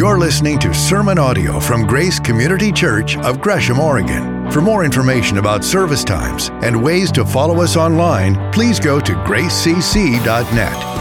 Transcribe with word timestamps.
You're 0.00 0.18
listening 0.18 0.58
to 0.60 0.72
sermon 0.72 1.18
audio 1.18 1.60
from 1.60 1.86
Grace 1.86 2.18
Community 2.18 2.72
Church 2.72 3.18
of 3.18 3.38
Gresham, 3.42 3.78
Oregon. 3.78 4.50
For 4.50 4.62
more 4.62 4.82
information 4.82 5.36
about 5.36 5.62
service 5.62 6.04
times 6.04 6.48
and 6.64 6.82
ways 6.82 7.12
to 7.12 7.22
follow 7.22 7.60
us 7.60 7.76
online, 7.76 8.50
please 8.50 8.80
go 8.80 8.98
to 8.98 9.12
gracecc.net. 9.12 10.54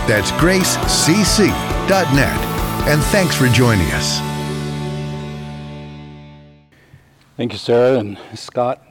That's 0.05 0.31
gracecc.net. 0.33 1.49
And 2.89 3.01
thanks 3.03 3.37
for 3.37 3.47
joining 3.47 3.87
us. 3.91 4.19
Thank 7.37 7.53
you, 7.53 7.57
Sarah 7.57 7.99
and 7.99 8.19
Scott, 8.35 8.85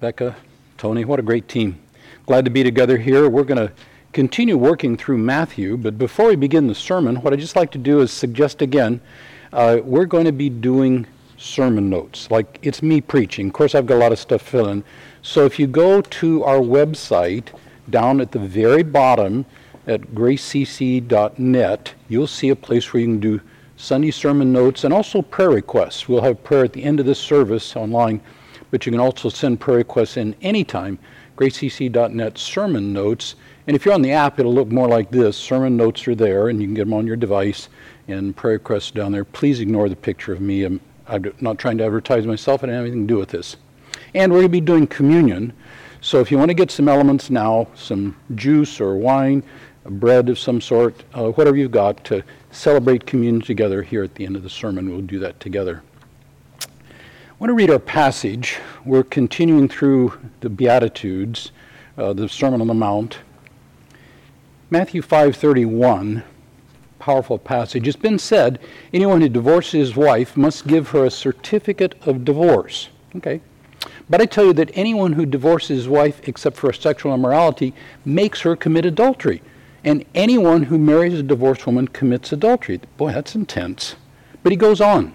Becca, 0.00 0.36
Tony. 0.78 1.04
What 1.04 1.18
a 1.18 1.22
great 1.22 1.48
team. 1.48 1.78
Glad 2.24 2.46
to 2.46 2.50
be 2.50 2.62
together 2.62 2.96
here. 2.96 3.28
We're 3.28 3.44
going 3.44 3.68
to 3.68 3.74
continue 4.14 4.56
working 4.56 4.96
through 4.96 5.18
Matthew, 5.18 5.76
but 5.76 5.98
before 5.98 6.28
we 6.28 6.36
begin 6.36 6.66
the 6.66 6.74
sermon, 6.74 7.16
what 7.16 7.34
I'd 7.34 7.40
just 7.40 7.56
like 7.56 7.72
to 7.72 7.78
do 7.78 8.00
is 8.00 8.10
suggest 8.10 8.62
again 8.62 9.02
uh, 9.52 9.78
we're 9.82 10.06
going 10.06 10.26
to 10.26 10.32
be 10.32 10.48
doing 10.48 11.06
sermon 11.36 11.88
notes. 11.88 12.30
Like 12.30 12.58
it's 12.62 12.82
me 12.82 13.00
preaching. 13.00 13.48
Of 13.48 13.52
course, 13.52 13.74
I've 13.74 13.86
got 13.86 13.96
a 13.96 13.98
lot 13.98 14.12
of 14.12 14.18
stuff 14.18 14.42
filling. 14.42 14.84
So 15.22 15.44
if 15.44 15.58
you 15.58 15.66
go 15.66 16.00
to 16.00 16.44
our 16.44 16.58
website, 16.58 17.48
down 17.90 18.20
at 18.20 18.32
the 18.32 18.38
very 18.38 18.82
bottom 18.82 19.44
at 19.86 20.02
gracecc.net, 20.14 21.94
you'll 22.08 22.26
see 22.26 22.48
a 22.50 22.56
place 22.56 22.92
where 22.92 23.00
you 23.00 23.06
can 23.06 23.20
do 23.20 23.40
Sunday 23.76 24.10
sermon 24.10 24.52
notes 24.52 24.84
and 24.84 24.92
also 24.92 25.22
prayer 25.22 25.50
requests. 25.50 26.08
We'll 26.08 26.22
have 26.22 26.44
prayer 26.44 26.64
at 26.64 26.72
the 26.72 26.84
end 26.84 27.00
of 27.00 27.06
this 27.06 27.18
service 27.18 27.74
online, 27.74 28.20
but 28.70 28.84
you 28.84 28.92
can 28.92 29.00
also 29.00 29.28
send 29.28 29.58
prayer 29.58 29.78
requests 29.78 30.16
in 30.16 30.36
anytime. 30.42 30.98
gracecc.net 31.36 32.38
sermon 32.38 32.92
notes. 32.92 33.34
And 33.66 33.74
if 33.74 33.84
you're 33.84 33.94
on 33.94 34.02
the 34.02 34.12
app, 34.12 34.38
it'll 34.38 34.54
look 34.54 34.68
more 34.68 34.88
like 34.88 35.10
this. 35.10 35.36
Sermon 35.36 35.76
notes 35.76 36.06
are 36.06 36.14
there, 36.14 36.48
and 36.48 36.60
you 36.60 36.66
can 36.66 36.74
get 36.74 36.84
them 36.84 36.92
on 36.92 37.06
your 37.06 37.16
device 37.16 37.68
and 38.12 38.36
prayer 38.36 38.54
requests 38.54 38.90
down 38.90 39.12
there. 39.12 39.24
Please 39.24 39.60
ignore 39.60 39.88
the 39.88 39.96
picture 39.96 40.32
of 40.32 40.40
me. 40.40 40.64
I'm, 40.64 40.80
I'm 41.06 41.32
not 41.40 41.58
trying 41.58 41.78
to 41.78 41.84
advertise 41.84 42.26
myself. 42.26 42.62
I 42.62 42.66
don't 42.66 42.74
have 42.74 42.84
anything 42.84 43.06
to 43.06 43.14
do 43.14 43.18
with 43.18 43.30
this. 43.30 43.56
And 44.14 44.32
we're 44.32 44.38
going 44.38 44.48
to 44.48 44.52
be 44.52 44.60
doing 44.60 44.86
communion. 44.86 45.52
So 46.00 46.20
if 46.20 46.30
you 46.30 46.38
want 46.38 46.48
to 46.50 46.54
get 46.54 46.70
some 46.70 46.88
elements 46.88 47.30
now, 47.30 47.68
some 47.74 48.16
juice 48.34 48.80
or 48.80 48.96
wine, 48.96 49.42
bread 49.84 50.28
of 50.28 50.38
some 50.38 50.60
sort, 50.60 51.04
uh, 51.14 51.30
whatever 51.30 51.56
you've 51.56 51.70
got 51.70 52.04
to 52.04 52.22
celebrate 52.50 53.06
communion 53.06 53.42
together 53.42 53.82
here 53.82 54.02
at 54.02 54.14
the 54.14 54.24
end 54.24 54.36
of 54.36 54.42
the 54.42 54.50
sermon, 54.50 54.88
we'll 54.88 55.00
do 55.00 55.18
that 55.18 55.38
together. 55.40 55.82
I 56.62 56.66
want 57.38 57.50
to 57.50 57.54
read 57.54 57.70
our 57.70 57.78
passage. 57.78 58.58
We're 58.84 59.02
continuing 59.02 59.68
through 59.68 60.18
the 60.40 60.50
Beatitudes, 60.50 61.52
uh, 61.96 62.12
the 62.12 62.28
Sermon 62.28 62.60
on 62.60 62.66
the 62.66 62.74
Mount. 62.74 63.18
Matthew 64.70 65.02
5:31 65.02 66.22
powerful 67.00 67.38
passage. 67.38 67.88
It's 67.88 67.96
been 67.96 68.18
said 68.18 68.60
anyone 68.94 69.20
who 69.20 69.28
divorces 69.28 69.72
his 69.72 69.96
wife 69.96 70.36
must 70.36 70.68
give 70.68 70.90
her 70.90 71.04
a 71.04 71.10
certificate 71.10 71.96
of 72.02 72.24
divorce. 72.24 72.90
Okay. 73.16 73.40
But 74.08 74.20
I 74.20 74.26
tell 74.26 74.44
you 74.44 74.52
that 74.52 74.70
anyone 74.74 75.14
who 75.14 75.26
divorces 75.26 75.78
his 75.78 75.88
wife 75.88 76.20
except 76.28 76.56
for 76.56 76.72
sexual 76.72 77.14
immorality 77.14 77.74
makes 78.04 78.42
her 78.42 78.54
commit 78.54 78.84
adultery. 78.84 79.42
And 79.82 80.04
anyone 80.14 80.64
who 80.64 80.78
marries 80.78 81.18
a 81.18 81.22
divorced 81.22 81.66
woman 81.66 81.88
commits 81.88 82.32
adultery. 82.32 82.80
Boy, 82.96 83.12
that's 83.12 83.34
intense. 83.34 83.96
But 84.42 84.52
he 84.52 84.56
goes 84.56 84.80
on. 84.80 85.14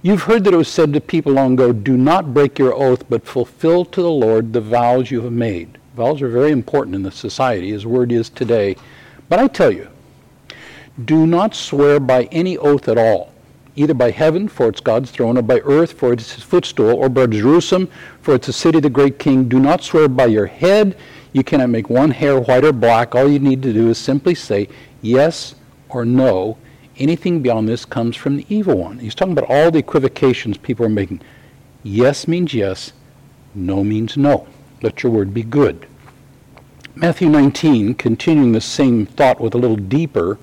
You've 0.00 0.22
heard 0.22 0.44
that 0.44 0.54
it 0.54 0.56
was 0.56 0.68
said 0.68 0.92
to 0.94 1.00
people 1.00 1.32
long 1.32 1.52
ago, 1.52 1.72
Do 1.72 1.96
not 1.96 2.34
break 2.34 2.58
your 2.58 2.74
oath, 2.74 3.08
but 3.08 3.26
fulfill 3.26 3.84
to 3.84 4.02
the 4.02 4.10
Lord 4.10 4.52
the 4.52 4.60
vows 4.60 5.10
you 5.10 5.20
have 5.20 5.32
made. 5.32 5.78
Vows 5.94 6.22
are 6.22 6.28
very 6.28 6.50
important 6.50 6.96
in 6.96 7.02
the 7.02 7.12
society, 7.12 7.70
as 7.72 7.86
word 7.86 8.10
is 8.10 8.30
today. 8.30 8.74
But 9.28 9.38
I 9.38 9.46
tell 9.46 9.70
you, 9.70 9.88
do 11.04 11.26
not 11.26 11.54
swear 11.54 11.98
by 12.00 12.24
any 12.24 12.58
oath 12.58 12.88
at 12.88 12.98
all, 12.98 13.32
either 13.76 13.94
by 13.94 14.10
heaven, 14.10 14.48
for 14.48 14.68
it's 14.68 14.80
God's 14.80 15.10
throne, 15.10 15.38
or 15.38 15.42
by 15.42 15.60
earth, 15.60 15.92
for 15.92 16.12
it's 16.12 16.32
his 16.32 16.44
footstool, 16.44 16.94
or 16.94 17.08
by 17.08 17.26
Jerusalem, 17.26 17.88
for 18.20 18.34
it's 18.34 18.46
the 18.46 18.52
city 18.52 18.78
of 18.78 18.82
the 18.82 18.90
great 18.90 19.18
king. 19.18 19.48
Do 19.48 19.58
not 19.58 19.82
swear 19.82 20.08
by 20.08 20.26
your 20.26 20.46
head. 20.46 20.96
You 21.32 21.42
cannot 21.42 21.70
make 21.70 21.88
one 21.88 22.10
hair 22.10 22.38
white 22.38 22.64
or 22.64 22.72
black. 22.72 23.14
All 23.14 23.28
you 23.28 23.38
need 23.38 23.62
to 23.62 23.72
do 23.72 23.88
is 23.88 23.98
simply 23.98 24.34
say 24.34 24.68
yes 25.00 25.54
or 25.88 26.04
no. 26.04 26.58
Anything 26.98 27.40
beyond 27.40 27.68
this 27.68 27.86
comes 27.86 28.16
from 28.16 28.36
the 28.36 28.46
evil 28.50 28.76
one. 28.76 28.98
He's 28.98 29.14
talking 29.14 29.32
about 29.32 29.48
all 29.48 29.70
the 29.70 29.78
equivocations 29.78 30.58
people 30.58 30.84
are 30.84 30.90
making. 30.90 31.22
Yes 31.82 32.28
means 32.28 32.52
yes, 32.52 32.92
no 33.54 33.82
means 33.82 34.16
no. 34.16 34.46
Let 34.82 35.02
your 35.02 35.10
word 35.10 35.32
be 35.32 35.42
good. 35.42 35.86
Matthew 36.94 37.30
19, 37.30 37.94
continuing 37.94 38.52
the 38.52 38.60
same 38.60 39.06
thought 39.06 39.40
with 39.40 39.54
a 39.54 39.58
little 39.58 39.76
deeper. 39.76 40.38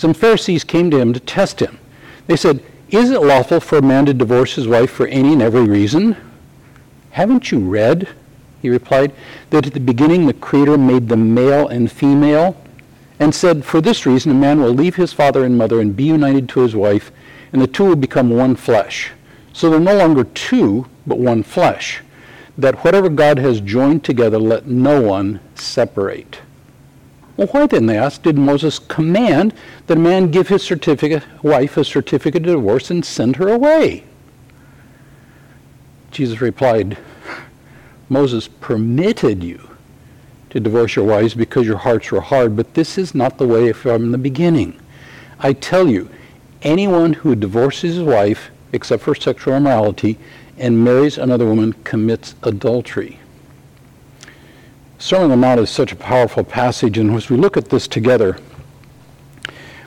Some 0.00 0.14
Pharisees 0.14 0.64
came 0.64 0.90
to 0.92 0.98
him 0.98 1.12
to 1.12 1.20
test 1.20 1.60
him. 1.60 1.78
They 2.26 2.34
said, 2.34 2.62
Is 2.88 3.10
it 3.10 3.20
lawful 3.20 3.60
for 3.60 3.76
a 3.76 3.82
man 3.82 4.06
to 4.06 4.14
divorce 4.14 4.54
his 4.54 4.66
wife 4.66 4.90
for 4.90 5.06
any 5.08 5.34
and 5.34 5.42
every 5.42 5.64
reason? 5.64 6.16
Haven't 7.10 7.52
you 7.52 7.58
read, 7.58 8.08
he 8.62 8.70
replied, 8.70 9.12
that 9.50 9.66
at 9.66 9.74
the 9.74 9.78
beginning 9.78 10.24
the 10.24 10.32
Creator 10.32 10.78
made 10.78 11.10
them 11.10 11.34
male 11.34 11.68
and 11.68 11.92
female, 11.92 12.56
and 13.18 13.34
said, 13.34 13.62
For 13.62 13.82
this 13.82 14.06
reason 14.06 14.32
a 14.32 14.34
man 14.34 14.62
will 14.62 14.72
leave 14.72 14.94
his 14.94 15.12
father 15.12 15.44
and 15.44 15.58
mother 15.58 15.82
and 15.82 15.94
be 15.94 16.04
united 16.04 16.48
to 16.48 16.60
his 16.60 16.74
wife, 16.74 17.12
and 17.52 17.60
the 17.60 17.66
two 17.66 17.84
will 17.84 17.94
become 17.94 18.30
one 18.30 18.56
flesh. 18.56 19.10
So 19.52 19.68
they're 19.68 19.78
no 19.78 19.98
longer 19.98 20.24
two, 20.24 20.86
but 21.06 21.18
one 21.18 21.42
flesh. 21.42 22.00
That 22.56 22.84
whatever 22.84 23.10
God 23.10 23.36
has 23.36 23.60
joined 23.60 24.02
together, 24.02 24.38
let 24.38 24.66
no 24.66 25.02
one 25.02 25.40
separate. 25.56 26.40
Well, 27.40 27.48
why 27.52 27.66
then, 27.68 27.86
they 27.86 27.96
asked, 27.96 28.24
did 28.24 28.36
Moses 28.36 28.78
command 28.78 29.54
that 29.86 29.96
a 29.96 30.00
man 30.00 30.30
give 30.30 30.48
his 30.48 30.62
certificate, 30.62 31.22
wife 31.42 31.78
a 31.78 31.84
certificate 31.86 32.42
of 32.42 32.56
divorce 32.56 32.90
and 32.90 33.02
send 33.02 33.36
her 33.36 33.48
away? 33.48 34.04
Jesus 36.10 36.42
replied, 36.42 36.98
Moses 38.10 38.46
permitted 38.46 39.42
you 39.42 39.70
to 40.50 40.60
divorce 40.60 40.94
your 40.96 41.06
wives 41.06 41.32
because 41.32 41.64
your 41.64 41.78
hearts 41.78 42.12
were 42.12 42.20
hard, 42.20 42.56
but 42.56 42.74
this 42.74 42.98
is 42.98 43.14
not 43.14 43.38
the 43.38 43.48
way 43.48 43.72
from 43.72 44.12
the 44.12 44.18
beginning. 44.18 44.78
I 45.38 45.54
tell 45.54 45.88
you, 45.88 46.10
anyone 46.60 47.14
who 47.14 47.34
divorces 47.34 47.94
his 47.94 48.04
wife, 48.04 48.50
except 48.74 49.02
for 49.02 49.14
sexual 49.14 49.54
immorality, 49.54 50.18
and 50.58 50.84
marries 50.84 51.16
another 51.16 51.46
woman 51.46 51.72
commits 51.84 52.34
adultery. 52.42 53.18
Sermon 55.00 55.24
on 55.24 55.30
the 55.30 55.36
Mount 55.38 55.58
is 55.58 55.70
such 55.70 55.92
a 55.92 55.96
powerful 55.96 56.44
passage, 56.44 56.98
and 56.98 57.10
as 57.12 57.30
we 57.30 57.36
look 57.38 57.56
at 57.56 57.70
this 57.70 57.88
together, 57.88 58.36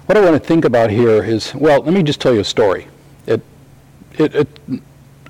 what 0.08 0.18
I 0.18 0.22
want 0.22 0.34
to 0.34 0.40
think 0.40 0.66
about 0.66 0.90
here 0.90 1.24
is 1.24 1.54
well, 1.54 1.84
let 1.84 1.94
me 1.94 2.02
just 2.02 2.20
tell 2.20 2.34
you 2.34 2.40
a 2.40 2.44
story. 2.44 2.88
It, 3.28 3.40
it, 4.18 4.34
it 4.34 4.48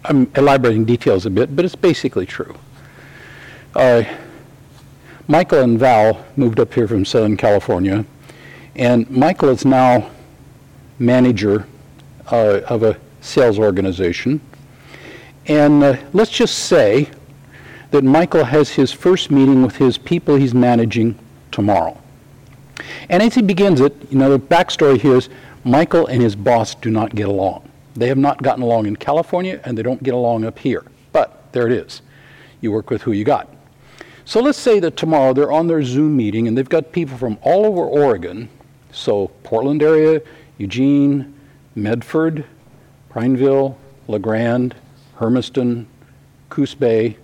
I'm 0.05 0.31
elaborating 0.37 0.85
details 0.85 1.25
a 1.25 1.29
bit, 1.29 1.53
but 1.53 1.65
it's 1.65 1.75
basically 1.75 2.25
true. 2.25 2.55
Uh, 3.75 4.03
Michael 5.27 5.59
and 5.59 5.77
Val 5.77 6.25
moved 6.37 6.61
up 6.61 6.73
here 6.73 6.87
from 6.87 7.03
Southern 7.03 7.35
California, 7.35 8.05
and 8.77 9.09
Michael 9.11 9.49
is 9.49 9.65
now 9.65 10.09
manager 10.97 11.67
uh, 12.31 12.61
of 12.69 12.83
a 12.83 12.97
sales 13.19 13.59
organization. 13.59 14.39
And 15.47 15.83
uh, 15.83 15.97
let's 16.13 16.31
just 16.31 16.57
say 16.67 17.09
that 17.93 18.03
Michael 18.03 18.43
has 18.43 18.71
his 18.71 18.91
first 18.91 19.29
meeting 19.29 19.61
with 19.61 19.75
his 19.75 19.99
people 19.99 20.35
he's 20.35 20.55
managing 20.55 21.13
tomorrow. 21.51 21.95
And 23.07 23.21
as 23.21 23.35
he 23.35 23.43
begins 23.43 23.81
it, 23.81 23.95
you 24.09 24.17
know, 24.17 24.31
the 24.31 24.39
backstory 24.39 24.99
here 24.99 25.17
is 25.17 25.29
Michael 25.63 26.07
and 26.07 26.19
his 26.19 26.35
boss 26.35 26.73
do 26.73 26.89
not 26.89 27.13
get 27.13 27.27
along. 27.27 27.69
They 27.95 28.07
have 28.07 28.17
not 28.17 28.41
gotten 28.41 28.63
along 28.63 28.87
in 28.87 28.95
California, 28.95 29.61
and 29.63 29.77
they 29.77 29.83
don't 29.83 30.01
get 30.01 30.15
along 30.15 30.43
up 30.43 30.57
here. 30.57 30.83
But 31.11 31.51
there 31.51 31.67
it 31.67 31.71
is. 31.71 32.01
You 32.61 32.71
work 32.71 32.89
with 32.89 33.03
who 33.03 33.11
you 33.11 33.23
got. 33.23 33.47
So 34.25 34.41
let's 34.41 34.57
say 34.57 34.79
that 34.79 34.97
tomorrow 34.97 35.31
they're 35.33 35.51
on 35.51 35.67
their 35.67 35.83
Zoom 35.83 36.17
meeting, 36.17 36.47
and 36.47 36.57
they've 36.57 36.67
got 36.67 36.93
people 36.93 37.15
from 37.19 37.37
all 37.43 37.63
over 37.63 37.81
Oregon, 37.81 38.49
so 38.91 39.27
Portland 39.43 39.83
area, 39.83 40.19
Eugene, 40.57 41.31
Medford, 41.75 42.43
Prineville, 43.11 43.77
La 44.07 44.17
Grande, 44.17 44.73
Hermiston, 45.17 45.85
Coos 46.49 46.73
Bay, 46.73 47.17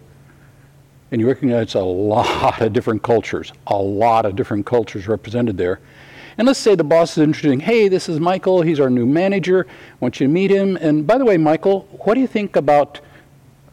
and 1.12 1.20
you 1.20 1.28
recognize 1.28 1.76
a 1.76 1.82
lot 1.82 2.62
of 2.62 2.74
different 2.74 3.02
cultures, 3.04 3.52
a 3.68 3.78
lot 3.78 4.26
of 4.26 4.36
different 4.36 4.66
cultures 4.66 5.08
represented 5.08 5.58
there. 5.58 5.80
And 6.38 6.48
let's 6.48 6.60
say 6.60 6.76
the 6.76 6.84
boss 6.84 7.18
is 7.18 7.24
introducing, 7.24 7.60
hey, 7.60 7.90
this 7.90 8.08
is 8.08 8.20
Michael, 8.20 8.62
he's 8.62 8.80
our 8.80 8.90
new 8.90 9.06
manager, 9.06 9.68
I 9.70 9.96
want 10.00 10.20
you 10.20 10.28
to 10.28 10.32
meet 10.32 10.52
him. 10.52 10.78
And 10.78 11.06
by 11.06 11.18
the 11.18 11.26
way, 11.26 11.38
Michael, 11.38 11.82
what 12.04 12.14
do 12.14 12.22
you 12.22 12.28
think 12.28 12.56
about 12.56 13.02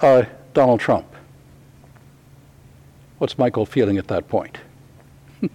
uh, 0.01 0.25
Donald 0.53 0.81
Trump? 0.81 1.07
What's 3.19 3.39
Michael 3.39 3.67
feeling 3.67 3.99
at 3.99 4.09
that 4.09 4.29
point? 4.29 4.59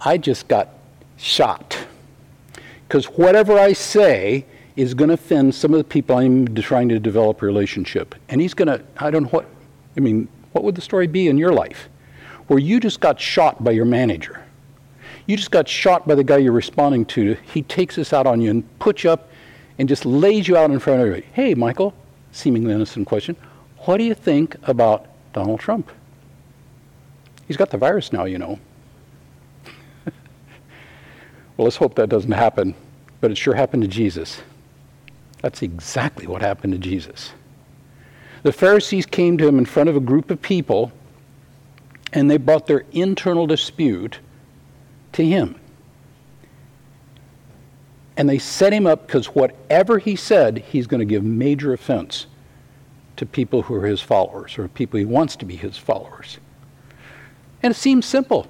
I 0.00 0.18
just 0.18 0.48
got 0.48 0.68
shot. 1.16 1.78
Because 2.86 3.06
whatever 3.06 3.58
I 3.58 3.72
say 3.72 4.44
is 4.76 4.94
going 4.94 5.08
to 5.08 5.14
offend 5.14 5.54
some 5.54 5.72
of 5.72 5.78
the 5.78 5.84
people 5.84 6.16
I'm 6.16 6.54
trying 6.56 6.88
to 6.90 6.98
develop 6.98 7.42
a 7.42 7.46
relationship. 7.46 8.14
And 8.28 8.40
he's 8.40 8.54
going 8.54 8.68
to, 8.68 8.84
I 8.98 9.10
don't 9.10 9.24
know 9.24 9.28
what, 9.30 9.46
I 9.96 10.00
mean, 10.00 10.28
what 10.52 10.64
would 10.64 10.74
the 10.74 10.80
story 10.80 11.06
be 11.06 11.28
in 11.28 11.38
your 11.38 11.52
life? 11.52 11.88
Where 12.46 12.58
you 12.58 12.80
just 12.80 13.00
got 13.00 13.20
shot 13.20 13.62
by 13.62 13.72
your 13.72 13.84
manager. 13.84 14.42
You 15.26 15.36
just 15.36 15.50
got 15.50 15.68
shot 15.68 16.06
by 16.06 16.14
the 16.14 16.24
guy 16.24 16.38
you're 16.38 16.52
responding 16.52 17.04
to. 17.06 17.34
He 17.52 17.62
takes 17.62 17.96
this 17.96 18.12
out 18.12 18.26
on 18.26 18.40
you 18.40 18.50
and 18.50 18.78
puts 18.78 19.04
you 19.04 19.10
up 19.10 19.30
and 19.78 19.88
just 19.88 20.04
lays 20.04 20.48
you 20.48 20.56
out 20.56 20.70
in 20.70 20.78
front 20.78 21.00
of 21.00 21.06
everybody. 21.06 21.32
Hey, 21.32 21.54
Michael, 21.54 21.94
seemingly 22.32 22.72
innocent 22.72 23.06
question. 23.06 23.36
What 23.78 23.96
do 23.98 24.04
you 24.04 24.14
think 24.14 24.56
about 24.64 25.06
Donald 25.32 25.60
Trump? 25.60 25.90
He's 27.46 27.56
got 27.56 27.70
the 27.70 27.78
virus 27.78 28.12
now, 28.12 28.24
you 28.24 28.38
know. 28.38 28.58
well, 31.56 31.64
let's 31.64 31.76
hope 31.76 31.94
that 31.96 32.08
doesn't 32.08 32.32
happen, 32.32 32.74
but 33.20 33.30
it 33.30 33.36
sure 33.36 33.54
happened 33.54 33.82
to 33.82 33.88
Jesus. 33.88 34.42
That's 35.40 35.62
exactly 35.62 36.26
what 36.26 36.42
happened 36.42 36.72
to 36.74 36.78
Jesus. 36.78 37.32
The 38.42 38.52
Pharisees 38.52 39.06
came 39.06 39.38
to 39.38 39.46
him 39.46 39.58
in 39.58 39.64
front 39.64 39.88
of 39.88 39.96
a 39.96 40.00
group 40.00 40.30
of 40.30 40.42
people, 40.42 40.92
and 42.12 42.30
they 42.30 42.36
brought 42.36 42.66
their 42.66 42.84
internal 42.92 43.46
dispute 43.46 44.18
to 45.12 45.24
him. 45.24 45.54
And 48.16 48.28
they 48.28 48.38
set 48.38 48.72
him 48.72 48.86
up 48.86 49.06
because 49.06 49.26
whatever 49.28 49.98
he 49.98 50.16
said, 50.16 50.58
he's 50.58 50.86
going 50.86 51.00
to 51.00 51.06
give 51.06 51.24
major 51.24 51.72
offense 51.72 52.26
to 53.16 53.26
people 53.26 53.62
who 53.62 53.74
are 53.74 53.86
his 53.86 54.00
followers 54.00 54.58
or 54.58 54.68
people 54.68 54.98
he 54.98 55.04
wants 55.04 55.36
to 55.36 55.44
be 55.44 55.56
his 55.56 55.78
followers. 55.78 56.38
And 57.62 57.70
it 57.70 57.76
seems 57.76 58.06
simple. 58.06 58.46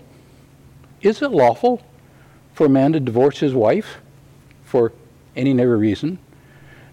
Is 1.03 1.21
it 1.21 1.31
lawful 1.31 1.83
for 2.55 2.67
a 2.67 2.71
man 2.71 2.93
to 2.93 3.01
divorce 3.01 3.39
his 3.39 3.55
wife 3.55 3.99
for 4.65 4.93
any 5.37 5.51
and 5.51 5.61
every 5.61 5.77
reason? 5.77 6.19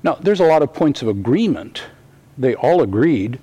Now, 0.04 0.16
there's 0.16 0.40
a 0.40 0.45
lot 0.45 0.62
of 0.62 0.74
points 0.74 1.02
of 1.02 1.07
agreement. 1.07 1.84
They 2.39 2.56
all 2.56 2.81
agreed 2.81 3.39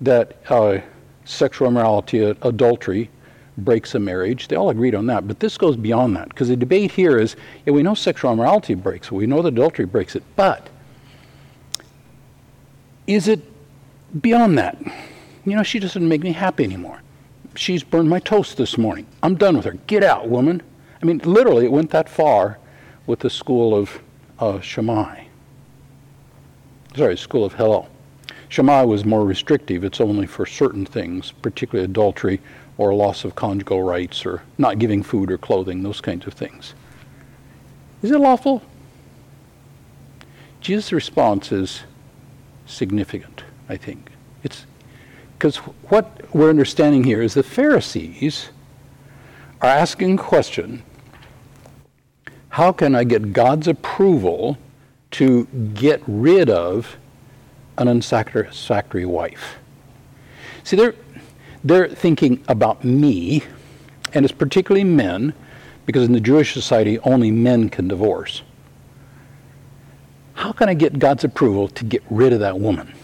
that 0.00 0.36
uh, 0.48 0.78
sexual 1.24 1.68
immorality, 1.68 2.20
adultery, 2.22 3.10
breaks 3.58 3.94
a 3.94 3.98
marriage. 3.98 4.48
They 4.48 4.56
all 4.56 4.70
agreed 4.70 4.94
on 4.94 5.06
that. 5.06 5.26
But 5.26 5.40
this 5.40 5.58
goes 5.58 5.76
beyond 5.76 6.16
that 6.16 6.28
because 6.28 6.48
the 6.48 6.56
debate 6.56 6.92
here 6.92 7.18
is 7.18 7.36
yeah, 7.66 7.72
we 7.72 7.82
know 7.82 7.94
sexual 7.94 8.32
immorality 8.32 8.74
breaks 8.74 9.08
it, 9.08 9.12
we 9.12 9.26
know 9.26 9.42
that 9.42 9.48
adultery 9.48 9.84
breaks 9.84 10.14
it, 10.16 10.22
but 10.36 10.68
is 13.06 13.26
it 13.26 13.40
beyond 14.22 14.56
that? 14.58 14.78
You 15.44 15.56
know, 15.56 15.62
she 15.62 15.78
doesn't 15.78 16.06
make 16.06 16.22
me 16.22 16.32
happy 16.32 16.62
anymore. 16.62 17.00
She's 17.54 17.82
burned 17.82 18.08
my 18.08 18.20
toast 18.20 18.56
this 18.56 18.78
morning. 18.78 19.06
I'm 19.22 19.34
done 19.34 19.56
with 19.56 19.64
her. 19.64 19.72
Get 19.86 20.04
out, 20.04 20.28
woman. 20.28 20.62
I 21.02 21.06
mean, 21.06 21.18
literally, 21.24 21.64
it 21.64 21.72
went 21.72 21.90
that 21.90 22.08
far 22.08 22.58
with 23.06 23.20
the 23.20 23.30
school 23.30 23.74
of 23.74 24.00
uh, 24.38 24.60
Shammai. 24.60 25.24
Sorry, 26.94 27.16
school 27.16 27.44
of 27.44 27.54
Hillel. 27.54 27.88
Shammai 28.48 28.82
was 28.82 29.04
more 29.04 29.24
restrictive. 29.24 29.84
It's 29.84 30.00
only 30.00 30.26
for 30.26 30.46
certain 30.46 30.86
things, 30.86 31.32
particularly 31.32 31.84
adultery 31.84 32.40
or 32.78 32.94
loss 32.94 33.24
of 33.24 33.34
conjugal 33.34 33.82
rights 33.82 34.24
or 34.24 34.42
not 34.56 34.78
giving 34.78 35.02
food 35.02 35.30
or 35.30 35.38
clothing, 35.38 35.82
those 35.82 36.00
kinds 36.00 36.26
of 36.26 36.34
things. 36.34 36.74
Is 38.02 38.10
it 38.10 38.18
lawful? 38.18 38.62
Jesus' 40.60 40.92
response 40.92 41.52
is 41.52 41.82
significant, 42.66 43.44
I 43.68 43.76
think. 43.76 44.10
It's 44.42 44.64
because 45.36 45.56
what 45.56 46.34
we're 46.34 46.50
understanding 46.50 47.04
here 47.04 47.22
is 47.22 47.34
the 47.34 47.42
Pharisees 47.42 48.50
are 49.60 49.68
asking 49.68 50.18
a 50.18 50.22
question 50.22 50.82
how 52.50 52.72
can 52.72 52.94
I 52.94 53.04
get 53.04 53.32
God's 53.32 53.68
approval 53.68 54.58
to 55.12 55.44
get 55.74 56.02
rid 56.06 56.50
of 56.50 56.96
an 57.78 57.88
unsatisfactory 57.88 59.06
wife? 59.06 59.56
See, 60.64 60.76
they're, 60.76 60.94
they're 61.64 61.88
thinking 61.88 62.44
about 62.48 62.84
me, 62.84 63.42
and 64.12 64.24
it's 64.24 64.34
particularly 64.34 64.84
men, 64.84 65.32
because 65.86 66.04
in 66.04 66.12
the 66.12 66.20
Jewish 66.20 66.52
society, 66.52 66.98
only 67.00 67.30
men 67.30 67.70
can 67.70 67.88
divorce. 67.88 68.42
How 70.34 70.52
can 70.52 70.68
I 70.68 70.74
get 70.74 70.98
God's 70.98 71.24
approval 71.24 71.68
to 71.68 71.84
get 71.84 72.02
rid 72.10 72.32
of 72.32 72.40
that 72.40 72.60
woman? 72.60 72.94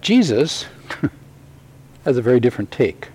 Jesus 0.00 0.66
has 2.04 2.16
a 2.16 2.22
very 2.22 2.40
different 2.40 2.70
take. 2.70 3.08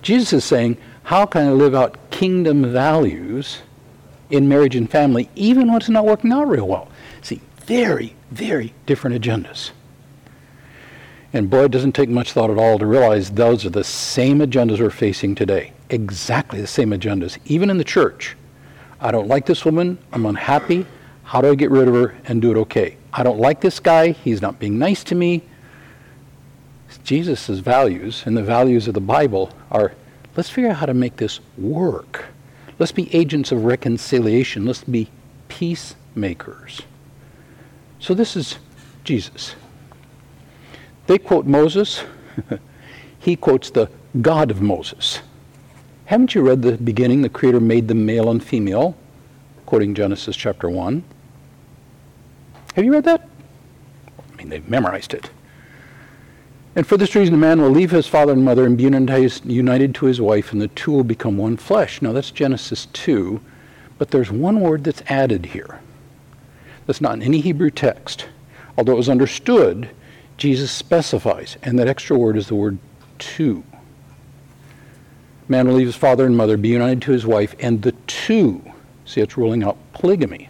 Jesus 0.00 0.32
is 0.32 0.44
saying, 0.44 0.76
How 1.02 1.26
can 1.26 1.48
I 1.48 1.52
live 1.52 1.74
out 1.74 2.10
kingdom 2.10 2.72
values 2.72 3.62
in 4.30 4.48
marriage 4.48 4.76
and 4.76 4.88
family, 4.90 5.28
even 5.34 5.68
when 5.68 5.78
it's 5.78 5.88
not 5.88 6.06
working 6.06 6.32
out 6.32 6.48
real 6.48 6.68
well? 6.68 6.88
See, 7.22 7.40
very, 7.66 8.13
very 8.34 8.74
different 8.86 9.22
agendas. 9.22 9.70
And 11.32 11.50
boy, 11.50 11.64
it 11.64 11.70
doesn't 11.70 11.92
take 11.92 12.08
much 12.08 12.32
thought 12.32 12.50
at 12.50 12.58
all 12.58 12.78
to 12.78 12.86
realize 12.86 13.30
those 13.30 13.64
are 13.64 13.70
the 13.70 13.84
same 13.84 14.38
agendas 14.38 14.78
we're 14.78 14.90
facing 14.90 15.34
today. 15.34 15.72
Exactly 15.90 16.60
the 16.60 16.66
same 16.66 16.90
agendas, 16.90 17.38
even 17.44 17.70
in 17.70 17.78
the 17.78 17.84
church. 17.84 18.36
I 19.00 19.10
don't 19.10 19.26
like 19.26 19.46
this 19.46 19.64
woman. 19.64 19.98
I'm 20.12 20.26
unhappy. 20.26 20.86
How 21.24 21.40
do 21.40 21.50
I 21.50 21.54
get 21.54 21.70
rid 21.70 21.88
of 21.88 21.94
her 21.94 22.14
and 22.26 22.40
do 22.40 22.50
it 22.52 22.56
okay? 22.58 22.96
I 23.12 23.22
don't 23.22 23.38
like 23.38 23.60
this 23.60 23.80
guy. 23.80 24.12
He's 24.12 24.42
not 24.42 24.58
being 24.58 24.78
nice 24.78 25.02
to 25.04 25.14
me. 25.14 25.42
Jesus' 27.02 27.48
values 27.58 28.22
and 28.26 28.36
the 28.36 28.42
values 28.42 28.86
of 28.88 28.94
the 28.94 29.00
Bible 29.00 29.50
are 29.70 29.92
let's 30.36 30.48
figure 30.48 30.70
out 30.70 30.76
how 30.76 30.86
to 30.86 30.94
make 30.94 31.16
this 31.16 31.40
work. 31.58 32.26
Let's 32.78 32.92
be 32.92 33.14
agents 33.14 33.52
of 33.52 33.64
reconciliation. 33.64 34.64
Let's 34.66 34.84
be 34.84 35.10
peacemakers. 35.48 36.82
So 38.04 38.12
this 38.12 38.36
is 38.36 38.58
Jesus. 39.02 39.54
They 41.06 41.16
quote 41.16 41.46
Moses. 41.46 42.04
he 43.18 43.34
quotes 43.34 43.70
the 43.70 43.88
God 44.20 44.50
of 44.50 44.60
Moses. 44.60 45.20
Haven't 46.04 46.34
you 46.34 46.42
read 46.42 46.60
the 46.60 46.72
beginning? 46.76 47.22
The 47.22 47.30
Creator 47.30 47.60
made 47.60 47.88
them 47.88 48.04
male 48.04 48.30
and 48.30 48.44
female, 48.44 48.94
quoting 49.64 49.94
Genesis 49.94 50.36
chapter 50.36 50.68
1. 50.68 51.02
Have 52.74 52.84
you 52.84 52.92
read 52.92 53.04
that? 53.04 53.26
I 54.18 54.36
mean, 54.36 54.50
they've 54.50 54.68
memorized 54.68 55.14
it. 55.14 55.30
And 56.76 56.86
for 56.86 56.98
this 56.98 57.14
reason, 57.14 57.32
a 57.32 57.38
man 57.38 57.62
will 57.62 57.70
leave 57.70 57.90
his 57.90 58.06
father 58.06 58.34
and 58.34 58.44
mother 58.44 58.66
and 58.66 58.76
be 58.76 58.82
united 58.82 59.94
to 59.94 60.04
his 60.04 60.20
wife, 60.20 60.52
and 60.52 60.60
the 60.60 60.68
two 60.68 60.92
will 60.92 61.04
become 61.04 61.38
one 61.38 61.56
flesh. 61.56 62.02
Now, 62.02 62.12
that's 62.12 62.30
Genesis 62.30 62.84
2, 62.92 63.40
but 63.96 64.10
there's 64.10 64.30
one 64.30 64.60
word 64.60 64.84
that's 64.84 65.02
added 65.06 65.46
here. 65.46 65.80
That's 66.86 67.00
not 67.00 67.14
in 67.14 67.22
any 67.22 67.40
Hebrew 67.40 67.70
text. 67.70 68.26
Although 68.76 68.92
it 68.92 68.96
was 68.96 69.08
understood 69.08 69.90
Jesus 70.36 70.70
specifies, 70.70 71.56
and 71.62 71.78
that 71.78 71.88
extra 71.88 72.18
word 72.18 72.36
is 72.36 72.48
the 72.48 72.54
word 72.54 72.78
two. 73.18 73.62
Man 75.46 75.68
will 75.68 75.74
leave 75.74 75.86
his 75.86 75.96
father 75.96 76.26
and 76.26 76.36
mother, 76.36 76.56
be 76.56 76.70
united 76.70 77.02
to 77.02 77.12
his 77.12 77.26
wife, 77.26 77.54
and 77.60 77.82
the 77.82 77.92
two, 78.06 78.62
see, 79.04 79.20
it's 79.20 79.36
ruling 79.36 79.62
out 79.62 79.76
polygamy, 79.92 80.48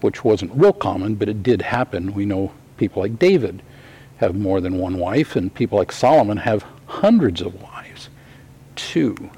which 0.00 0.24
wasn't 0.24 0.54
real 0.54 0.72
common, 0.72 1.14
but 1.14 1.28
it 1.28 1.42
did 1.42 1.62
happen. 1.62 2.14
We 2.14 2.24
know 2.24 2.52
people 2.78 3.02
like 3.02 3.18
David 3.18 3.62
have 4.16 4.34
more 4.34 4.60
than 4.60 4.78
one 4.78 4.98
wife, 4.98 5.36
and 5.36 5.54
people 5.54 5.78
like 5.78 5.92
Solomon 5.92 6.38
have 6.38 6.64
hundreds 6.86 7.40
of 7.40 7.60
wives. 7.62 8.08
Two. 8.74 9.30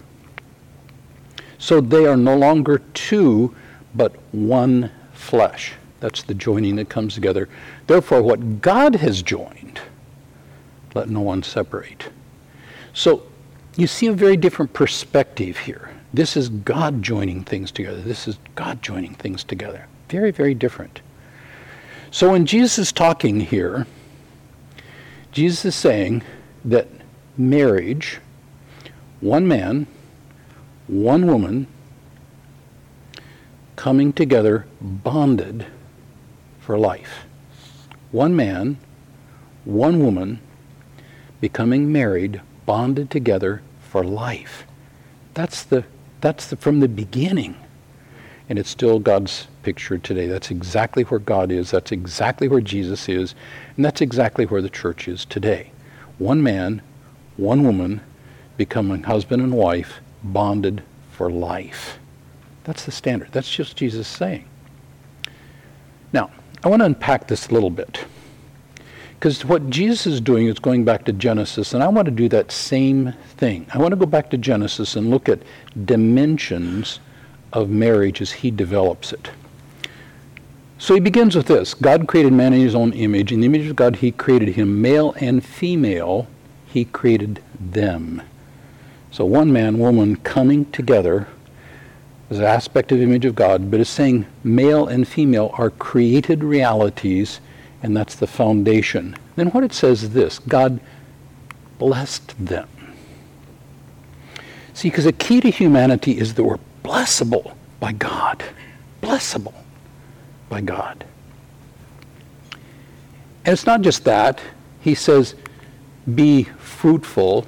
So 1.59 1.81
they 1.81 2.07
are 2.07 2.17
no 2.17 2.37
longer 2.37 2.79
two, 2.95 3.55
but 3.95 4.15
one 4.33 4.91
flesh. 5.13 5.75
That's 6.01 6.23
the 6.23 6.35
joining 6.35 6.77
that 6.77 6.89
comes 6.89 7.15
together. 7.15 7.49
Therefore, 7.87 8.23
what 8.23 8.61
God 8.61 8.97
has 8.97 9.23
joined, 9.23 9.81
let 10.95 11.09
no 11.09 11.21
one 11.21 11.43
separate. 11.43 12.09
So 12.93 13.23
you 13.77 13.87
see 13.87 14.07
a 14.07 14.13
very 14.13 14.37
different 14.37 14.73
perspective 14.73 15.59
here. 15.59 15.91
This 16.15 16.37
is 16.37 16.49
God 16.49 17.03
joining 17.03 17.45
things 17.45 17.71
together. 17.71 18.01
This 18.01 18.27
is 18.29 18.39
God 18.55 18.81
joining 18.83 19.15
things 19.15 19.45
together. 19.45 19.87
Very, 20.09 20.31
very 20.31 20.55
different. 20.55 21.01
So 22.11 22.33
when 22.33 22.47
Jesus 22.47 22.79
is 22.79 22.93
talking 22.93 23.41
here, 23.41 23.87
Jesus 25.33 25.65
is 25.67 25.75
saying 25.75 26.23
that 26.65 26.89
marriage, 27.37 28.19
one 29.21 29.47
man, 29.47 29.87
one 30.87 31.27
woman, 31.27 31.67
coming 33.77 34.13
together, 34.13 34.67
bonded 34.81 35.67
for 36.69 36.79
life. 36.79 37.25
One 38.13 38.37
man, 38.37 38.77
one 39.65 40.01
woman, 40.01 40.39
becoming 41.41 41.91
married, 41.91 42.43
bonded 42.67 43.11
together 43.11 43.63
for 43.81 44.05
life. 44.05 44.67
That's 45.33 45.63
the 45.63 45.85
that's 46.21 46.49
the 46.49 46.57
from 46.57 46.81
the 46.81 46.89
beginning. 46.89 47.57
And 48.51 48.59
it's 48.59 48.69
still 48.69 48.99
God's 48.99 49.47
picture 49.63 49.97
today. 49.97 50.27
That's 50.27 50.51
exactly 50.51 51.05
where 51.05 51.21
God 51.21 51.51
is. 51.51 51.71
That's 51.71 51.91
exactly 51.91 52.49
where 52.49 52.61
Jesus 52.61 53.09
is. 53.09 53.35
And 53.77 53.83
that's 53.83 54.03
exactly 54.03 54.45
where 54.45 54.61
the 54.61 54.69
church 54.69 55.09
is 55.09 55.25
today. 55.25 55.73
One 56.19 56.43
man, 56.43 56.83
one 57.39 57.63
woman, 57.65 58.03
becoming 58.59 59.05
husband 59.05 59.43
and 59.43 59.55
wife, 59.55 60.01
bonded 60.23 60.83
for 61.13 61.31
life. 61.31 61.99
That's 62.65 62.85
the 62.85 62.93
standard. 62.93 63.31
That's 63.33 63.51
just 63.51 63.75
Jesus 63.75 64.07
saying. 64.07 64.45
Now, 66.13 66.31
I 66.65 66.69
want 66.69 66.81
to 66.81 66.87
unpack 66.87 67.29
this 67.29 67.49
a 67.49 67.55
little 67.55 67.71
bit. 67.71 68.05
Because 69.19 69.45
what 69.45 69.69
Jesus 69.69 70.07
is 70.07 70.21
doing 70.21 70.47
is 70.47 70.59
going 70.59 70.85
back 70.85 71.05
to 71.07 71.13
Genesis, 71.13 71.75
and 71.75 71.83
I 71.83 71.89
want 71.89 72.07
to 72.07 72.13
do 72.13 72.29
that 72.29 72.53
same 72.53 73.13
thing. 73.37 73.67
I 73.75 73.79
want 73.79 73.91
to 73.91 73.97
go 73.97 74.07
back 74.07 74.31
to 74.31 74.39
Genesis 74.39 74.95
and 74.95 75.11
look 75.11 75.29
at 75.29 75.41
dimensions 75.85 77.01
of 77.53 77.69
marriage 77.69 78.21
as 78.21 78.31
he 78.31 78.51
develops 78.51 79.13
it. 79.13 79.31
So 80.79 80.95
he 80.95 81.01
begins 81.01 81.35
with 81.35 81.47
this 81.47 81.75
God 81.75 82.07
created 82.07 82.33
man 82.33 82.53
in 82.53 82.61
his 82.61 82.77
own 82.77 82.93
image. 82.93 83.33
In 83.33 83.41
the 83.41 83.47
image 83.47 83.67
of 83.67 83.75
God, 83.75 83.97
he 83.97 84.13
created 84.13 84.51
him, 84.51 84.81
male 84.81 85.15
and 85.19 85.45
female, 85.45 86.29
he 86.67 86.85
created 86.85 87.43
them. 87.59 88.23
So 89.11 89.25
one 89.25 89.53
man, 89.53 89.79
woman 89.79 90.17
coming 90.17 90.71
together 90.71 91.27
is 92.31 92.39
an 92.39 92.45
aspect 92.45 92.93
of 92.93 92.99
the 92.99 93.05
image 93.05 93.25
of 93.25 93.35
God, 93.35 93.71
but 93.71 93.81
it's 93.81 93.91
saying 93.91 94.27
male 94.45 94.87
and 94.87 95.07
female 95.09 95.51
are 95.55 95.71
created 95.71 96.45
realities 96.45 97.41
and 97.83 97.97
that's 97.97 98.17
the 98.17 98.27
foundation. 98.27 99.17
Then 99.37 99.49
what 99.49 99.65
it 99.65 99.73
says 99.73 100.03
is 100.03 100.11
this 100.11 100.39
God 100.39 100.81
blessed 101.79 102.35
them. 102.45 102.69
See, 104.75 104.91
because 104.91 105.05
the 105.05 105.13
key 105.13 105.41
to 105.41 105.51
humanity 105.51 106.19
is 106.19 106.35
that 106.35 106.45
we're 106.45 106.59
blessable 106.85 107.55
by 107.81 107.93
God. 107.93 108.45
Blessable 109.03 109.55
by 110.49 110.61
God. 110.61 111.05
And 113.45 113.53
it's 113.53 113.67
not 113.67 113.81
just 113.81 114.05
that. 114.05 114.41
He 114.81 114.95
says, 114.95 115.35
be 116.15 116.45
fruitful, 116.45 117.47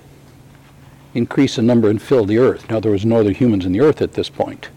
increase 1.14 1.58
in 1.58 1.66
number, 1.66 1.88
and 1.88 2.00
fill 2.00 2.24
the 2.24 2.38
earth. 2.38 2.68
Now, 2.70 2.80
there 2.80 2.92
was 2.92 3.04
no 3.04 3.16
other 3.16 3.32
humans 3.32 3.66
in 3.66 3.72
the 3.72 3.80
earth 3.80 4.02
at 4.02 4.12
this 4.12 4.28
point. 4.28 4.68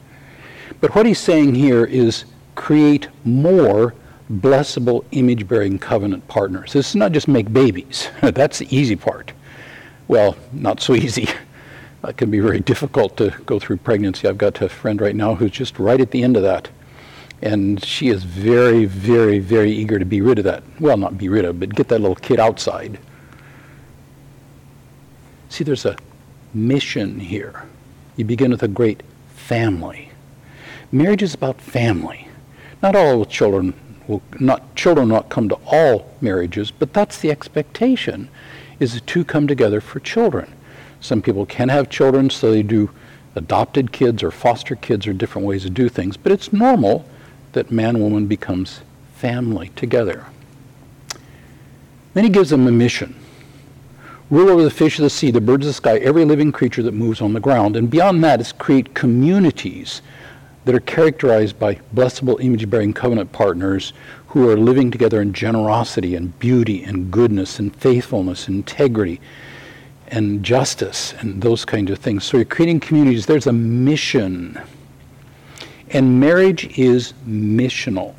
But 0.82 0.96
what 0.96 1.06
he's 1.06 1.20
saying 1.20 1.56
here 1.56 1.86
is 1.86 2.26
create 2.56 3.08
more 3.24 3.94
blessable 4.32 5.06
image 5.12 5.48
bearing 5.48 5.78
covenant 5.78 6.28
partners. 6.28 6.74
This 6.74 6.90
is 6.90 6.96
not 6.96 7.12
just 7.12 7.28
make 7.28 7.52
babies, 7.52 8.10
that's 8.22 8.60
the 8.60 8.76
easy 8.76 8.96
part. 8.96 9.32
Well, 10.08 10.36
not 10.52 10.82
so 10.82 10.96
easy. 10.96 11.28
It 12.06 12.18
can 12.18 12.30
be 12.30 12.42
very 12.42 12.60
difficult 12.60 13.16
to 13.16 13.30
go 13.46 13.60
through 13.60 13.78
pregnancy. 13.78 14.28
I've 14.28 14.38
got 14.38 14.60
a 14.62 14.68
friend 14.68 15.00
right 15.00 15.16
now 15.16 15.36
who's 15.36 15.52
just 15.52 15.80
right 15.80 16.02
at 16.02 16.12
the 16.12 16.22
end 16.22 16.36
of 16.36 16.44
that. 16.44 16.70
And 17.42 17.82
she 17.82 18.10
is 18.10 18.26
very, 18.26 18.84
very, 18.84 19.40
very 19.40 19.72
eager 19.72 19.98
to 19.98 20.04
be 20.04 20.20
rid 20.20 20.38
of 20.38 20.44
that. 20.44 20.64
Well, 20.82 20.98
not 20.98 21.18
be 21.18 21.30
rid 21.30 21.46
of, 21.46 21.62
but 21.62 21.74
get 21.74 21.88
that 21.88 22.02
little 22.02 22.16
kid 22.16 22.42
outside. 22.42 23.00
See, 25.48 25.64
there's 25.64 25.86
a 25.86 25.96
mission 26.54 27.20
here. 27.20 27.66
You 28.16 28.26
begin 28.26 28.52
with 28.52 28.64
a 28.64 28.68
great 28.68 29.04
family. 29.36 30.10
Marriage 30.92 31.24
is 31.24 31.34
about 31.34 31.60
family. 31.60 32.28
Not 32.82 32.96
all 32.96 33.26
children 33.26 33.74
will 34.08 34.22
not 34.40 34.76
children 34.76 35.08
will 35.10 35.16
not 35.16 35.30
come 35.30 35.50
to 35.50 35.58
all 35.66 36.14
marriages, 36.22 36.72
but 36.72 36.94
that's 36.94 37.20
the 37.20 37.32
expectation, 37.32 38.30
is 38.80 38.94
the 38.94 39.00
two 39.00 39.24
come 39.24 39.48
together 39.48 39.82
for 39.82 40.00
children. 40.00 40.54
Some 41.00 41.22
people 41.22 41.46
can 41.46 41.70
have 41.70 41.90
children, 41.90 42.30
so 42.30 42.52
they 42.52 42.64
do 42.64 42.92
adopted 43.36 43.92
kids 43.92 44.22
or 44.22 44.32
foster 44.32 44.76
kids 44.76 45.08
or 45.08 45.14
different 45.14 45.48
ways 45.48 45.64
to 45.64 45.70
do 45.70 45.90
things, 45.90 46.18
but 46.18 46.32
it's 46.32 46.54
normal 46.54 47.06
that 47.54 47.72
man 47.72 48.00
woman 48.00 48.28
becomes 48.28 48.82
family 49.16 49.72
together. 49.76 50.26
Then 52.14 52.24
he 52.24 52.30
gives 52.30 52.52
them 52.52 52.68
a 52.68 52.72
mission. 52.72 53.16
Rule 54.34 54.50
over 54.50 54.64
the 54.64 54.72
fish 54.72 54.98
of 54.98 55.04
the 55.04 55.12
sea, 55.12 55.30
the 55.30 55.40
birds 55.40 55.64
of 55.64 55.70
the 55.70 55.74
sky, 55.74 56.00
every 56.00 56.26
living 56.26 56.52
creature 56.52 56.82
that 56.82 56.96
moves 56.96 57.22
on 57.22 57.34
the 57.34 57.40
ground. 57.40 57.76
And 57.76 57.88
beyond 57.88 58.24
that 58.24 58.42
is 58.42 58.52
create 58.52 58.96
communities 58.96 60.02
that 60.66 60.74
are 60.74 60.80
characterized 60.80 61.60
by 61.60 61.76
blessable 61.94 62.42
image 62.42 62.68
bearing 62.68 62.94
covenant 62.94 63.32
partners 63.32 63.94
who 64.30 64.50
are 64.50 64.58
living 64.58 64.90
together 64.90 65.22
in 65.22 65.34
generosity 65.34 66.16
and 66.16 66.40
beauty 66.40 66.84
and 66.84 67.12
goodness 67.12 67.60
and 67.60 67.76
faithfulness 67.76 68.48
and 68.48 68.58
integrity 68.58 69.22
and 70.08 70.44
justice 70.44 71.14
and 71.20 71.44
those 71.44 71.64
kinds 71.64 71.92
of 71.92 72.00
things. 72.00 72.24
So 72.24 72.38
you're 72.38 72.46
creating 72.46 72.80
communities. 72.80 73.28
There's 73.28 73.46
a 73.46 73.54
mission. 73.54 74.60
And 75.92 76.20
marriage 76.20 76.76
is 76.76 77.14
missional. 77.28 78.16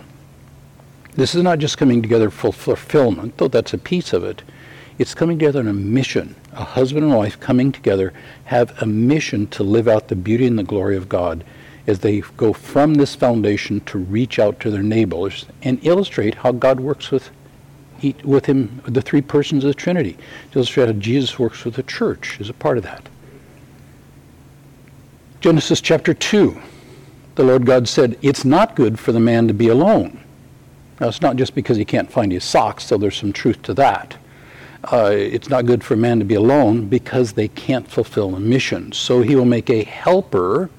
This 1.16 1.34
is 1.34 1.42
not 1.42 1.58
just 1.58 1.76
coming 1.76 2.02
together 2.02 2.30
for 2.30 2.52
fulfillment, 2.52 3.36
though 3.36 3.48
that's 3.48 3.74
a 3.74 3.78
piece 3.78 4.12
of 4.12 4.22
it. 4.22 4.44
It's 4.98 5.14
coming 5.14 5.38
together 5.38 5.60
in 5.60 5.68
a 5.68 5.72
mission. 5.72 6.36
A 6.52 6.64
husband 6.64 7.04
and 7.04 7.14
wife 7.14 7.40
coming 7.40 7.72
together 7.72 8.12
have 8.44 8.80
a 8.80 8.86
mission 8.86 9.46
to 9.48 9.64
live 9.64 9.88
out 9.88 10.08
the 10.08 10.16
beauty 10.16 10.46
and 10.46 10.58
the 10.58 10.62
glory 10.62 10.96
of 10.96 11.08
God 11.08 11.44
as 11.86 11.98
they 11.98 12.20
go 12.36 12.52
from 12.52 12.94
this 12.94 13.14
foundation 13.14 13.80
to 13.80 13.98
reach 13.98 14.38
out 14.38 14.60
to 14.60 14.70
their 14.70 14.82
neighbors 14.82 15.46
and 15.62 15.84
illustrate 15.84 16.36
how 16.36 16.52
God 16.52 16.80
works 16.80 17.10
with 17.10 17.30
with 18.22 18.44
him 18.44 18.82
the 18.84 19.00
three 19.00 19.22
persons 19.22 19.64
of 19.64 19.68
the 19.68 19.74
Trinity. 19.74 20.16
To 20.52 20.58
illustrate 20.58 20.86
how 20.86 20.92
Jesus 20.92 21.38
works 21.38 21.64
with 21.64 21.74
the 21.74 21.82
church 21.82 22.38
is 22.38 22.50
a 22.50 22.54
part 22.54 22.76
of 22.76 22.84
that. 22.84 23.08
Genesis 25.40 25.80
chapter 25.80 26.12
2. 26.12 26.60
The 27.36 27.44
Lord 27.44 27.64
God 27.64 27.88
said, 27.88 28.18
It's 28.20 28.44
not 28.44 28.76
good 28.76 28.98
for 28.98 29.12
the 29.12 29.20
man 29.20 29.48
to 29.48 29.54
be 29.54 29.68
alone. 29.68 30.20
Now, 31.00 31.08
it's 31.08 31.22
not 31.22 31.36
just 31.36 31.54
because 31.54 31.76
he 31.76 31.84
can't 31.84 32.10
find 32.10 32.30
his 32.30 32.44
socks, 32.44 32.84
so 32.84 32.98
there's 32.98 33.16
some 33.16 33.32
truth 33.32 33.62
to 33.62 33.74
that. 33.74 34.16
Uh, 34.92 35.10
it's 35.12 35.48
not 35.48 35.66
good 35.66 35.82
for 35.82 35.96
man 35.96 36.18
to 36.18 36.24
be 36.24 36.34
alone 36.34 36.86
because 36.86 37.32
they 37.32 37.48
can't 37.48 37.90
fulfill 37.90 38.34
a 38.34 38.40
mission. 38.40 38.92
So 38.92 39.22
he 39.22 39.34
will 39.34 39.44
make 39.44 39.70
a 39.70 39.84
helper 39.84 40.70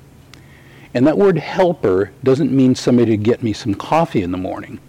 and 0.95 1.05
that 1.07 1.17
word 1.17 1.37
helper 1.37 2.11
doesn't 2.23 2.53
mean 2.53 2.73
somebody 2.73 3.11
to 3.11 3.17
get 3.17 3.43
me 3.43 3.51
some 3.51 3.75
coffee 3.75 4.21
in 4.21 4.31
the 4.31 4.37
morning. 4.37 4.79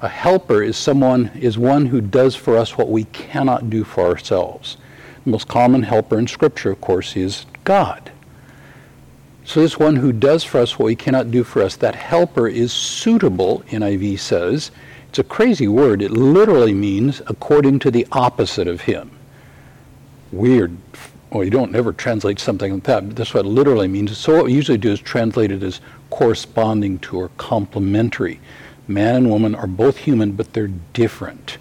A 0.00 0.08
helper 0.08 0.60
is 0.60 0.76
someone 0.76 1.30
is 1.36 1.56
one 1.56 1.86
who 1.86 2.00
does 2.00 2.34
for 2.34 2.56
us 2.56 2.76
what 2.76 2.90
we 2.90 3.04
cannot 3.04 3.70
do 3.70 3.84
for 3.84 4.04
ourselves. 4.04 4.76
The 5.22 5.30
most 5.30 5.46
common 5.46 5.84
helper 5.84 6.18
in 6.18 6.26
scripture 6.26 6.72
of 6.72 6.80
course 6.80 7.16
is 7.16 7.46
God. 7.62 8.10
So 9.44 9.60
this 9.60 9.78
one 9.78 9.94
who 9.94 10.12
does 10.12 10.42
for 10.42 10.58
us 10.58 10.80
what 10.80 10.86
we 10.86 10.96
cannot 10.96 11.30
do 11.30 11.44
for 11.44 11.62
us, 11.62 11.76
that 11.76 11.94
helper 11.94 12.48
is 12.48 12.72
suitable, 12.72 13.62
NIV 13.68 14.18
says. 14.18 14.72
It's 15.14 15.20
a 15.20 15.22
crazy 15.22 15.68
word. 15.68 16.02
It 16.02 16.10
literally 16.10 16.74
means 16.74 17.22
according 17.28 17.78
to 17.78 17.90
the 17.92 18.04
opposite 18.10 18.66
of 18.66 18.80
him. 18.80 19.12
Weird 20.32 20.76
well, 21.30 21.44
you 21.44 21.50
don't 21.50 21.76
ever 21.76 21.92
translate 21.92 22.40
something 22.40 22.72
like 22.72 22.82
that, 22.82 23.06
but 23.06 23.14
that's 23.14 23.32
what 23.32 23.46
it 23.46 23.48
literally 23.48 23.86
means. 23.86 24.18
So 24.18 24.34
what 24.34 24.46
we 24.46 24.52
usually 24.52 24.76
do 24.76 24.90
is 24.90 24.98
translate 24.98 25.52
it 25.52 25.62
as 25.62 25.80
corresponding 26.10 26.98
to 26.98 27.16
or 27.16 27.28
complementary. 27.36 28.40
Man 28.88 29.14
and 29.14 29.30
woman 29.30 29.54
are 29.54 29.68
both 29.68 29.98
human, 29.98 30.32
but 30.32 30.52
they're 30.52 30.72
different. 30.92 31.58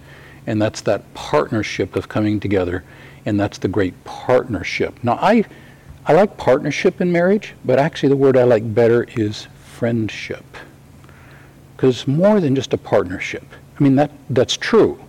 And 0.47 0.59
that's 0.59 0.81
that 0.81 1.13
partnership 1.13 1.95
of 1.95 2.09
coming 2.09 2.39
together, 2.39 2.83
and 3.23 3.39
that's 3.39 3.59
the 3.59 3.67
great 3.67 4.03
partnership. 4.03 4.97
Now, 5.03 5.19
I, 5.21 5.45
I 6.07 6.13
like 6.13 6.37
partnership 6.37 7.01
in 7.01 7.11
marriage, 7.11 7.53
but 7.63 7.77
actually 7.77 8.09
the 8.09 8.15
word 8.15 8.35
I 8.35 8.45
like 8.45 8.73
better 8.73 9.03
is 9.15 9.45
friendship. 9.75 10.43
It's 11.83 12.07
more 12.07 12.39
than 12.39 12.55
just 12.55 12.73
a 12.73 12.77
partnership. 12.77 13.43
I 13.79 13.83
mean, 13.83 13.95
that, 13.95 14.11
that's 14.29 14.55
true. 14.55 14.99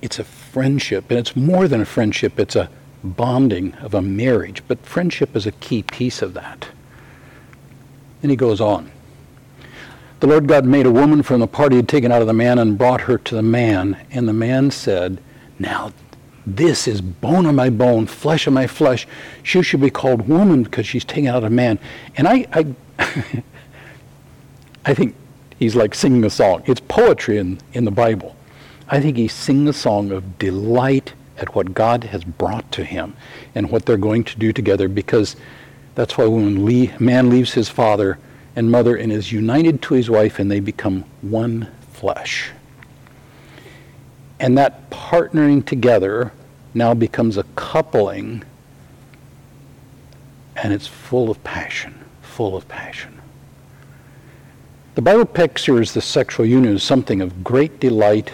It's 0.00 0.18
a 0.18 0.24
friendship, 0.24 1.10
and 1.10 1.18
it's 1.18 1.34
more 1.34 1.66
than 1.68 1.80
a 1.80 1.84
friendship, 1.84 2.38
it's 2.38 2.56
a 2.56 2.70
bonding 3.02 3.74
of 3.74 3.94
a 3.94 4.02
marriage, 4.02 4.62
but 4.68 4.84
friendship 4.84 5.34
is 5.36 5.46
a 5.46 5.52
key 5.52 5.82
piece 5.82 6.22
of 6.22 6.34
that. 6.34 6.68
And 8.22 8.30
he 8.30 8.36
goes 8.36 8.60
on. 8.60 8.90
The 10.20 10.26
Lord 10.26 10.46
God 10.46 10.64
made 10.64 10.86
a 10.86 10.90
woman 10.90 11.22
from 11.22 11.40
the 11.40 11.46
part 11.46 11.72
he 11.72 11.76
had 11.76 11.88
taken 11.88 12.10
out 12.10 12.22
of 12.22 12.26
the 12.26 12.32
man 12.32 12.58
and 12.58 12.78
brought 12.78 13.02
her 13.02 13.18
to 13.18 13.34
the 13.34 13.42
man. 13.42 13.98
And 14.10 14.26
the 14.26 14.32
man 14.32 14.70
said, 14.70 15.20
Now 15.58 15.92
this 16.46 16.88
is 16.88 17.00
bone 17.00 17.44
of 17.44 17.54
my 17.54 17.68
bone, 17.68 18.06
flesh 18.06 18.46
of 18.46 18.52
my 18.52 18.66
flesh. 18.66 19.06
She 19.42 19.62
should 19.62 19.80
be 19.80 19.90
called 19.90 20.28
woman 20.28 20.62
because 20.62 20.86
she's 20.86 21.04
taken 21.04 21.28
out 21.28 21.44
of 21.44 21.52
man. 21.52 21.78
And 22.16 22.26
I, 22.26 22.46
I, 22.52 22.74
I 24.86 24.94
think 24.94 25.14
he's 25.58 25.74
like 25.74 25.94
singing 25.94 26.24
a 26.24 26.30
song. 26.30 26.62
It's 26.66 26.80
poetry 26.80 27.38
in, 27.38 27.58
in 27.72 27.84
the 27.84 27.90
Bible. 27.90 28.36
I 28.88 29.00
think 29.00 29.16
he's 29.16 29.32
singing 29.32 29.68
a 29.68 29.72
song 29.72 30.12
of 30.12 30.38
delight 30.38 31.12
at 31.38 31.54
what 31.54 31.74
God 31.74 32.04
has 32.04 32.24
brought 32.24 32.70
to 32.72 32.84
him 32.84 33.16
and 33.54 33.70
what 33.70 33.84
they're 33.84 33.96
going 33.96 34.24
to 34.24 34.38
do 34.38 34.52
together 34.52 34.88
because 34.88 35.36
that's 35.94 36.16
why 36.16 36.26
when 36.26 36.64
man 36.98 37.30
leaves 37.30 37.52
his 37.52 37.68
father 37.68 38.18
and 38.54 38.70
mother 38.70 38.96
and 38.96 39.12
is 39.12 39.32
united 39.32 39.82
to 39.82 39.94
his 39.94 40.08
wife 40.08 40.38
and 40.38 40.50
they 40.50 40.60
become 40.60 41.04
one 41.20 41.68
flesh. 41.92 42.50
And 44.38 44.56
that 44.58 44.90
partnering 44.90 45.64
together 45.64 46.32
now 46.74 46.94
becomes 46.94 47.36
a 47.36 47.44
coupling 47.54 48.44
and 50.56 50.72
it's 50.72 50.86
full 50.86 51.30
of 51.30 51.42
passion, 51.44 52.04
full 52.22 52.56
of 52.56 52.66
passion. 52.68 53.15
The 54.96 55.02
Bible 55.02 55.26
pictures 55.26 55.92
the 55.92 56.00
sexual 56.00 56.46
union 56.46 56.76
as 56.76 56.82
something 56.82 57.20
of 57.20 57.44
great 57.44 57.80
delight 57.80 58.32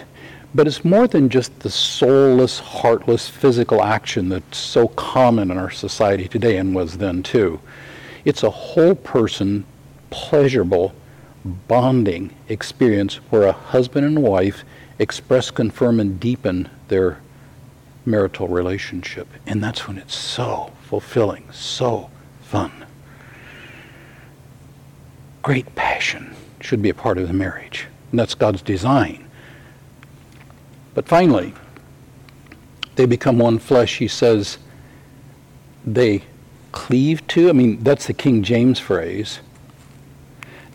but 0.55 0.65
it's 0.65 0.85
more 0.85 1.09
than 1.09 1.27
just 1.27 1.59
the 1.59 1.69
soulless, 1.69 2.57
heartless 2.57 3.27
physical 3.27 3.83
action 3.83 4.29
that's 4.29 4.57
so 4.57 4.87
common 4.87 5.51
in 5.51 5.57
our 5.57 5.69
society 5.69 6.29
today 6.29 6.55
and 6.55 6.73
was 6.73 6.99
then 6.99 7.21
too. 7.21 7.59
It's 8.23 8.43
a 8.43 8.49
whole 8.49 8.95
person, 8.95 9.65
pleasurable, 10.09 10.93
bonding 11.43 12.33
experience 12.47 13.15
where 13.29 13.43
a 13.43 13.51
husband 13.51 14.05
and 14.05 14.23
wife 14.23 14.63
express, 14.99 15.51
confirm, 15.51 15.99
and 15.99 16.17
deepen 16.17 16.69
their 16.87 17.19
marital 18.05 18.47
relationship. 18.47 19.27
And 19.45 19.61
that's 19.61 19.85
when 19.85 19.97
it's 19.97 20.15
so 20.15 20.71
fulfilling, 20.83 21.51
so 21.51 22.09
fun. 22.41 22.71
Great 25.41 25.75
passion 25.75 26.33
should 26.63 26.81
be 26.81 26.89
a 26.89 26.93
part 26.93 27.17
of 27.17 27.27
the 27.27 27.33
marriage. 27.33 27.87
And 28.11 28.19
that's 28.19 28.35
God's 28.35 28.61
design. 28.61 29.27
But 30.93 31.07
finally, 31.07 31.53
they 32.95 33.05
become 33.05 33.39
one 33.39 33.59
flesh, 33.59 33.97
he 33.97 34.07
says, 34.07 34.57
they 35.85 36.23
cleave 36.71 37.25
to. 37.27 37.49
I 37.49 37.53
mean, 37.53 37.83
that's 37.83 38.07
the 38.07 38.13
King 38.13 38.43
James 38.43 38.79
phrase. 38.79 39.39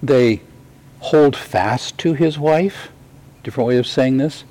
They 0.02 0.40
hold 1.00 1.36
fast 1.36 1.98
to 1.98 2.14
his 2.14 2.38
wife. 2.38 2.88
Different 3.42 3.68
way 3.68 3.78
of 3.78 3.86
saying 3.86 4.18
this. 4.18 4.44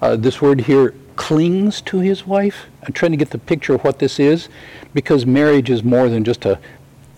Uh, 0.00 0.16
this 0.16 0.40
word 0.40 0.62
here, 0.62 0.94
clings 1.16 1.80
to 1.82 1.98
his 1.98 2.26
wife. 2.26 2.66
I'm 2.82 2.92
trying 2.92 3.12
to 3.12 3.16
get 3.16 3.30
the 3.30 3.38
picture 3.38 3.74
of 3.74 3.84
what 3.84 3.98
this 3.98 4.18
is 4.18 4.48
because 4.94 5.26
marriage 5.26 5.70
is 5.70 5.84
more 5.84 6.08
than 6.08 6.24
just 6.24 6.44
a 6.44 6.58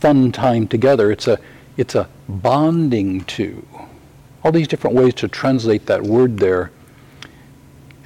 fun 0.01 0.33
time 0.33 0.67
together. 0.67 1.11
It's 1.11 1.29
a, 1.29 1.39
it's 1.76 1.95
a 1.95 2.09
bonding 2.28 3.23
to. 3.25 3.66
All 4.43 4.52
these 4.52 4.69
different 4.69 4.97
ways 4.97 5.14
to 5.14 5.28
translate 5.28 5.87
that 5.87 6.02
word 6.02 6.38
there. 6.38 6.71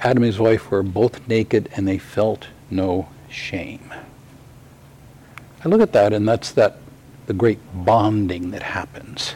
Adam 0.01 0.23
and 0.23 0.31
his 0.31 0.39
wife 0.39 0.71
were 0.71 0.83
both 0.83 1.27
naked 1.27 1.69
and 1.75 1.87
they 1.87 1.97
felt 1.97 2.47
no 2.71 3.09
shame. 3.29 3.93
I 5.63 5.67
look 5.67 5.81
at 5.81 5.91
that 5.93 6.13
and 6.13 6.27
that's 6.27 6.51
that 6.51 6.77
the 7.25 7.33
great 7.33 7.59
bonding 7.73 8.51
that 8.51 8.63
happens. 8.63 9.35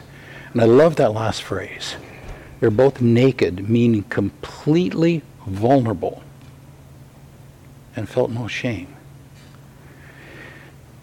And 0.52 0.60
I 0.60 0.64
love 0.64 0.96
that 0.96 1.12
last 1.12 1.42
phrase. 1.42 1.96
They're 2.60 2.70
both 2.70 3.00
naked, 3.00 3.68
meaning 3.68 4.04
completely 4.04 5.22
vulnerable, 5.46 6.22
and 7.94 8.08
felt 8.08 8.30
no 8.30 8.48
shame. 8.48 8.94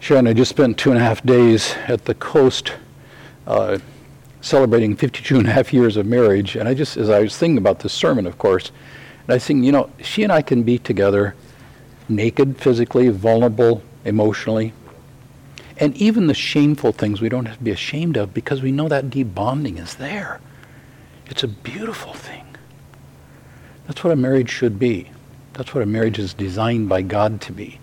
Sharon, 0.00 0.26
I 0.26 0.32
just 0.32 0.48
spent 0.48 0.78
two 0.78 0.90
and 0.90 0.98
a 0.98 1.02
half 1.02 1.22
days 1.22 1.74
at 1.86 2.06
the 2.06 2.14
coast 2.14 2.72
uh, 3.46 3.78
celebrating 4.40 4.96
52 4.96 5.38
and 5.38 5.48
a 5.48 5.52
half 5.52 5.72
years 5.72 5.96
of 5.96 6.06
marriage. 6.06 6.56
And 6.56 6.68
I 6.68 6.74
just, 6.74 6.96
as 6.96 7.10
I 7.10 7.20
was 7.20 7.36
thinking 7.36 7.58
about 7.58 7.80
this 7.80 7.92
sermon, 7.92 8.26
of 8.26 8.38
course, 8.38 8.70
and 9.26 9.34
I 9.34 9.38
think, 9.38 9.64
you 9.64 9.72
know, 9.72 9.90
she 10.02 10.22
and 10.22 10.32
I 10.32 10.42
can 10.42 10.62
be 10.62 10.78
together 10.78 11.34
naked, 12.08 12.58
physically, 12.58 13.08
vulnerable, 13.08 13.82
emotionally, 14.04 14.72
and 15.78 15.96
even 15.96 16.26
the 16.26 16.34
shameful 16.34 16.92
things 16.92 17.20
we 17.20 17.28
don't 17.28 17.46
have 17.46 17.58
to 17.58 17.64
be 17.64 17.70
ashamed 17.70 18.16
of 18.16 18.34
because 18.34 18.62
we 18.62 18.72
know 18.72 18.88
that 18.88 19.10
deep 19.10 19.34
bonding 19.34 19.78
is 19.78 19.94
there. 19.94 20.40
It's 21.26 21.42
a 21.42 21.48
beautiful 21.48 22.12
thing. 22.12 22.44
That's 23.86 24.04
what 24.04 24.12
a 24.12 24.16
marriage 24.16 24.50
should 24.50 24.78
be. 24.78 25.10
That's 25.54 25.74
what 25.74 25.82
a 25.82 25.86
marriage 25.86 26.18
is 26.18 26.34
designed 26.34 26.88
by 26.88 27.02
God 27.02 27.40
to 27.42 27.52
be. 27.52 27.78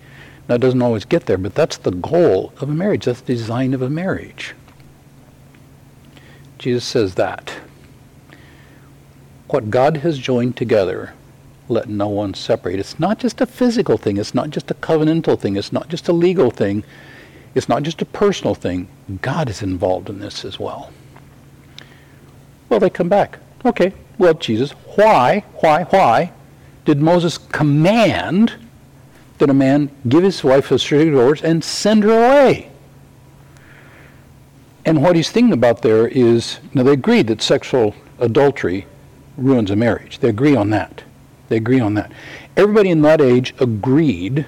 Now, 0.48 0.56
it 0.56 0.62
doesn't 0.62 0.82
always 0.82 1.06
get 1.06 1.25
there, 1.25 1.38
but 1.38 1.56
that's 1.56 1.78
the 1.78 1.92
goal 1.92 2.54
of 2.60 2.70
a 2.70 2.74
marriage. 2.74 3.06
That's 3.06 3.22
the 3.22 3.34
design 3.34 3.74
of 3.74 3.82
a 3.82 3.89
marriage. 3.89 4.56
Jesus 6.60 6.84
says 6.84 7.16
that. 7.16 7.54
What 9.48 9.72
God 9.72 9.98
has 9.98 10.20
joined 10.20 10.58
together, 10.58 11.13
let 11.70 11.88
no 11.88 12.10
one 12.10 12.34
separate. 12.34 12.80
It's 12.80 13.00
not 13.00 13.18
just 13.18 13.42
a 13.42 13.46
physical 13.46 13.98
thing. 13.98 14.18
It's 14.18 14.36
not 14.36 14.50
just 14.51 14.70
a 14.70 14.75
covenantal 14.75 15.39
thing. 15.39 15.56
It's 15.56 15.72
not 15.72 15.88
just 15.88 16.10
a 16.10 16.13
legal 16.13 16.51
thing. 16.51 16.84
It's 17.56 17.70
not 17.70 17.84
just 17.84 18.01
a 18.01 18.06
personal 18.06 18.54
thing. 18.54 18.88
God 19.22 19.50
is 19.50 19.63
involved 19.63 20.10
in 20.10 20.20
this 20.20 20.46
as 20.46 20.60
well. 20.60 20.92
Well, 22.68 22.80
they 22.80 22.89
come 22.89 23.10
back. 23.10 23.39
Okay, 23.66 23.94
well, 24.18 24.34
Jesus, 24.34 24.72
why, 24.96 25.46
why, 25.62 25.84
why 25.86 26.32
did 26.86 27.01
Moses 27.01 27.38
command 27.38 28.54
that 29.38 29.50
a 29.50 29.54
man 29.54 29.89
give 30.08 30.24
his 30.24 30.44
wife 30.44 30.72
a 30.72 30.78
certificate 30.78 31.13
of 31.13 31.20
divorce 31.20 31.42
and 31.42 31.63
send 31.63 32.04
her 32.04 32.12
away? 32.12 32.69
And 34.89 35.03
what 35.03 35.15
he's 35.15 35.29
thinking 35.29 35.53
about 35.53 35.84
there 35.84 36.08
is 36.08 36.58
now 36.74 36.81
they 36.81 36.93
agree 36.93 37.22
that 37.22 37.43
sexual 37.43 37.93
adultery 38.17 38.88
ruins 39.38 39.69
a 39.69 39.75
marriage. 39.75 40.17
They 40.17 40.29
agree 40.29 40.55
on 40.55 40.72
that. 40.72 41.03
They 41.47 41.58
agree 41.58 41.80
on 41.80 41.93
that. 41.93 42.12
Everybody 42.58 42.89
in 42.89 43.04
that 43.04 43.21
age 43.21 43.54
agreed 43.60 44.47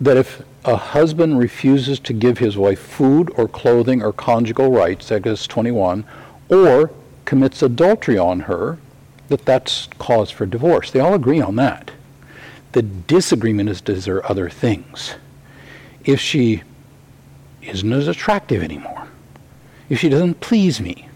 that 0.00 0.16
if 0.16 0.42
a 0.64 0.74
husband 0.74 1.38
refuses 1.38 2.00
to 2.00 2.12
give 2.12 2.38
his 2.38 2.56
wife 2.56 2.80
food 2.80 3.32
or 3.36 3.46
clothing 3.46 4.02
or 4.02 4.12
conjugal 4.12 4.72
rights, 4.72 5.12
Exodus 5.12 5.46
21, 5.46 6.06
or 6.48 6.90
commits 7.24 7.62
adultery 7.62 8.18
on 8.18 8.40
her, 8.40 8.78
that 9.28 9.44
that's 9.44 9.86
cause 10.00 10.32
for 10.32 10.44
divorce. 10.44 10.90
They 10.90 10.98
all 10.98 11.14
agree 11.14 11.40
on 11.40 11.54
that. 11.54 11.92
The 12.72 12.82
disagreement 12.82 13.68
is 13.68 13.80
does 13.80 14.06
there 14.06 14.28
other 14.28 14.50
things. 14.50 15.14
If 16.04 16.18
she 16.18 16.64
isn't 17.62 17.92
as 17.92 18.08
attractive 18.08 18.60
anymore, 18.60 19.01
if 19.92 19.98
she 19.98 20.08
doesn't 20.08 20.40
please 20.40 20.80
me, 20.80 21.06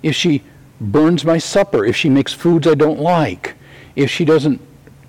if 0.00 0.14
she 0.14 0.44
burns 0.80 1.24
my 1.24 1.38
supper, 1.38 1.84
if 1.84 1.96
she 1.96 2.08
makes 2.08 2.32
foods 2.32 2.68
I 2.68 2.74
don't 2.74 3.00
like, 3.00 3.56
if 3.96 4.08
she 4.08 4.24
doesn't 4.24 4.60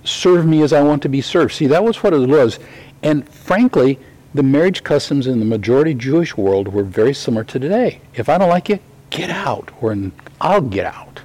serve 0.04 0.48
me 0.48 0.64
as 0.64 0.74
I 0.74 0.82
want 0.82 1.04
to 1.04 1.10
be 1.10 1.22
served. 1.22 1.54
See, 1.54 1.68
that 1.68 1.84
was 1.84 2.02
what 2.02 2.12
it 2.12 2.28
was. 2.28 2.58
And 3.04 3.30
frankly, 3.30 4.00
the 4.34 4.42
marriage 4.42 4.84
customs 4.84 5.28
in 5.28 5.38
the 5.38 5.46
majority 5.46 5.94
Jewish 5.94 6.36
world 6.36 6.70
were 6.70 6.84
very 6.84 7.14
similar 7.14 7.44
to 7.44 7.60
today. 7.60 8.02
If 8.16 8.30
I 8.30 8.40
don't 8.40 8.50
like 8.50 8.68
you, 8.70 8.80
get 9.12 9.30
out, 9.30 9.70
or 9.80 9.96
I'll 10.42 10.62
get 10.62 10.88
out. 10.88 11.22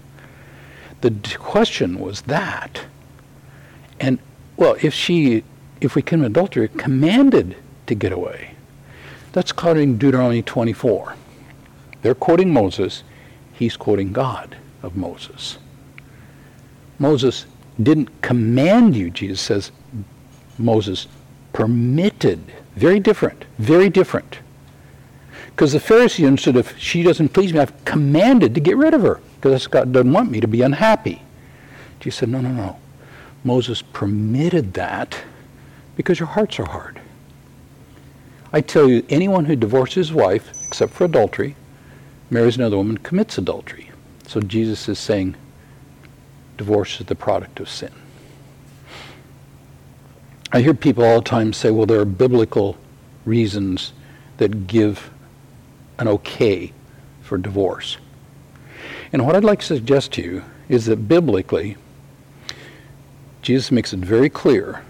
The 1.00 1.14
question 1.38 2.00
was 2.00 2.20
that. 2.22 2.82
And, 3.98 4.18
well, 4.58 4.76
if 4.82 4.92
she, 4.92 5.42
if 5.80 5.94
we 5.94 6.02
commit 6.02 6.32
adultery, 6.32 6.68
commanded 6.68 7.56
to 7.86 7.94
get 7.94 8.12
away. 8.12 8.50
That's 9.32 9.52
caught 9.52 9.78
in 9.78 9.96
Deuteronomy 9.96 10.42
24. 10.42 11.14
They're 12.02 12.14
quoting 12.14 12.52
Moses. 12.52 13.02
He's 13.52 13.76
quoting 13.76 14.12
God 14.12 14.56
of 14.82 14.96
Moses. 14.96 15.58
Moses 16.98 17.46
didn't 17.82 18.22
command 18.22 18.96
you, 18.96 19.10
Jesus 19.10 19.40
says. 19.40 19.72
Moses 20.58 21.06
permitted. 21.52 22.40
Very 22.76 23.00
different. 23.00 23.44
Very 23.58 23.90
different. 23.90 24.38
Because 25.46 25.72
the 25.72 25.78
Pharisee 25.78 26.26
understood 26.26 26.56
if 26.56 26.78
she 26.78 27.02
doesn't 27.02 27.30
please 27.30 27.52
me, 27.52 27.60
I've 27.60 27.84
commanded 27.84 28.54
to 28.54 28.60
get 28.60 28.76
rid 28.76 28.94
of 28.94 29.02
her 29.02 29.20
because 29.36 29.66
God 29.66 29.92
doesn't 29.92 30.12
want 30.12 30.30
me 30.30 30.40
to 30.40 30.48
be 30.48 30.62
unhappy. 30.62 31.22
Jesus 32.00 32.20
said, 32.20 32.28
no, 32.28 32.40
no, 32.40 32.50
no. 32.50 32.78
Moses 33.44 33.82
permitted 33.82 34.74
that 34.74 35.18
because 35.96 36.18
your 36.18 36.28
hearts 36.28 36.58
are 36.58 36.66
hard. 36.66 37.00
I 38.52 38.60
tell 38.60 38.88
you, 38.88 39.04
anyone 39.08 39.44
who 39.44 39.56
divorces 39.56 40.08
his 40.08 40.12
wife, 40.12 40.50
except 40.66 40.92
for 40.92 41.04
adultery, 41.04 41.56
marries 42.30 42.56
another 42.56 42.76
woman, 42.76 42.98
commits 42.98 43.36
adultery. 43.38 43.90
So 44.26 44.40
Jesus 44.40 44.88
is 44.88 44.98
saying 44.98 45.34
divorce 46.56 47.00
is 47.00 47.06
the 47.06 47.14
product 47.14 47.60
of 47.60 47.68
sin. 47.68 47.92
I 50.52 50.60
hear 50.62 50.74
people 50.74 51.04
all 51.04 51.20
the 51.20 51.28
time 51.28 51.52
say, 51.52 51.70
well, 51.70 51.86
there 51.86 52.00
are 52.00 52.04
biblical 52.04 52.76
reasons 53.24 53.92
that 54.38 54.66
give 54.66 55.10
an 55.98 56.08
okay 56.08 56.72
for 57.22 57.38
divorce. 57.38 57.98
And 59.12 59.26
what 59.26 59.36
I'd 59.36 59.44
like 59.44 59.60
to 59.60 59.66
suggest 59.66 60.12
to 60.12 60.22
you 60.22 60.44
is 60.68 60.86
that 60.86 61.08
biblically, 61.08 61.76
Jesus 63.42 63.70
makes 63.70 63.92
it 63.92 64.00
very 64.00 64.28
clear 64.28 64.82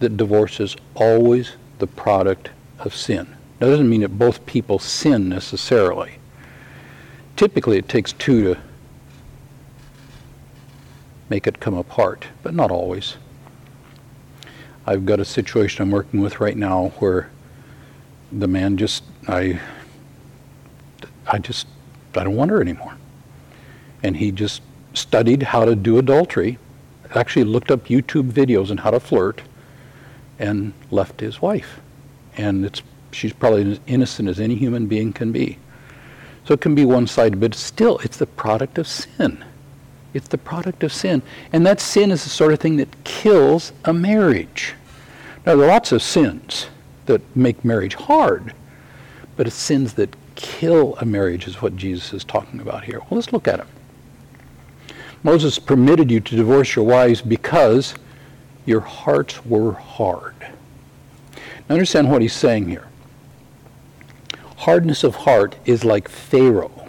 that 0.00 0.16
divorce 0.16 0.60
is 0.60 0.76
always 0.94 1.52
the 1.78 1.86
product 1.86 2.50
of 2.78 2.94
sin. 2.94 3.26
That 3.58 3.66
doesn't 3.66 3.88
mean 3.88 4.02
that 4.02 4.18
both 4.18 4.44
people 4.46 4.78
sin 4.78 5.28
necessarily. 5.28 6.18
Typically, 7.36 7.78
it 7.78 7.88
takes 7.88 8.12
two 8.12 8.54
to 8.54 8.60
make 11.28 11.46
it 11.46 11.60
come 11.60 11.74
apart, 11.74 12.26
but 12.42 12.54
not 12.54 12.70
always. 12.70 13.16
I've 14.86 15.06
got 15.06 15.20
a 15.20 15.24
situation 15.24 15.82
I'm 15.82 15.90
working 15.90 16.20
with 16.20 16.40
right 16.40 16.56
now 16.56 16.92
where 16.98 17.30
the 18.30 18.46
man 18.46 18.76
just, 18.76 19.04
I, 19.26 19.60
I 21.26 21.38
just, 21.38 21.66
I 22.14 22.24
don't 22.24 22.36
want 22.36 22.50
her 22.50 22.60
anymore 22.60 22.96
and 24.04 24.18
he 24.18 24.30
just 24.30 24.60
studied 24.92 25.42
how 25.42 25.64
to 25.64 25.74
do 25.74 25.98
adultery, 25.98 26.58
actually 27.14 27.44
looked 27.44 27.70
up 27.70 27.86
YouTube 27.86 28.30
videos 28.30 28.70
on 28.70 28.76
how 28.76 28.90
to 28.90 29.00
flirt, 29.00 29.40
and 30.38 30.74
left 30.90 31.20
his 31.20 31.40
wife. 31.40 31.80
And 32.36 32.66
it's 32.66 32.82
she's 33.12 33.32
probably 33.32 33.72
as 33.72 33.80
innocent 33.86 34.28
as 34.28 34.38
any 34.38 34.56
human 34.56 34.86
being 34.86 35.12
can 35.12 35.32
be. 35.32 35.58
So 36.46 36.54
it 36.54 36.60
can 36.60 36.74
be 36.74 36.84
one-sided, 36.84 37.40
but 37.40 37.54
still, 37.54 37.98
it's 37.98 38.18
the 38.18 38.26
product 38.26 38.78
of 38.78 38.86
sin. 38.86 39.44
It's 40.12 40.28
the 40.28 40.38
product 40.38 40.84
of 40.84 40.92
sin. 40.92 41.22
And 41.52 41.66
that 41.66 41.80
sin 41.80 42.10
is 42.10 42.24
the 42.24 42.30
sort 42.30 42.52
of 42.52 42.60
thing 42.60 42.76
that 42.76 43.04
kills 43.04 43.72
a 43.84 43.92
marriage. 43.92 44.74
Now, 45.46 45.56
there 45.56 45.64
are 45.66 45.72
lots 45.72 45.92
of 45.92 46.02
sins 46.02 46.68
that 47.06 47.20
make 47.36 47.64
marriage 47.64 47.94
hard, 47.94 48.54
but 49.36 49.46
it's 49.46 49.56
sins 49.56 49.94
that 49.94 50.14
kill 50.34 50.96
a 50.96 51.04
marriage 51.04 51.46
is 51.46 51.62
what 51.62 51.76
Jesus 51.76 52.12
is 52.12 52.24
talking 52.24 52.60
about 52.60 52.84
here. 52.84 53.00
Well, 53.00 53.08
let's 53.12 53.32
look 53.32 53.48
at 53.48 53.58
them. 53.58 53.68
Moses 55.22 55.58
permitted 55.58 56.10
you 56.10 56.20
to 56.20 56.36
divorce 56.36 56.76
your 56.76 56.84
wives 56.84 57.22
because 57.22 57.94
your 58.66 58.80
hearts 58.80 59.44
were 59.46 59.72
hard. 59.72 60.34
Now 61.68 61.74
understand 61.74 62.10
what 62.10 62.22
he's 62.22 62.34
saying 62.34 62.68
here. 62.68 62.86
Hardness 64.56 65.04
of 65.04 65.16
heart 65.16 65.56
is 65.64 65.84
like 65.84 66.08
Pharaoh, 66.08 66.88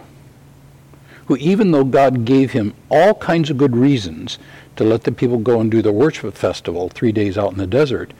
who 1.26 1.36
even 1.36 1.72
though 1.72 1.84
God 1.84 2.24
gave 2.24 2.52
him 2.52 2.74
all 2.90 3.14
kinds 3.14 3.50
of 3.50 3.58
good 3.58 3.76
reasons 3.76 4.38
to 4.76 4.84
let 4.84 5.04
the 5.04 5.12
people 5.12 5.38
go 5.38 5.60
and 5.60 5.70
do 5.70 5.82
the 5.82 5.92
worship 5.92 6.34
festival 6.34 6.88
three 6.88 7.12
days 7.12 7.36
out 7.36 7.52
in 7.52 7.58
the 7.58 7.66
desert, 7.66 8.12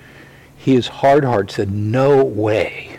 his 0.56 0.88
hard 0.88 1.24
heart 1.24 1.50
said, 1.50 1.70
no 1.70 2.24
way. 2.24 2.98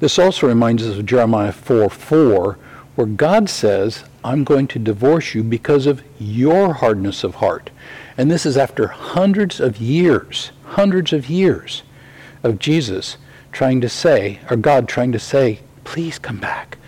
This 0.00 0.18
also 0.18 0.46
reminds 0.46 0.86
us 0.86 0.96
of 0.96 1.06
Jeremiah 1.06 1.52
4 1.52 1.90
4, 1.90 2.58
where 2.94 3.06
God 3.06 3.48
says, 3.50 4.04
I'm 4.22 4.44
going 4.44 4.68
to 4.68 4.78
divorce 4.78 5.34
you 5.34 5.42
because 5.42 5.86
of 5.86 6.02
your 6.18 6.74
hardness 6.74 7.24
of 7.24 7.36
heart. 7.36 7.70
And 8.16 8.30
this 8.30 8.44
is 8.44 8.56
after 8.56 8.88
hundreds 8.88 9.60
of 9.60 9.78
years, 9.78 10.50
hundreds 10.64 11.12
of 11.12 11.28
years 11.28 11.82
of 12.42 12.58
Jesus 12.58 13.16
trying 13.52 13.80
to 13.80 13.88
say, 13.88 14.40
or 14.50 14.56
God 14.56 14.88
trying 14.88 15.12
to 15.12 15.18
say, 15.18 15.60
please 15.84 16.18
come 16.18 16.38
back. 16.38 16.78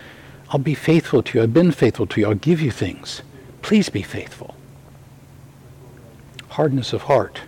I'll 0.51 0.59
be 0.59 0.75
faithful 0.75 1.23
to 1.23 1.39
you. 1.39 1.43
I've 1.45 1.55
been 1.55 1.73
faithful 1.73 2.07
to 2.09 2.21
you. 2.21 2.27
I'll 2.27 2.35
give 2.35 2.61
you 2.61 2.71
things. 2.71 3.23
Please 3.63 3.89
be 3.89 4.03
faithful. 4.03 4.55
Hardness 6.49 6.93
of 6.93 7.03
heart. 7.03 7.41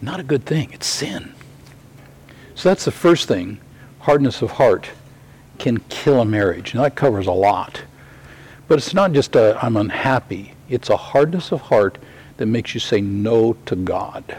Not 0.00 0.20
a 0.20 0.22
good 0.22 0.44
thing. 0.44 0.70
It's 0.72 0.86
sin. 0.86 1.34
So 2.54 2.68
that's 2.68 2.84
the 2.84 2.92
first 2.92 3.28
thing. 3.28 3.60
Hardness 4.00 4.42
of 4.42 4.52
heart 4.52 4.90
can 5.58 5.78
kill 5.88 6.20
a 6.20 6.24
marriage. 6.24 6.74
Now 6.74 6.82
that 6.82 6.94
covers 6.94 7.26
a 7.26 7.32
lot. 7.32 7.82
But 8.68 8.78
it's 8.78 8.94
not 8.94 9.12
just 9.12 9.34
a 9.34 9.58
I'm 9.60 9.76
unhappy. 9.76 10.52
It's 10.68 10.90
a 10.90 10.96
hardness 10.96 11.52
of 11.52 11.62
heart 11.62 11.98
that 12.36 12.46
makes 12.46 12.74
you 12.74 12.80
say 12.80 13.00
no 13.00 13.54
to 13.66 13.74
God, 13.74 14.36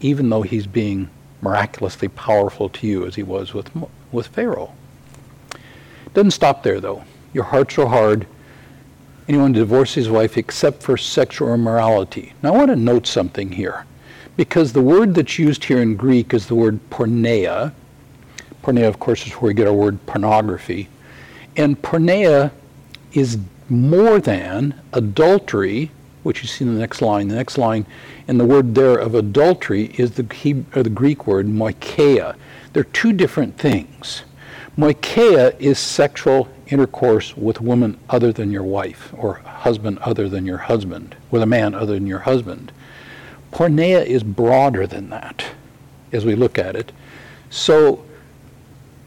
even 0.00 0.30
though 0.30 0.42
he's 0.42 0.66
being 0.66 1.08
miraculously 1.42 2.08
powerful 2.08 2.68
to 2.68 2.86
you 2.86 3.06
as 3.06 3.14
he 3.14 3.22
was 3.22 3.54
with, 3.54 3.70
with 4.12 4.26
Pharaoh. 4.28 4.72
Doesn't 6.14 6.32
stop 6.32 6.62
there, 6.62 6.80
though. 6.80 7.04
Your 7.32 7.44
hearts 7.44 7.78
are 7.78 7.86
hard. 7.86 8.26
Anyone 9.28 9.52
divorces 9.52 9.94
his 9.94 10.10
wife 10.10 10.36
except 10.36 10.82
for 10.82 10.96
sexual 10.96 11.54
immorality. 11.54 12.32
Now, 12.42 12.54
I 12.54 12.56
want 12.58 12.70
to 12.70 12.76
note 12.76 13.06
something 13.06 13.52
here, 13.52 13.84
because 14.36 14.72
the 14.72 14.82
word 14.82 15.14
that's 15.14 15.38
used 15.38 15.64
here 15.64 15.80
in 15.80 15.96
Greek 15.96 16.34
is 16.34 16.46
the 16.46 16.56
word 16.56 16.80
porneia. 16.90 17.72
Porneia, 18.62 18.88
of 18.88 18.98
course, 18.98 19.26
is 19.26 19.32
where 19.34 19.50
we 19.50 19.54
get 19.54 19.68
our 19.68 19.72
word 19.72 20.04
pornography. 20.06 20.88
And 21.56 21.80
porneia 21.80 22.50
is 23.12 23.38
more 23.68 24.18
than 24.18 24.80
adultery, 24.92 25.92
which 26.22 26.42
you 26.42 26.48
see 26.48 26.64
in 26.64 26.74
the 26.74 26.80
next 26.80 27.02
line. 27.02 27.28
The 27.28 27.34
next 27.34 27.58
line, 27.58 27.86
and 28.28 28.38
the 28.38 28.44
word 28.44 28.74
there 28.74 28.96
of 28.96 29.14
adultery 29.14 29.86
is 29.98 30.12
the, 30.12 30.26
Hebrew, 30.34 30.82
the 30.82 30.90
Greek 30.90 31.26
word 31.26 31.46
moikeia. 31.46 32.36
They're 32.72 32.84
two 32.84 33.12
different 33.12 33.58
things. 33.58 34.22
Moikeia 34.78 35.58
is 35.58 35.78
sexual 35.78 36.48
intercourse 36.68 37.36
with 37.36 37.60
a 37.60 37.62
woman 37.62 37.98
other 38.08 38.32
than 38.32 38.50
your 38.50 38.62
wife, 38.62 39.12
or 39.16 39.34
husband 39.34 39.98
other 39.98 40.28
than 40.28 40.46
your 40.46 40.58
husband, 40.58 41.16
with 41.30 41.42
a 41.42 41.46
man 41.46 41.74
other 41.74 41.94
than 41.94 42.06
your 42.06 42.20
husband. 42.20 42.72
Porneia 43.52 44.04
is 44.04 44.22
broader 44.22 44.86
than 44.86 45.10
that 45.10 45.44
as 46.12 46.24
we 46.24 46.34
look 46.34 46.58
at 46.58 46.76
it. 46.76 46.92
So 47.50 48.04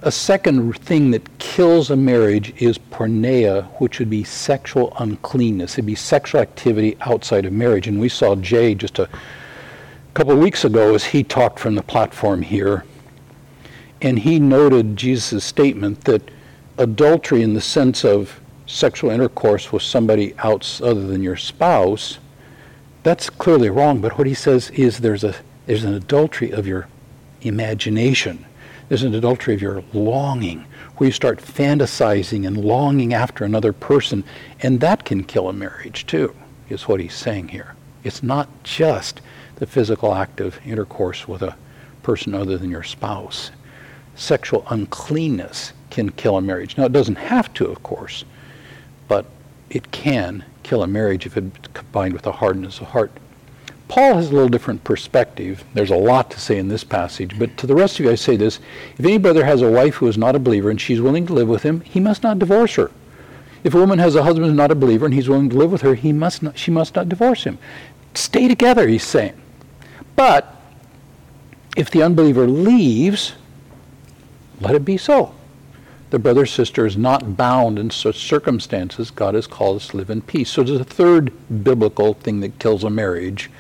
a 0.04 0.12
second 0.12 0.78
thing 0.80 1.12
that 1.12 1.38
kills 1.40 1.90
a 1.90 1.96
marriage 1.96 2.54
is 2.62 2.78
porneia, 2.78 3.64
which 3.80 4.00
would 4.00 4.10
be 4.10 4.24
sexual 4.24 4.94
uncleanness. 5.00 5.76
It'd 5.76 5.86
be 5.86 5.96
sexual 5.96 6.42
activity 6.42 6.98
outside 7.02 7.46
of 7.46 7.54
marriage. 7.54 7.88
And 7.88 8.02
we 8.02 8.10
saw 8.10 8.36
Jay 8.36 8.76
just 8.76 9.00
a 9.00 9.08
couple 10.14 10.34
of 10.34 10.40
weeks 10.40 10.66
ago 10.66 10.94
as 10.94 11.06
he 11.06 11.24
talked 11.24 11.58
from 11.58 11.76
the 11.76 11.82
platform 11.82 12.42
here. 12.42 12.84
And 14.02 14.20
he 14.20 14.40
noted 14.40 14.98
Jesus' 14.98 15.46
statement 15.46 16.04
that 16.04 16.30
adultery, 16.78 17.42
in 17.42 17.54
the 17.54 17.62
sense 17.62 18.04
of 18.04 18.42
sexual 18.66 19.10
intercourse 19.10 19.72
with 19.72 19.84
somebody 19.84 20.36
else 20.40 20.82
other 20.82 21.08
than 21.08 21.24
your 21.24 21.38
spouse, 21.38 22.20
that's 23.04 23.30
clearly 23.30 23.70
wrong. 23.70 24.02
But 24.02 24.18
what 24.18 24.28
he 24.28 24.34
says 24.34 24.70
is 24.72 24.98
there's, 24.98 25.24
a, 25.24 25.34
there's 25.66 25.86
an 25.86 25.94
adultery 25.94 26.52
of 26.52 26.68
your 26.68 26.90
imagination 27.42 28.46
there's 28.94 29.02
an 29.02 29.16
adultery 29.16 29.56
of 29.56 29.62
your 29.62 29.84
longing, 29.92 30.64
where 30.98 31.08
you 31.08 31.12
start 31.12 31.40
fantasizing 31.40 32.46
and 32.46 32.64
longing 32.64 33.12
after 33.12 33.44
another 33.44 33.74
person, 33.74 34.24
and 34.60 34.82
that 34.82 35.04
can 35.04 35.24
kill 35.24 35.50
a 35.50 35.54
marriage 35.54 36.06
too, 36.06 36.32
is 36.70 36.88
what 36.88 37.00
he's 37.00 37.16
saying 37.16 37.48
here. 37.48 37.74
It's 38.04 38.22
not 38.22 38.48
just 38.64 39.20
the 39.56 39.66
physical 39.66 40.14
act 40.14 40.40
of 40.40 40.60
intercourse 40.64 41.28
with 41.28 41.42
a 41.42 41.56
person 42.04 42.36
other 42.36 42.56
than 42.56 42.70
your 42.70 42.84
spouse. 42.84 43.50
Sexual 44.14 44.64
uncleanness 44.70 45.74
can 45.90 46.12
kill 46.12 46.38
a 46.38 46.42
marriage. 46.44 46.78
Now, 46.78 46.86
it 46.86 46.94
doesn't 46.94 47.16
have 47.16 47.52
to, 47.56 47.66
of 47.66 47.82
course, 47.82 48.24
but 49.08 49.26
it 49.72 49.92
can 49.92 50.46
kill 50.62 50.84
a 50.84 50.88
marriage 50.88 51.26
if 51.26 51.36
it's 51.36 51.68
combined 51.74 52.14
with 52.14 52.28
a 52.28 52.32
hardness 52.32 52.80
of 52.80 52.90
heart. 52.90 53.12
Paul 53.94 54.16
has 54.16 54.32
a 54.32 54.34
little 54.34 54.50
different 54.50 54.84
perspective. 54.84 55.64
There's 55.76 55.92
a 55.92 55.96
lot 55.96 56.32
to 56.32 56.40
say 56.40 56.58
in 56.58 56.68
this 56.68 56.84
passage, 56.84 57.38
but 57.38 57.56
to 57.58 57.68
the 57.68 57.76
rest 57.76 58.00
of 58.00 58.06
you 58.06 58.12
I 58.12 58.16
say 58.16 58.36
this. 58.36 58.60
If 58.98 59.06
any 59.06 59.20
brother 59.20 59.46
has 59.46 59.62
a 59.62 59.70
wife 59.70 59.94
who 59.94 60.08
is 60.08 60.18
not 60.18 60.36
a 60.36 60.40
believer 60.40 60.72
and 60.72 60.82
she's 60.82 61.00
willing 61.00 61.28
to 61.28 61.34
live 61.34 61.48
with 61.48 61.62
him, 61.62 61.82
he 61.82 62.00
must 62.00 62.24
not 62.24 62.40
divorce 62.40 62.74
her. 62.74 62.90
If 63.64 63.76
a 63.76 63.78
woman 63.78 64.00
has 64.00 64.16
a 64.16 64.24
husband 64.24 64.48
who's 64.48 64.58
not 64.58 64.72
a 64.72 64.76
believer 64.76 65.06
and 65.06 65.14
he's 65.14 65.30
willing 65.30 65.48
to 65.52 65.56
live 65.56 65.72
with 65.72 65.84
her, 65.84 65.94
he 65.94 66.12
must 66.12 66.42
not, 66.42 66.58
she 66.58 66.72
must 66.72 66.96
not 66.96 67.08
divorce 67.08 67.44
him. 67.44 67.60
Stay 68.16 68.48
together, 68.48 68.88
he's 68.88 69.04
saying. 69.04 69.40
But 70.16 70.60
if 71.78 71.92
the 71.92 72.02
unbeliever 72.02 72.48
leaves, 72.48 73.34
let 74.60 74.74
it 74.74 74.86
be 74.86 74.98
so. 74.98 75.36
The 76.10 76.18
brother 76.18 76.48
sister 76.48 76.88
is 76.88 76.98
not 76.98 77.38
bound 77.38 77.78
in 77.78 77.92
such 77.92 78.28
circumstances. 78.28 79.12
God 79.12 79.36
has 79.36 79.46
called 79.46 79.76
us 79.76 79.90
to 79.90 79.98
live 79.98 80.10
in 80.10 80.24
peace. 80.24 80.50
So 80.50 80.64
there's 80.64 80.82
a 80.82 80.84
third 80.84 81.32
biblical 81.64 82.16
thing 82.16 82.40
that 82.40 82.58
kills 82.58 82.84
a 82.84 82.90
marriage 82.90 83.52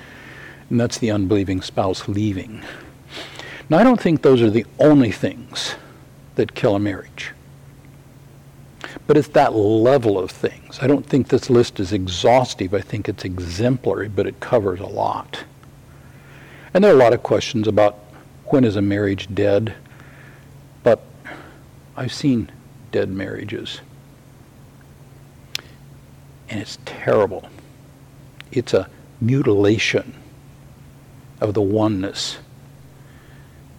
and 0.70 0.80
that's 0.80 0.98
the 0.98 1.12
unbelieving 1.12 1.62
spouse 1.62 2.08
leaving. 2.08 2.64
Now, 3.70 3.78
I 3.78 3.84
don't 3.84 4.00
think 4.00 4.22
those 4.22 4.42
are 4.42 4.50
the 4.50 4.66
only 4.80 5.12
things 5.12 5.76
that 6.36 6.56
kill 6.56 6.76
a 6.76 6.80
marriage. 6.80 7.32
But 9.08 9.18
it's 9.18 9.30
that 9.30 9.54
level 9.54 10.20
of 10.20 10.32
things. 10.32 10.80
I 10.82 10.88
don't 10.88 11.06
think 11.06 11.28
this 11.28 11.50
list 11.50 11.80
is 11.80 11.94
exhaustive. 11.94 12.74
I 12.74 12.82
think 12.82 13.10
it's 13.10 13.26
exemplary, 13.26 14.10
but 14.10 14.28
it 14.28 14.40
covers 14.40 14.80
a 14.80 14.86
lot. 14.86 15.44
And 16.74 16.84
there 16.84 16.92
are 16.92 16.96
a 16.96 17.00
lot 17.00 17.14
of 17.14 17.24
questions 17.24 17.68
about 17.68 18.00
when 18.46 18.64
is 18.64 18.76
a 18.76 18.82
marriage 18.82 19.34
dead, 19.34 19.74
but 20.84 21.02
I've 21.96 22.14
seen 22.14 22.52
dead 22.92 23.10
marriages. 23.10 23.82
And 26.50 26.60
it's 26.60 26.78
terrible. 26.86 27.48
It's 28.52 28.74
a 28.74 28.90
mutilation 29.22 30.14
of 31.44 31.54
the 31.54 31.62
oneness. 31.62 32.38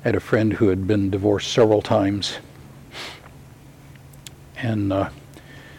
I 0.05 0.09
had 0.09 0.16
a 0.16 0.20
friend 0.20 0.53
who 0.53 0.68
had 0.68 0.87
been 0.87 1.09
divorced 1.09 1.50
several 1.50 1.81
times. 1.81 2.37
And 4.57 4.92
uh, 4.92 5.09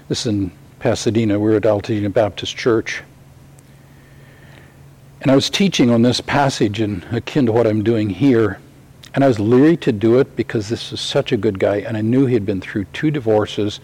this 0.09 0.21
is 0.21 0.27
in 0.27 0.51
Pasadena. 0.79 1.39
We 1.39 1.51
were 1.51 1.57
at 1.57 1.63
Altadena 1.63 2.11
Baptist 2.11 2.57
Church. 2.57 3.03
And 5.21 5.29
I 5.29 5.35
was 5.35 5.49
teaching 5.49 5.91
on 5.91 6.01
this 6.01 6.21
passage 6.21 6.81
and 6.81 7.03
akin 7.11 7.45
to 7.45 7.51
what 7.51 7.67
I'm 7.67 7.83
doing 7.83 8.09
here. 8.09 8.59
And 9.13 9.23
I 9.23 9.27
was 9.27 9.39
leery 9.39 9.77
to 9.77 9.91
do 9.91 10.19
it 10.19 10.35
because 10.35 10.69
this 10.69 10.91
is 10.91 10.99
such 10.99 11.31
a 11.31 11.37
good 11.37 11.59
guy. 11.59 11.77
And 11.77 11.95
I 11.95 12.01
knew 12.01 12.25
he 12.25 12.33
had 12.33 12.47
been 12.47 12.61
through 12.61 12.85
two 12.85 13.11
divorces, 13.11 13.79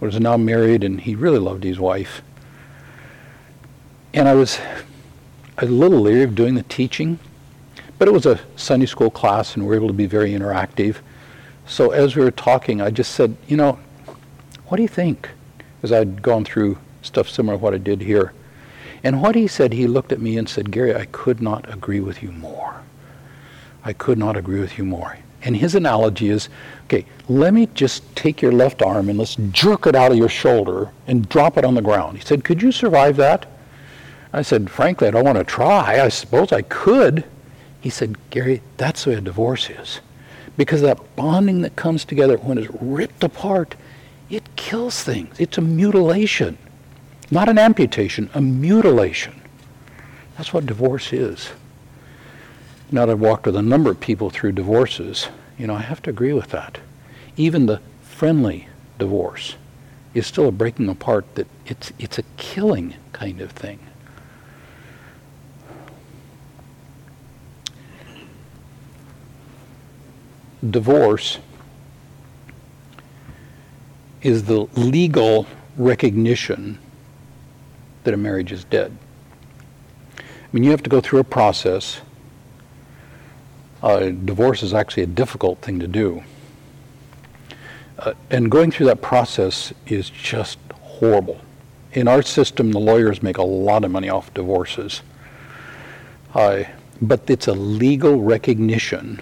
was 0.00 0.18
now 0.18 0.36
married, 0.36 0.82
and 0.82 1.00
he 1.00 1.14
really 1.14 1.38
loved 1.38 1.62
his 1.62 1.78
wife. 1.78 2.20
And 4.12 4.28
I 4.28 4.34
was 4.34 4.58
a 5.58 5.66
little 5.66 6.00
leery 6.00 6.24
of 6.24 6.34
doing 6.34 6.56
the 6.56 6.64
teaching 6.64 7.20
but 7.98 8.08
it 8.08 8.10
was 8.12 8.26
a 8.26 8.40
Sunday 8.56 8.86
school 8.86 9.10
class, 9.10 9.54
and 9.54 9.62
we 9.62 9.68
were 9.68 9.74
able 9.74 9.88
to 9.88 9.94
be 9.94 10.06
very 10.06 10.32
interactive. 10.32 10.96
So 11.66 11.90
as 11.90 12.16
we 12.16 12.24
were 12.24 12.30
talking, 12.30 12.80
I 12.80 12.90
just 12.90 13.12
said, 13.12 13.36
you 13.48 13.56
know, 13.56 13.78
what 14.66 14.76
do 14.76 14.82
you 14.82 14.88
think? 14.88 15.30
As 15.82 15.92
I'd 15.92 16.22
gone 16.22 16.44
through 16.44 16.78
stuff 17.02 17.28
similar 17.28 17.58
to 17.58 17.62
what 17.62 17.74
I 17.74 17.78
did 17.78 18.00
here. 18.00 18.32
And 19.02 19.20
what 19.20 19.34
he 19.34 19.46
said, 19.46 19.72
he 19.72 19.86
looked 19.86 20.12
at 20.12 20.20
me 20.20 20.38
and 20.38 20.48
said, 20.48 20.70
Gary, 20.70 20.94
I 20.94 21.04
could 21.06 21.42
not 21.42 21.72
agree 21.72 22.00
with 22.00 22.22
you 22.22 22.32
more. 22.32 22.82
I 23.84 23.92
could 23.92 24.16
not 24.16 24.36
agree 24.36 24.60
with 24.60 24.78
you 24.78 24.84
more. 24.84 25.18
And 25.42 25.54
his 25.54 25.74
analogy 25.74 26.30
is, 26.30 26.48
okay, 26.84 27.04
let 27.28 27.52
me 27.52 27.68
just 27.74 28.16
take 28.16 28.40
your 28.40 28.52
left 28.52 28.80
arm 28.80 29.10
and 29.10 29.18
let's 29.18 29.36
jerk 29.52 29.86
it 29.86 29.94
out 29.94 30.10
of 30.10 30.16
your 30.16 30.30
shoulder 30.30 30.90
and 31.06 31.28
drop 31.28 31.58
it 31.58 31.66
on 31.66 31.74
the 31.74 31.82
ground. 31.82 32.16
He 32.16 32.24
said, 32.24 32.44
could 32.44 32.62
you 32.62 32.72
survive 32.72 33.16
that? 33.16 33.46
I 34.32 34.40
said, 34.40 34.70
frankly, 34.70 35.06
I 35.06 35.10
don't 35.10 35.24
want 35.24 35.36
to 35.36 35.44
try. 35.44 36.02
I 36.02 36.08
suppose 36.08 36.50
I 36.50 36.62
could. 36.62 37.24
He 37.84 37.90
said, 37.90 38.16
Gary, 38.30 38.62
that's 38.78 39.04
the 39.04 39.10
way 39.10 39.16
a 39.16 39.20
divorce 39.20 39.68
is. 39.68 40.00
Because 40.56 40.80
that 40.80 41.16
bonding 41.16 41.60
that 41.60 41.76
comes 41.76 42.06
together 42.06 42.38
when 42.38 42.56
it's 42.56 42.72
ripped 42.80 43.22
apart, 43.22 43.74
it 44.30 44.56
kills 44.56 45.02
things. 45.02 45.38
It's 45.38 45.58
a 45.58 45.60
mutilation. 45.60 46.56
Not 47.30 47.50
an 47.50 47.58
amputation, 47.58 48.30
a 48.32 48.40
mutilation. 48.40 49.38
That's 50.38 50.50
what 50.50 50.64
divorce 50.64 51.12
is. 51.12 51.50
Now 52.90 53.04
that 53.04 53.12
I've 53.12 53.20
walked 53.20 53.44
with 53.44 53.56
a 53.56 53.60
number 53.60 53.90
of 53.90 54.00
people 54.00 54.30
through 54.30 54.52
divorces, 54.52 55.28
you 55.58 55.66
know, 55.66 55.74
I 55.74 55.82
have 55.82 56.00
to 56.04 56.10
agree 56.10 56.32
with 56.32 56.52
that. 56.52 56.78
Even 57.36 57.66
the 57.66 57.82
friendly 58.00 58.66
divorce 58.98 59.56
is 60.14 60.26
still 60.26 60.48
a 60.48 60.52
breaking 60.52 60.88
apart 60.88 61.26
that 61.34 61.48
it's, 61.66 61.92
it's 61.98 62.18
a 62.18 62.24
killing 62.38 62.94
kind 63.12 63.42
of 63.42 63.52
thing. 63.52 63.78
Divorce 70.70 71.38
is 74.22 74.44
the 74.44 74.60
legal 74.74 75.46
recognition 75.76 76.78
that 78.04 78.14
a 78.14 78.16
marriage 78.16 78.52
is 78.52 78.64
dead. 78.64 78.96
I 80.18 80.22
mean, 80.52 80.64
you 80.64 80.70
have 80.70 80.82
to 80.84 80.90
go 80.90 81.00
through 81.00 81.18
a 81.18 81.24
process. 81.24 82.00
Uh, 83.82 84.10
divorce 84.10 84.62
is 84.62 84.72
actually 84.72 85.02
a 85.02 85.08
difficult 85.08 85.60
thing 85.60 85.78
to 85.80 85.86
do. 85.86 86.22
Uh, 87.98 88.14
and 88.30 88.50
going 88.50 88.70
through 88.70 88.86
that 88.86 89.02
process 89.02 89.72
is 89.86 90.08
just 90.08 90.58
horrible. 90.80 91.40
In 91.92 92.08
our 92.08 92.22
system, 92.22 92.72
the 92.72 92.80
lawyers 92.80 93.22
make 93.22 93.36
a 93.36 93.42
lot 93.42 93.84
of 93.84 93.90
money 93.90 94.08
off 94.08 94.32
divorces. 94.32 95.02
Uh, 96.34 96.64
but 97.02 97.28
it's 97.28 97.46
a 97.46 97.52
legal 97.52 98.20
recognition 98.20 99.20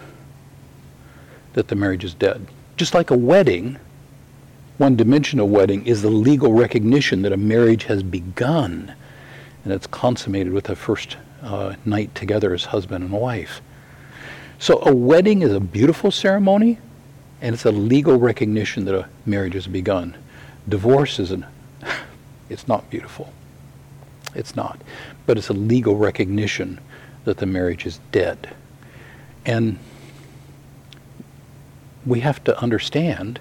that 1.54 1.68
the 1.68 1.74
marriage 1.74 2.04
is 2.04 2.14
dead. 2.14 2.46
Just 2.76 2.94
like 2.94 3.10
a 3.10 3.16
wedding, 3.16 3.78
one 4.78 4.96
dimension 4.96 5.38
of 5.38 5.48
wedding 5.48 5.86
is 5.86 6.02
the 6.02 6.10
legal 6.10 6.52
recognition 6.52 7.22
that 7.22 7.32
a 7.32 7.36
marriage 7.36 7.84
has 7.84 8.02
begun 8.02 8.94
and 9.64 9.72
it's 9.72 9.86
consummated 9.86 10.52
with 10.52 10.64
the 10.64 10.76
first 10.76 11.16
uh, 11.42 11.74
night 11.84 12.14
together 12.14 12.52
as 12.52 12.64
husband 12.64 13.04
and 13.04 13.12
wife. 13.12 13.60
So 14.58 14.82
a 14.84 14.94
wedding 14.94 15.42
is 15.42 15.52
a 15.52 15.60
beautiful 15.60 16.10
ceremony 16.10 16.78
and 17.40 17.54
it's 17.54 17.64
a 17.64 17.72
legal 17.72 18.18
recognition 18.18 18.84
that 18.84 18.94
a 18.94 19.08
marriage 19.26 19.54
has 19.54 19.66
begun. 19.66 20.16
Divorce 20.68 21.18
is 21.18 21.30
an, 21.32 21.46
it's 22.48 22.68
not 22.68 22.88
beautiful. 22.90 23.32
It's 24.34 24.56
not. 24.56 24.80
But 25.26 25.38
it's 25.38 25.48
a 25.48 25.54
legal 25.54 25.96
recognition 25.96 26.80
that 27.24 27.38
the 27.38 27.46
marriage 27.46 27.86
is 27.86 28.00
dead. 28.10 28.54
And 29.44 29.78
we 32.04 32.20
have 32.20 32.42
to 32.44 32.58
understand 32.60 33.40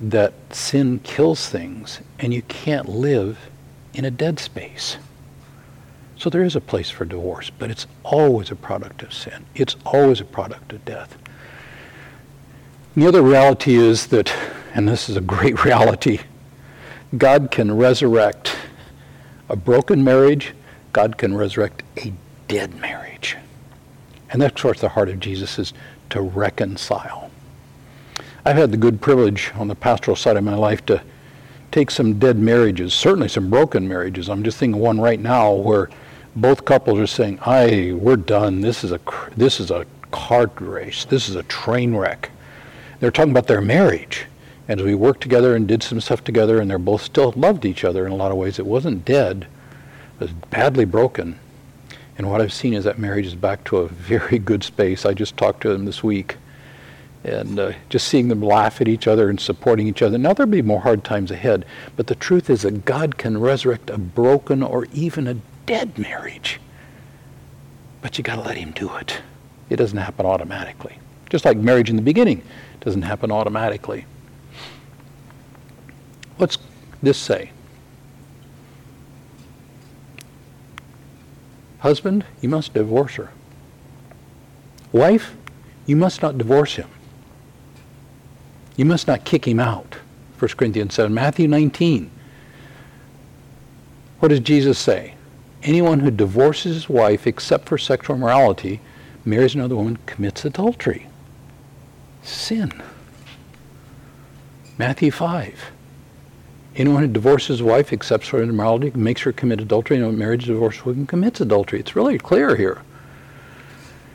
that 0.00 0.32
sin 0.50 1.00
kills 1.00 1.48
things 1.48 2.00
and 2.18 2.32
you 2.32 2.42
can't 2.42 2.88
live 2.88 3.50
in 3.94 4.04
a 4.04 4.10
dead 4.10 4.38
space. 4.38 4.96
So 6.16 6.30
there 6.30 6.42
is 6.42 6.56
a 6.56 6.60
place 6.60 6.90
for 6.90 7.04
divorce, 7.04 7.50
but 7.50 7.70
it's 7.70 7.86
always 8.02 8.50
a 8.50 8.56
product 8.56 9.02
of 9.02 9.12
sin. 9.12 9.46
It's 9.54 9.76
always 9.86 10.20
a 10.20 10.24
product 10.24 10.72
of 10.72 10.84
death. 10.84 11.16
And 12.94 13.04
the 13.04 13.08
other 13.08 13.22
reality 13.22 13.76
is 13.76 14.08
that, 14.08 14.32
and 14.74 14.88
this 14.88 15.08
is 15.08 15.16
a 15.16 15.20
great 15.20 15.64
reality, 15.64 16.20
God 17.16 17.50
can 17.50 17.76
resurrect 17.76 18.56
a 19.48 19.56
broken 19.56 20.04
marriage, 20.04 20.54
God 20.92 21.16
can 21.16 21.36
resurrect 21.36 21.82
a 21.96 22.12
dead 22.48 22.74
marriage. 22.74 23.36
And 24.30 24.42
that's 24.42 24.62
what 24.62 24.78
the 24.78 24.90
heart 24.90 25.08
of 25.08 25.20
Jesus 25.20 25.58
is 25.58 25.72
to 26.10 26.20
reconcile. 26.20 27.27
I've 28.48 28.56
had 28.56 28.70
the 28.70 28.78
good 28.78 29.02
privilege 29.02 29.52
on 29.56 29.68
the 29.68 29.74
pastoral 29.74 30.16
side 30.16 30.38
of 30.38 30.42
my 30.42 30.54
life 30.54 30.86
to 30.86 31.02
take 31.70 31.90
some 31.90 32.18
dead 32.18 32.38
marriages, 32.38 32.94
certainly 32.94 33.28
some 33.28 33.50
broken 33.50 33.86
marriages. 33.86 34.30
I'm 34.30 34.42
just 34.42 34.56
thinking 34.56 34.80
one 34.80 34.98
right 34.98 35.20
now 35.20 35.52
where 35.52 35.90
both 36.34 36.64
couples 36.64 36.98
are 36.98 37.06
saying, 37.06 37.40
"I, 37.42 37.92
we're 37.94 38.16
done. 38.16 38.62
This 38.62 38.84
is 38.84 38.90
a 38.90 39.00
this 39.36 39.60
is 39.60 39.70
a 39.70 39.84
cart 40.12 40.52
race. 40.60 41.04
This 41.04 41.28
is 41.28 41.34
a 41.36 41.42
train 41.42 41.94
wreck." 41.94 42.30
They're 43.00 43.10
talking 43.10 43.32
about 43.32 43.48
their 43.48 43.60
marriage, 43.60 44.24
and 44.66 44.80
as 44.80 44.86
we 44.86 44.94
worked 44.94 45.20
together 45.20 45.54
and 45.54 45.68
did 45.68 45.82
some 45.82 46.00
stuff 46.00 46.24
together, 46.24 46.58
and 46.58 46.70
they're 46.70 46.78
both 46.78 47.02
still 47.02 47.34
loved 47.36 47.66
each 47.66 47.84
other 47.84 48.06
in 48.06 48.12
a 48.12 48.16
lot 48.16 48.32
of 48.32 48.38
ways. 48.38 48.58
It 48.58 48.64
wasn't 48.64 49.04
dead; 49.04 49.46
it 50.14 50.20
was 50.20 50.32
badly 50.32 50.86
broken. 50.86 51.38
And 52.16 52.30
what 52.30 52.40
I've 52.40 52.54
seen 52.54 52.72
is 52.72 52.84
that 52.84 52.98
marriage 52.98 53.26
is 53.26 53.34
back 53.34 53.62
to 53.64 53.76
a 53.76 53.88
very 54.14 54.38
good 54.38 54.64
space. 54.64 55.04
I 55.04 55.12
just 55.12 55.36
talked 55.36 55.60
to 55.64 55.68
them 55.68 55.84
this 55.84 56.02
week 56.02 56.38
and 57.24 57.58
uh, 57.58 57.72
just 57.88 58.08
seeing 58.08 58.28
them 58.28 58.40
laugh 58.40 58.80
at 58.80 58.88
each 58.88 59.06
other 59.06 59.28
and 59.28 59.40
supporting 59.40 59.86
each 59.86 60.02
other. 60.02 60.18
Now, 60.18 60.32
there'll 60.32 60.50
be 60.50 60.62
more 60.62 60.80
hard 60.80 61.04
times 61.04 61.30
ahead, 61.30 61.64
but 61.96 62.06
the 62.06 62.14
truth 62.14 62.48
is 62.48 62.62
that 62.62 62.84
God 62.84 63.18
can 63.18 63.38
resurrect 63.38 63.90
a 63.90 63.98
broken 63.98 64.62
or 64.62 64.86
even 64.92 65.26
a 65.26 65.36
dead 65.66 65.98
marriage. 65.98 66.60
But 68.00 68.16
you 68.16 68.24
got 68.24 68.36
to 68.36 68.42
let 68.42 68.56
Him 68.56 68.70
do 68.72 68.94
it. 68.96 69.20
It 69.68 69.76
doesn't 69.76 69.98
happen 69.98 70.24
automatically. 70.24 70.98
Just 71.28 71.44
like 71.44 71.56
marriage 71.56 71.90
in 71.90 71.96
the 71.96 72.02
beginning 72.02 72.42
doesn't 72.80 73.02
happen 73.02 73.30
automatically. 73.30 74.06
What's 76.36 76.58
this 77.02 77.18
say? 77.18 77.50
Husband, 81.80 82.24
you 82.40 82.48
must 82.48 82.74
divorce 82.74 83.16
her. 83.16 83.30
Wife, 84.90 85.34
you 85.86 85.96
must 85.96 86.22
not 86.22 86.38
divorce 86.38 86.76
him. 86.76 86.88
You 88.78 88.84
must 88.84 89.08
not 89.08 89.24
kick 89.24 89.46
him 89.46 89.58
out. 89.58 89.96
1 90.38 90.52
Corinthians 90.56 90.94
7. 90.94 91.12
Matthew 91.12 91.48
19. 91.48 92.12
What 94.20 94.28
does 94.28 94.38
Jesus 94.38 94.78
say? 94.78 95.14
Anyone 95.64 95.98
who 95.98 96.12
divorces 96.12 96.74
his 96.74 96.88
wife 96.88 97.26
except 97.26 97.68
for 97.68 97.76
sexual 97.76 98.14
immorality 98.14 98.80
marries 99.24 99.56
another 99.56 99.74
woman 99.74 99.98
commits 100.06 100.44
adultery. 100.44 101.08
Sin. 102.22 102.70
Matthew 104.78 105.10
5. 105.10 105.72
Anyone 106.76 107.02
who 107.02 107.08
divorces 107.08 107.48
his 107.58 107.62
wife 107.64 107.92
except 107.92 108.26
for 108.26 108.40
immorality 108.40 108.92
makes 108.94 109.22
her 109.22 109.32
commit 109.32 109.60
adultery. 109.60 109.96
You 109.96 110.04
know, 110.04 110.12
marriage, 110.12 110.44
divorce, 110.44 110.86
woman 110.86 111.04
commits 111.04 111.40
adultery. 111.40 111.80
It's 111.80 111.96
really 111.96 112.16
clear 112.16 112.54
here. 112.54 112.80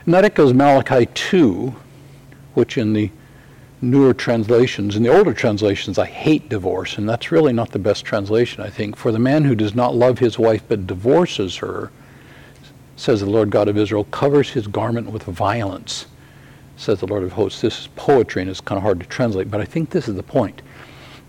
And 0.06 0.14
that 0.14 0.24
echoes 0.24 0.54
Malachi 0.54 1.08
2, 1.08 1.76
which 2.54 2.78
in 2.78 2.94
the 2.94 3.12
newer 3.84 4.14
translations. 4.14 4.96
In 4.96 5.04
the 5.04 5.16
older 5.16 5.34
translations, 5.34 6.00
I 6.00 6.06
hate 6.06 6.50
divorce, 6.50 6.98
and 6.98 7.08
that's 7.08 7.32
really 7.32 7.54
not 7.54 7.72
the 7.72 7.80
best 7.80 8.06
translation, 8.06 8.64
I 8.64 8.70
think. 8.70 8.96
For 8.96 9.12
the 9.12 9.20
man 9.20 9.44
who 9.44 9.56
does 9.56 9.76
not 9.76 9.94
love 9.94 10.20
his 10.20 10.40
wife 10.40 10.64
but 10.68 10.88
divorces 10.88 11.58
her, 11.58 11.92
says 12.96 13.20
the 13.20 13.26
Lord 13.26 13.50
God 13.50 13.68
of 13.68 13.78
Israel, 13.78 14.06
covers 14.06 14.50
his 14.50 14.68
garment 14.68 15.12
with 15.12 15.24
violence, 15.24 16.06
says 16.78 17.00
the 17.02 17.08
Lord 17.08 17.24
of 17.24 17.34
hosts. 17.34 17.62
This 17.62 17.82
is 17.82 17.88
poetry, 17.96 18.42
and 18.42 18.50
it's 18.50 18.62
kind 18.62 18.78
of 18.78 18.84
hard 18.84 19.00
to 19.02 19.06
translate, 19.06 19.52
but 19.52 19.62
I 19.62 19.66
think 19.66 19.90
this 19.90 20.08
is 20.08 20.16
the 20.16 20.24
point. 20.24 20.62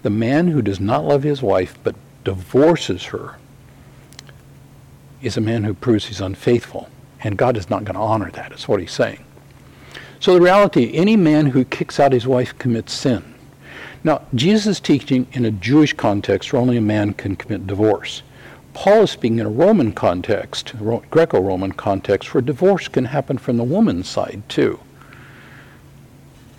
The 0.03 0.11
man 0.11 0.49
who 0.49 0.63
does 0.63 0.81
not 0.81 1.05
love 1.05 1.23
his 1.23 1.43
wife 1.43 1.77
but 1.83 1.97
divorces 2.23 3.05
her 3.05 3.37
is 5.23 5.37
a 5.37 5.41
man 5.41 5.65
who 5.65 5.75
proves 5.75 6.07
he's 6.07 6.21
unfaithful, 6.21 6.89
and 7.21 7.37
God 7.37 7.57
is 7.57 7.69
not 7.69 7.85
going 7.85 7.95
to 7.95 8.01
honor 8.01 8.31
that, 8.33 8.53
is 8.53 8.69
what 8.69 8.81
he's 8.81 8.93
saying. 8.93 9.25
So 10.25 10.33
the 10.33 10.41
reality, 10.41 10.91
any 10.95 11.19
man 11.19 11.45
who 11.45 11.67
kicks 11.67 12.01
out 12.01 12.13
his 12.13 12.27
wife 12.27 12.57
commits 12.59 12.95
sin. 12.95 13.35
Now, 14.03 14.23
Jesus 14.35 14.67
is 14.67 14.81
teaching 14.81 15.27
in 15.33 15.45
a 15.45 15.51
Jewish 15.51 15.93
context 15.93 16.51
where 16.51 16.63
only 16.63 16.79
a 16.79 16.81
man 16.81 17.13
can 17.13 17.37
commit 17.37 17.67
divorce. 17.67 18.23
Paul 18.73 19.03
is 19.03 19.11
speaking 19.11 19.39
in 19.39 19.45
a 19.45 19.51
Roman 19.51 19.93
context, 19.93 20.73
Greco-Roman 21.11 21.73
context, 21.73 22.33
where 22.33 22.41
divorce 22.41 22.89
can 22.89 23.05
happen 23.05 23.37
from 23.37 23.59
the 23.59 23.65
woman's 23.65 24.09
side 24.09 24.43
too. 24.49 24.81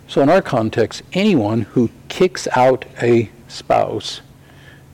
So 0.06 0.20
in 0.20 0.28
our 0.28 0.42
context, 0.42 1.02
anyone 1.12 1.62
who 1.62 1.90
kicks 2.06 2.46
out 2.52 2.84
a 3.02 3.32
spouse 3.48 4.20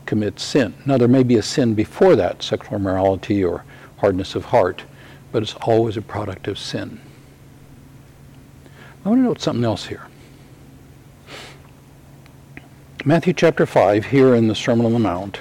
commits 0.07 0.43
sin. 0.43 0.73
Now 0.87 0.97
there 0.97 1.09
may 1.09 1.25
be 1.25 1.37
a 1.37 1.43
sin 1.43 1.75
before 1.75 2.17
that, 2.17 2.43
sexual 2.43 2.77
immorality 2.77 3.45
or 3.45 3.67
hardness 3.99 4.35
of 4.35 4.47
heart, 4.47 4.85
but 5.31 5.43
it's 5.43 5.57
always 5.57 5.99
a 5.99 6.01
product 6.01 6.49
of 6.49 6.59
sin. 6.59 7.03
I 9.05 9.09
want 9.09 9.19
to 9.19 9.25
note 9.25 9.41
something 9.41 9.65
else 9.65 9.87
here. 9.87 10.07
Matthew 13.05 13.33
chapter 13.33 13.67
5, 13.67 14.07
here 14.07 14.37
in 14.37 14.47
the 14.47 14.55
Sermon 14.55 14.87
on 14.87 14.93
the 14.93 15.01
Mount, 15.01 15.41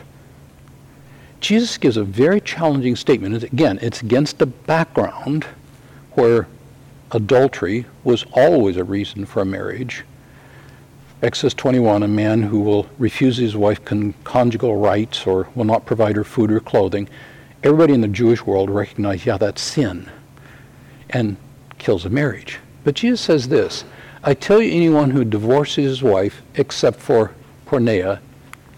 Jesus 1.41 1.78
gives 1.78 1.95
a 1.95 2.04
very 2.04 2.41
challenging 2.41 2.95
statement. 2.95 3.43
Again, 3.43 3.78
it's 3.84 4.02
against 4.02 4.41
a 4.41 4.47
background 4.47 5.45
where 6.13 6.47
adultery 7.12 7.86
was 8.04 8.26
always 8.34 8.78
a 8.78 8.84
reason 8.84 9.28
for 9.28 9.43
a 9.43 9.45
marriage. 9.45 10.04
Exodus 11.21 11.54
21, 11.54 12.02
a 12.02 12.08
man 12.08 12.41
who 12.41 12.62
will 12.62 12.88
refuse 12.97 13.38
his 13.38 13.56
wife 13.56 13.86
con- 13.86 14.15
conjugal 14.24 14.78
rights 14.78 15.28
or 15.28 15.47
will 15.54 15.65
not 15.65 15.86
provide 15.86 16.15
her 16.15 16.24
food 16.24 16.52
or 16.52 16.60
clothing. 16.60 17.08
Everybody 17.63 17.93
in 17.93 18.02
the 18.02 18.08
Jewish 18.08 18.43
world 18.43 18.71
recognized, 18.71 19.28
yeah, 19.28 19.38
that's 19.38 19.62
sin, 19.62 20.10
and 21.12 21.38
kills 21.78 22.06
a 22.06 22.10
marriage. 22.10 22.58
But 22.84 22.96
Jesus 22.96 23.22
says 23.22 23.48
this 23.48 23.84
I 24.24 24.34
tell 24.34 24.62
you, 24.62 24.72
anyone 24.72 25.12
who 25.12 25.24
divorces 25.24 25.86
his 25.86 26.04
wife, 26.04 26.41
except 26.56 27.00
for 27.00 27.32
porneia, 27.65 28.20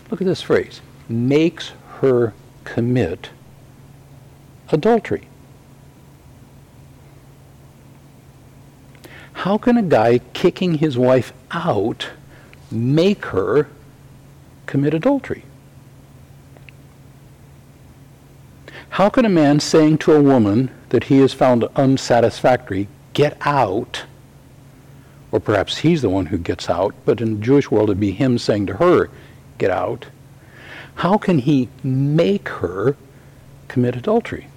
look 0.09 0.21
at 0.21 0.27
this 0.27 0.41
phrase, 0.41 0.81
makes 1.09 1.71
her 1.99 2.33
commit 2.63 3.29
adultery? 4.69 5.27
How 9.33 9.57
can 9.57 9.77
a 9.77 9.81
guy 9.81 10.19
kicking 10.33 10.75
his 10.75 10.97
wife 10.97 11.33
out 11.51 12.11
make 12.71 13.25
her 13.25 13.67
commit 14.65 14.93
adultery? 14.93 15.43
How 18.89 19.09
can 19.09 19.25
a 19.25 19.29
man 19.29 19.59
saying 19.59 19.97
to 19.99 20.13
a 20.13 20.21
woman 20.21 20.69
that 20.89 21.05
he 21.05 21.17
has 21.17 21.33
found 21.33 21.65
unsatisfactory, 21.75 22.87
get 23.13 23.37
out, 23.41 24.03
or 25.31 25.39
perhaps 25.39 25.77
he's 25.77 26.01
the 26.01 26.09
one 26.09 26.27
who 26.27 26.37
gets 26.37 26.69
out, 26.69 26.93
but 27.05 27.21
in 27.21 27.35
the 27.35 27.45
Jewish 27.45 27.71
world 27.71 27.89
it'd 27.89 27.99
be 27.99 28.11
him 28.11 28.37
saying 28.37 28.67
to 28.67 28.75
her, 28.75 29.09
get 29.57 29.71
out, 29.71 30.07
how 30.95 31.17
can 31.17 31.39
he 31.39 31.69
make 31.83 32.49
her 32.49 32.95
commit 33.67 33.95
adultery? 33.95 34.47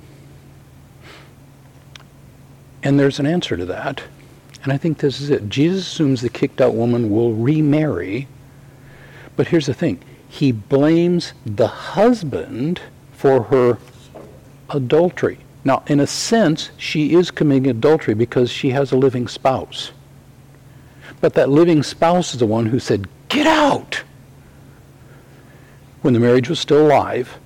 And 2.82 3.00
there's 3.00 3.18
an 3.18 3.26
answer 3.26 3.56
to 3.56 3.64
that. 3.66 4.02
And 4.62 4.72
I 4.72 4.76
think 4.76 4.98
this 4.98 5.20
is 5.20 5.30
it. 5.30 5.48
Jesus 5.48 5.86
assumes 5.86 6.22
the 6.22 6.28
kicked 6.28 6.60
out 6.60 6.74
woman 6.74 7.10
will 7.10 7.32
remarry. 7.32 8.28
But 9.36 9.48
here's 9.48 9.66
the 9.66 9.74
thing 9.74 10.00
he 10.28 10.52
blames 10.52 11.32
the 11.44 11.68
husband 11.68 12.80
for 13.12 13.44
her 13.44 13.78
adultery. 14.70 15.38
Now, 15.66 15.82
in 15.88 15.98
a 15.98 16.06
sense, 16.06 16.70
she 16.76 17.12
is 17.14 17.32
committing 17.32 17.66
adultery 17.66 18.14
because 18.14 18.52
she 18.52 18.70
has 18.70 18.92
a 18.92 18.96
living 18.96 19.26
spouse. 19.26 19.90
But 21.20 21.34
that 21.34 21.48
living 21.48 21.82
spouse 21.82 22.34
is 22.34 22.38
the 22.38 22.46
one 22.46 22.66
who 22.66 22.78
said, 22.78 23.08
Get 23.28 23.48
out! 23.48 24.04
When 26.02 26.14
the 26.14 26.20
marriage 26.20 26.48
was 26.48 26.60
still 26.60 26.86
alive, 26.86 27.40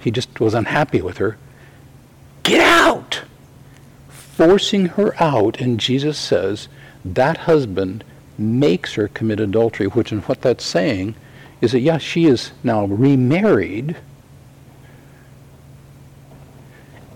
he 0.00 0.10
just 0.10 0.40
was 0.40 0.54
unhappy 0.54 1.02
with 1.02 1.18
her. 1.18 1.36
Get 2.44 2.62
out! 2.62 3.24
Forcing 4.08 4.86
her 4.86 5.22
out, 5.22 5.60
and 5.60 5.78
Jesus 5.78 6.16
says 6.16 6.68
that 7.04 7.36
husband 7.36 8.04
makes 8.38 8.94
her 8.94 9.08
commit 9.08 9.38
adultery, 9.38 9.86
which, 9.86 10.12
and 10.12 10.22
what 10.22 10.40
that's 10.40 10.64
saying 10.64 11.14
is 11.60 11.72
that, 11.72 11.80
yes, 11.80 12.00
she 12.00 12.24
is 12.24 12.52
now 12.64 12.86
remarried 12.86 13.96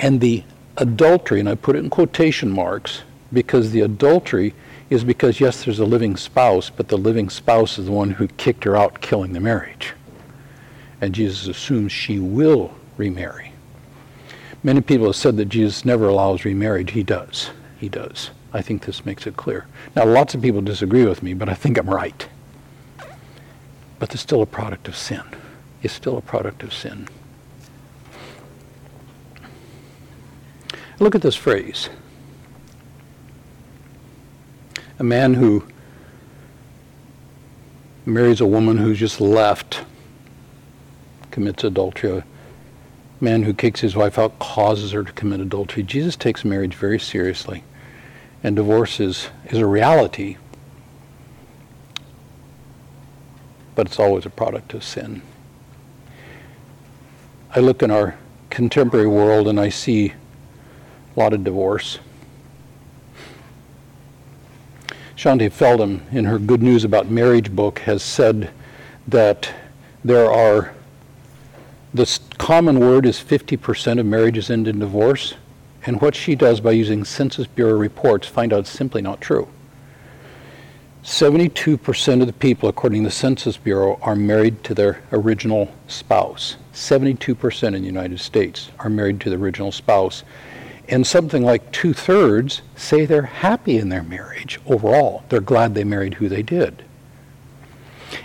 and 0.02 0.20
the 0.20 0.42
adultery, 0.76 1.40
and 1.40 1.48
I 1.48 1.54
put 1.54 1.76
it 1.76 1.78
in 1.78 1.88
quotation 1.88 2.50
marks 2.50 3.02
because 3.32 3.70
the 3.70 3.80
adultery 3.80 4.52
is 4.90 5.04
because, 5.04 5.40
yes, 5.40 5.64
there's 5.64 5.78
a 5.78 5.86
living 5.86 6.16
spouse, 6.16 6.68
but 6.68 6.88
the 6.88 6.98
living 6.98 7.30
spouse 7.30 7.78
is 7.78 7.86
the 7.86 7.92
one 7.92 8.10
who 8.10 8.28
kicked 8.28 8.64
her 8.64 8.76
out, 8.76 9.00
killing 9.00 9.32
the 9.32 9.40
marriage. 9.40 9.94
And 11.00 11.14
Jesus 11.14 11.46
assumes 11.46 11.92
she 11.92 12.18
will 12.18 12.74
remarry. 12.96 13.52
Many 14.62 14.80
people 14.80 15.06
have 15.06 15.16
said 15.16 15.36
that 15.38 15.48
Jesus 15.48 15.84
never 15.84 16.08
allows 16.08 16.44
remarriage. 16.44 16.90
He 16.90 17.02
does. 17.02 17.50
He 17.78 17.88
does. 17.88 18.30
I 18.52 18.60
think 18.60 18.84
this 18.84 19.06
makes 19.06 19.26
it 19.26 19.36
clear. 19.36 19.66
Now, 19.96 20.04
lots 20.04 20.34
of 20.34 20.42
people 20.42 20.60
disagree 20.60 21.06
with 21.06 21.22
me, 21.22 21.32
but 21.32 21.48
I 21.48 21.54
think 21.54 21.78
I'm 21.78 21.88
right. 21.88 22.28
But 23.98 24.12
it's 24.12 24.22
still 24.22 24.42
a 24.42 24.46
product 24.46 24.88
of 24.88 24.96
sin. 24.96 25.22
It's 25.82 25.94
still 25.94 26.18
a 26.18 26.22
product 26.22 26.62
of 26.62 26.74
sin. 26.74 27.08
Look 31.02 31.16
at 31.16 31.22
this 31.22 31.34
phrase. 31.34 31.90
A 35.00 35.02
man 35.02 35.34
who 35.34 35.64
marries 38.06 38.40
a 38.40 38.46
woman 38.46 38.76
who's 38.78 39.00
just 39.00 39.20
left 39.20 39.82
commits 41.32 41.64
adultery. 41.64 42.18
A 42.18 42.24
man 43.20 43.42
who 43.42 43.52
kicks 43.52 43.80
his 43.80 43.96
wife 43.96 44.16
out 44.16 44.38
causes 44.38 44.92
her 44.92 45.02
to 45.02 45.12
commit 45.14 45.40
adultery. 45.40 45.82
Jesus 45.82 46.14
takes 46.14 46.44
marriage 46.44 46.76
very 46.76 47.00
seriously. 47.00 47.64
And 48.44 48.54
divorce 48.54 49.00
is, 49.00 49.28
is 49.46 49.58
a 49.58 49.66
reality, 49.66 50.36
but 53.74 53.88
it's 53.88 53.98
always 53.98 54.24
a 54.24 54.30
product 54.30 54.72
of 54.72 54.84
sin. 54.84 55.20
I 57.56 57.58
look 57.58 57.82
in 57.82 57.90
our 57.90 58.16
contemporary 58.50 59.08
world 59.08 59.48
and 59.48 59.58
I 59.58 59.68
see 59.68 60.12
a 61.16 61.20
lot 61.20 61.32
of 61.32 61.44
divorce. 61.44 61.98
Shaunti 65.16 65.50
Feldhahn, 65.50 66.00
in 66.12 66.24
her 66.24 66.38
Good 66.38 66.62
News 66.62 66.84
About 66.84 67.08
Marriage 67.08 67.54
book, 67.54 67.80
has 67.80 68.02
said 68.02 68.50
that 69.06 69.52
there 70.04 70.30
are, 70.30 70.74
the 71.94 72.18
common 72.38 72.80
word 72.80 73.06
is 73.06 73.18
50% 73.18 74.00
of 74.00 74.06
marriages 74.06 74.50
end 74.50 74.66
in 74.66 74.78
divorce. 74.78 75.34
And 75.84 76.00
what 76.00 76.14
she 76.14 76.34
does 76.34 76.60
by 76.60 76.72
using 76.72 77.04
Census 77.04 77.46
Bureau 77.46 77.76
reports 77.76 78.26
find 78.26 78.52
out 78.52 78.60
it's 78.60 78.70
simply 78.70 79.02
not 79.02 79.20
true. 79.20 79.48
72% 81.04 82.20
of 82.20 82.26
the 82.26 82.32
people, 82.32 82.68
according 82.68 83.02
to 83.02 83.08
the 83.08 83.14
Census 83.14 83.56
Bureau, 83.56 83.98
are 84.02 84.14
married 84.14 84.62
to 84.64 84.74
their 84.74 85.02
original 85.12 85.72
spouse. 85.88 86.56
72% 86.72 87.66
in 87.66 87.72
the 87.74 87.80
United 87.80 88.20
States 88.20 88.70
are 88.78 88.88
married 88.88 89.20
to 89.20 89.30
the 89.30 89.36
original 89.36 89.72
spouse 89.72 90.22
and 90.92 91.06
something 91.06 91.42
like 91.42 91.72
two 91.72 91.94
thirds 91.94 92.60
say 92.76 93.06
they're 93.06 93.22
happy 93.22 93.78
in 93.78 93.88
their 93.88 94.02
marriage 94.02 94.60
overall. 94.66 95.24
They're 95.30 95.40
glad 95.40 95.74
they 95.74 95.84
married 95.84 96.14
who 96.14 96.28
they 96.28 96.42
did. 96.42 96.84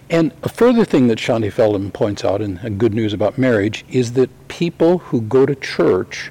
And 0.09 0.33
a 0.43 0.49
further 0.49 0.83
thing 0.83 1.07
that 1.07 1.17
Shaunti 1.17 1.49
Feldhahn 1.49 1.93
points 1.93 2.25
out 2.25 2.41
in 2.41 2.77
Good 2.77 2.93
News 2.93 3.13
About 3.13 3.37
Marriage 3.37 3.85
is 3.87 4.13
that 4.13 4.49
people 4.49 4.97
who 4.97 5.21
go 5.21 5.45
to 5.45 5.55
church, 5.55 6.29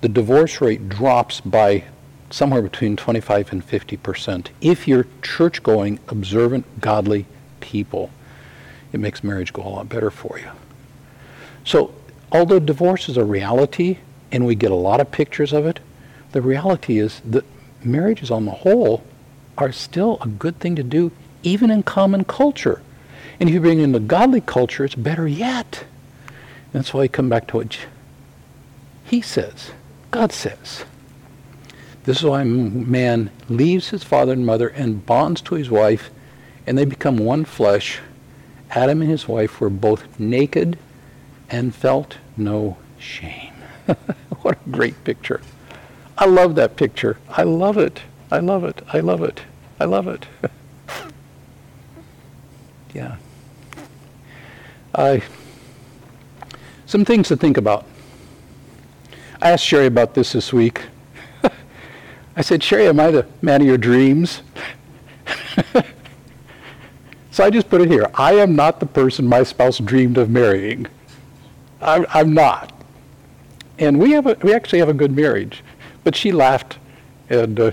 the 0.00 0.08
divorce 0.08 0.62
rate 0.62 0.88
drops 0.88 1.42
by 1.42 1.84
somewhere 2.30 2.62
between 2.62 2.96
25 2.96 3.52
and 3.52 3.62
50 3.62 3.98
percent. 3.98 4.50
If 4.62 4.88
you're 4.88 5.06
church 5.20 5.62
going, 5.62 6.00
observant, 6.08 6.80
godly 6.80 7.26
people, 7.60 8.08
it 8.90 9.00
makes 9.00 9.22
marriage 9.22 9.52
go 9.52 9.62
a 9.62 9.68
lot 9.68 9.90
better 9.90 10.10
for 10.10 10.38
you. 10.38 10.50
So, 11.62 11.94
although 12.32 12.58
divorce 12.58 13.10
is 13.10 13.18
a 13.18 13.24
reality, 13.24 13.98
and 14.34 14.44
we 14.44 14.56
get 14.56 14.72
a 14.72 14.74
lot 14.74 15.00
of 15.00 15.12
pictures 15.12 15.52
of 15.52 15.64
it, 15.64 15.78
the 16.32 16.42
reality 16.42 16.98
is 16.98 17.22
that 17.24 17.44
marriages 17.84 18.32
on 18.32 18.46
the 18.46 18.50
whole 18.50 19.04
are 19.56 19.70
still 19.70 20.18
a 20.20 20.26
good 20.26 20.58
thing 20.58 20.74
to 20.74 20.82
do, 20.82 21.12
even 21.44 21.70
in 21.70 21.84
common 21.84 22.24
culture. 22.24 22.82
And 23.38 23.48
if 23.48 23.54
you 23.54 23.60
bring 23.60 23.78
in 23.78 23.92
the 23.92 24.00
godly 24.00 24.40
culture, 24.40 24.84
it's 24.84 24.96
better 24.96 25.28
yet. 25.28 25.84
That's 26.72 26.92
why 26.92 27.02
I 27.02 27.08
come 27.08 27.28
back 27.28 27.46
to 27.48 27.58
what 27.58 27.78
he 29.04 29.20
says, 29.20 29.70
God 30.10 30.32
says. 30.32 30.84
This 32.02 32.18
is 32.18 32.24
why 32.24 32.42
man 32.42 33.30
leaves 33.48 33.90
his 33.90 34.02
father 34.02 34.32
and 34.32 34.44
mother 34.44 34.66
and 34.66 35.06
bonds 35.06 35.42
to 35.42 35.54
his 35.54 35.70
wife, 35.70 36.10
and 36.66 36.76
they 36.76 36.84
become 36.84 37.18
one 37.18 37.44
flesh. 37.44 38.00
Adam 38.72 39.00
and 39.00 39.10
his 39.10 39.28
wife 39.28 39.60
were 39.60 39.70
both 39.70 40.18
naked 40.18 40.76
and 41.48 41.72
felt 41.72 42.16
no 42.36 42.76
shame. 42.98 43.53
what 44.42 44.58
a 44.66 44.70
great 44.70 45.02
picture. 45.04 45.40
I 46.16 46.26
love 46.26 46.54
that 46.54 46.76
picture. 46.76 47.18
I 47.28 47.42
love 47.42 47.76
it. 47.76 48.00
I 48.30 48.38
love 48.38 48.64
it. 48.64 48.82
I 48.92 49.00
love 49.00 49.22
it. 49.22 49.42
I 49.80 49.84
love 49.84 50.06
it. 50.06 50.26
yeah. 52.94 53.16
I 54.94 55.22
some 56.86 57.04
things 57.04 57.28
to 57.28 57.36
think 57.36 57.56
about. 57.56 57.86
I 59.42 59.50
asked 59.50 59.64
Sherry 59.64 59.86
about 59.86 60.14
this 60.14 60.32
this 60.32 60.52
week. 60.52 60.82
I 62.36 62.42
said, 62.42 62.62
Sherry, 62.62 62.86
am 62.86 63.00
I 63.00 63.10
the 63.10 63.26
man 63.42 63.60
of 63.60 63.66
your 63.66 63.78
dreams? 63.78 64.42
so 67.30 67.44
I 67.44 67.50
just 67.50 67.68
put 67.68 67.80
it 67.80 67.90
here. 67.90 68.06
I 68.14 68.34
am 68.34 68.54
not 68.54 68.78
the 68.78 68.86
person 68.86 69.26
my 69.26 69.42
spouse 69.42 69.78
dreamed 69.78 70.18
of 70.18 70.30
marrying. 70.30 70.86
I'm, 71.80 72.06
I'm 72.10 72.32
not 72.32 72.73
and 73.78 73.98
we 73.98 74.12
have 74.12 74.26
a, 74.26 74.36
we 74.42 74.52
actually 74.52 74.78
have 74.78 74.88
a 74.88 74.94
good 74.94 75.14
marriage. 75.14 75.62
But 76.02 76.14
she 76.14 76.32
laughed, 76.32 76.78
and 77.30 77.58
uh, 77.58 77.72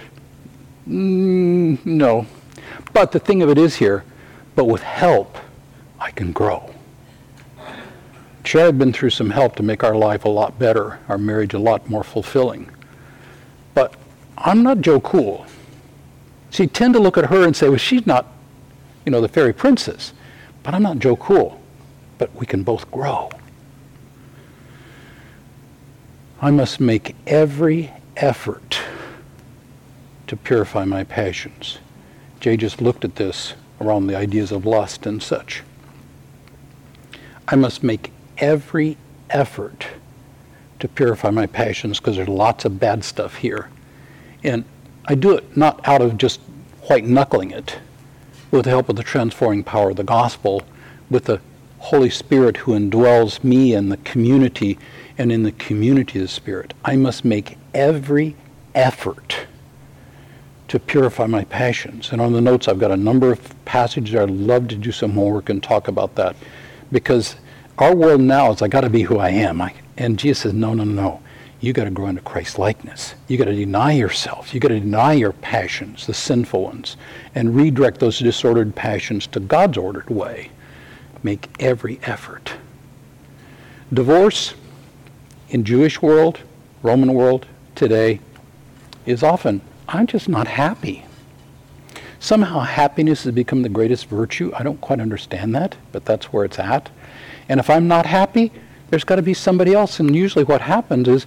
mm, 0.88 1.86
no. 1.86 2.26
But 2.94 3.12
the 3.12 3.20
thing 3.20 3.42
of 3.42 3.50
it 3.50 3.58
is 3.58 3.76
here, 3.76 4.04
but 4.56 4.66
with 4.66 4.82
help, 4.82 5.38
I 6.00 6.12
can 6.12 6.32
grow. 6.32 6.74
Chad 8.44 8.66
had 8.66 8.80
been 8.80 8.92
through 8.92 9.12
some 9.12 9.30
help 9.30 9.56
to 9.58 9.64
make 9.64 9.84
our 9.84 9.96
life 9.96 10.26
a 10.26 10.30
lot 10.30 10.58
better, 10.58 11.00
our 11.08 11.18
marriage 11.18 11.54
a 11.54 11.60
lot 11.60 11.90
more 11.90 12.04
fulfilling. 12.04 12.70
But 13.74 13.96
I'm 14.38 14.64
not 14.64 14.82
Joe 14.82 15.00
Cool. 15.00 15.46
You 16.54 16.68
tend 16.68 16.94
to 16.96 17.00
look 17.00 17.18
at 17.18 17.26
her 17.28 17.46
and 17.46 17.56
say, 17.56 17.70
well, 17.70 17.78
she's 17.78 18.06
not, 18.06 18.28
you 19.06 19.12
know, 19.12 19.22
the 19.22 19.28
fairy 19.28 19.54
princess. 19.54 20.14
But 20.64 20.74
I'm 20.74 20.84
not 20.84 21.00
Joe 21.00 21.16
Cool. 21.16 21.62
But 22.18 22.34
we 22.36 22.46
can 22.46 22.64
both 22.64 22.90
grow. 22.92 23.30
I 26.44 26.50
must 26.50 26.80
make 26.80 27.16
every 27.28 27.92
effort 28.18 28.82
to 30.26 30.36
purify 30.36 30.86
my 30.86 31.04
passions. 31.04 31.78
Jay 32.40 32.58
just 32.58 32.82
looked 32.82 33.06
at 33.06 33.18
this 33.18 33.54
around 33.80 34.08
the 34.08 34.18
ideas 34.18 34.52
of 34.52 34.66
lust 34.66 35.06
and 35.06 35.22
such. 35.22 35.62
I 37.48 37.56
must 37.56 37.84
make 37.84 38.12
every 38.40 38.98
effort 39.30 39.86
to 40.80 40.88
purify 40.88 41.30
my 41.30 41.46
passions 41.46 42.00
because 42.00 42.16
there's 42.16 42.28
lots 42.28 42.66
of 42.66 42.80
bad 42.80 43.04
stuff 43.04 43.36
here. 43.36 43.70
And 44.44 44.66
I 45.06 45.14
do 45.14 45.36
it 45.36 45.56
not 45.56 45.88
out 45.88 46.02
of 46.02 46.18
just 46.18 46.40
white 46.88 47.06
knuckling 47.06 47.52
it, 47.52 47.78
with 48.50 48.64
the 48.64 48.72
help 48.72 48.90
of 48.90 48.96
the 48.96 49.04
transforming 49.04 49.64
power 49.64 49.92
of 49.92 49.98
the 49.98 50.04
gospel, 50.04 50.64
with 51.10 51.26
the 51.26 51.40
Holy 51.82 52.12
Spirit 52.12 52.58
who 52.58 52.74
indwells 52.74 53.44
me 53.44 53.74
and 53.74 53.92
the 53.92 53.98
community, 53.98 54.78
and 55.18 55.32
in 55.32 55.42
the 55.42 55.52
community 55.54 56.20
of 56.20 56.26
the 56.26 56.28
Spirit. 56.28 56.76
I 56.86 56.96
must 56.96 57.26
make 57.26 57.58
every 57.74 58.36
effort 58.76 59.48
to 60.68 60.80
purify 60.80 61.26
my 61.26 61.44
passions. 61.46 62.12
And 62.12 62.22
on 62.22 62.34
the 62.34 62.40
notes, 62.40 62.68
I've 62.68 62.80
got 62.80 62.92
a 62.92 62.98
number 62.98 63.32
of 63.32 63.66
passages 63.66 64.16
I'd 64.16 64.30
love 64.30 64.68
to 64.70 64.76
do 64.76 64.92
some 64.92 65.12
homework 65.12 65.50
and 65.50 65.62
talk 65.62 65.88
about 65.88 66.14
that. 66.16 66.36
Because 66.92 67.36
our 67.80 67.96
world 67.96 68.22
now 68.22 68.52
is, 68.52 68.62
I 68.62 68.68
got 68.68 68.82
to 68.82 68.90
be 68.90 69.02
who 69.02 69.18
I 69.18 69.30
am. 69.30 69.60
I, 69.60 69.74
and 69.98 70.20
Jesus 70.20 70.44
says, 70.44 70.54
no, 70.54 70.76
no, 70.76 70.84
no. 70.84 71.20
You 71.62 71.74
got 71.74 71.86
to 71.86 71.92
grow 71.92 72.08
into 72.08 72.22
Christ 72.22 72.60
likeness. 72.60 73.16
You 73.28 73.38
got 73.38 73.46
to 73.46 73.56
deny 73.56 73.94
yourself. 73.94 74.54
You 74.54 74.60
got 74.60 74.70
to 74.70 74.80
deny 74.80 75.14
your 75.14 75.34
passions, 75.34 76.06
the 76.06 76.14
sinful 76.14 76.62
ones, 76.62 76.96
and 77.34 77.56
redirect 77.56 78.00
those 78.00 78.20
disordered 78.20 78.76
passions 78.76 79.26
to 79.28 79.40
God's 79.40 79.78
ordered 79.78 80.10
way. 80.10 80.52
Make 81.24 81.50
every 81.60 82.00
effort. 82.04 82.54
Divorce 83.94 84.54
in 85.50 85.64
Jewish 85.64 86.02
world, 86.02 86.40
Roman 86.82 87.14
world 87.14 87.46
today 87.76 88.20
is 89.06 89.24
often 89.24 89.62
I'm 89.88 90.08
just 90.08 90.30
not 90.30 90.48
happy. 90.48 91.06
Somehow 92.20 92.60
happiness 92.60 93.24
has 93.24 93.34
become 93.34 93.64
the 93.64 93.70
greatest 93.70 94.06
virtue. 94.06 94.52
I 94.56 94.64
don't 94.64 94.80
quite 94.80 95.00
understand 95.00 95.54
that, 95.56 95.76
but 95.92 96.06
that's 96.06 96.32
where 96.32 96.46
it's 96.46 96.60
at. 96.60 96.90
And 97.50 97.60
if 97.60 97.70
I'm 97.70 97.88
not 97.88 98.06
happy, 98.06 98.52
there's 98.90 99.04
got 99.04 99.16
to 99.16 99.22
be 99.22 99.34
somebody 99.34 99.74
else. 99.74 100.00
And 100.00 100.16
usually 100.16 100.46
what 100.46 100.62
happens 100.62 101.08
is 101.08 101.26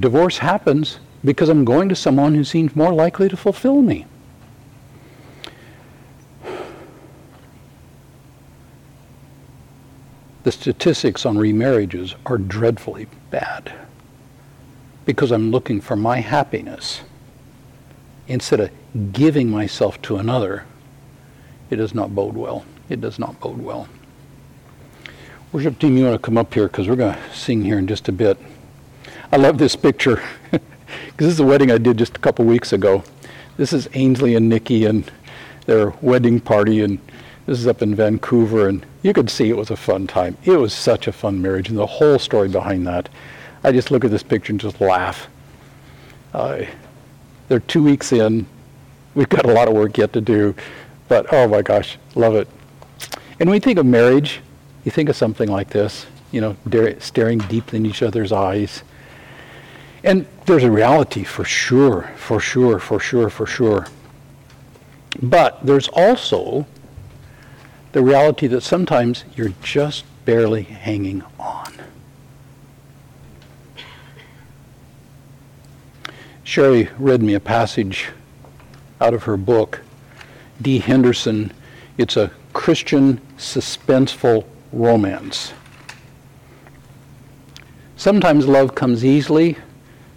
divorce 0.00 0.38
happens 0.38 0.98
because 1.24 1.48
I'm 1.48 1.64
going 1.64 1.88
to 1.90 1.94
someone 1.94 2.34
who 2.34 2.44
seems 2.44 2.74
more 2.74 2.92
likely 2.92 3.28
to 3.28 3.36
fulfill 3.36 3.82
me. 3.82 4.06
The 10.42 10.52
statistics 10.52 11.26
on 11.26 11.36
remarriages 11.36 12.14
are 12.24 12.38
dreadfully 12.38 13.06
bad 13.30 13.72
because 15.04 15.30
I'm 15.30 15.50
looking 15.50 15.80
for 15.80 15.96
my 15.96 16.20
happiness 16.20 17.02
instead 18.26 18.60
of 18.60 18.70
giving 19.12 19.50
myself 19.50 20.00
to 20.02 20.16
another. 20.16 20.64
It 21.68 21.76
does 21.76 21.94
not 21.94 22.14
bode 22.14 22.34
well. 22.34 22.64
It 22.88 23.00
does 23.00 23.18
not 23.18 23.38
bode 23.40 23.58
well. 23.58 23.88
Worship 25.52 25.78
team, 25.78 25.96
you 25.96 26.04
want 26.04 26.14
to 26.14 26.24
come 26.24 26.38
up 26.38 26.54
here 26.54 26.68
because 26.68 26.88
we're 26.88 26.96
going 26.96 27.14
to 27.14 27.34
sing 27.34 27.62
here 27.62 27.78
in 27.78 27.86
just 27.86 28.08
a 28.08 28.12
bit. 28.12 28.38
I 29.32 29.36
love 29.36 29.58
this 29.58 29.76
picture 29.76 30.22
because 30.50 30.60
this 31.16 31.28
is 31.28 31.40
a 31.40 31.44
wedding 31.44 31.70
I 31.70 31.78
did 31.78 31.98
just 31.98 32.16
a 32.16 32.20
couple 32.20 32.44
weeks 32.44 32.72
ago. 32.72 33.04
This 33.56 33.72
is 33.72 33.88
Ainsley 33.94 34.36
and 34.36 34.48
Nikki 34.48 34.86
and 34.86 35.10
their 35.66 35.90
wedding 36.00 36.40
party, 36.40 36.80
and 36.80 36.98
this 37.50 37.58
is 37.58 37.66
up 37.66 37.82
in 37.82 37.96
Vancouver, 37.96 38.68
and 38.68 38.86
you 39.02 39.12
could 39.12 39.28
see 39.28 39.50
it 39.50 39.56
was 39.56 39.72
a 39.72 39.76
fun 39.76 40.06
time. 40.06 40.36
It 40.44 40.52
was 40.52 40.72
such 40.72 41.08
a 41.08 41.12
fun 41.12 41.42
marriage, 41.42 41.68
and 41.68 41.76
the 41.76 41.84
whole 41.84 42.16
story 42.16 42.48
behind 42.48 42.86
that. 42.86 43.08
I 43.64 43.72
just 43.72 43.90
look 43.90 44.04
at 44.04 44.12
this 44.12 44.22
picture 44.22 44.52
and 44.52 44.60
just 44.60 44.80
laugh. 44.80 45.26
Uh, 46.32 46.62
they're 47.48 47.58
two 47.58 47.82
weeks 47.82 48.12
in. 48.12 48.46
We've 49.16 49.28
got 49.28 49.46
a 49.46 49.52
lot 49.52 49.66
of 49.66 49.74
work 49.74 49.98
yet 49.98 50.12
to 50.12 50.20
do, 50.20 50.54
but 51.08 51.26
oh 51.32 51.48
my 51.48 51.60
gosh, 51.60 51.98
love 52.14 52.36
it. 52.36 52.46
And 53.40 53.50
when 53.50 53.56
you 53.56 53.60
think 53.60 53.80
of 53.80 53.86
marriage, 53.86 54.42
you 54.84 54.92
think 54.92 55.08
of 55.08 55.16
something 55.16 55.48
like 55.48 55.70
this, 55.70 56.06
you 56.30 56.40
know, 56.40 56.54
staring 57.00 57.38
deep 57.38 57.74
in 57.74 57.84
each 57.84 58.04
other's 58.04 58.30
eyes. 58.30 58.84
And 60.04 60.24
there's 60.46 60.62
a 60.62 60.70
reality 60.70 61.24
for 61.24 61.44
sure, 61.44 62.12
for 62.16 62.38
sure, 62.38 62.78
for 62.78 63.00
sure, 63.00 63.28
for 63.28 63.44
sure. 63.44 63.88
But 65.20 65.66
there's 65.66 65.88
also 65.88 66.64
the 67.92 68.02
reality 68.02 68.46
that 68.46 68.62
sometimes 68.62 69.24
you're 69.34 69.52
just 69.62 70.04
barely 70.24 70.62
hanging 70.62 71.22
on. 71.38 71.74
Sherry 76.44 76.88
read 76.98 77.22
me 77.22 77.34
a 77.34 77.40
passage 77.40 78.08
out 79.00 79.14
of 79.14 79.24
her 79.24 79.36
book, 79.36 79.80
Dee 80.60 80.78
Henderson. 80.78 81.52
It's 81.96 82.16
a 82.16 82.30
Christian 82.52 83.20
suspenseful 83.36 84.44
romance. 84.72 85.52
Sometimes 87.96 88.46
love 88.46 88.74
comes 88.74 89.04
easily. 89.04 89.56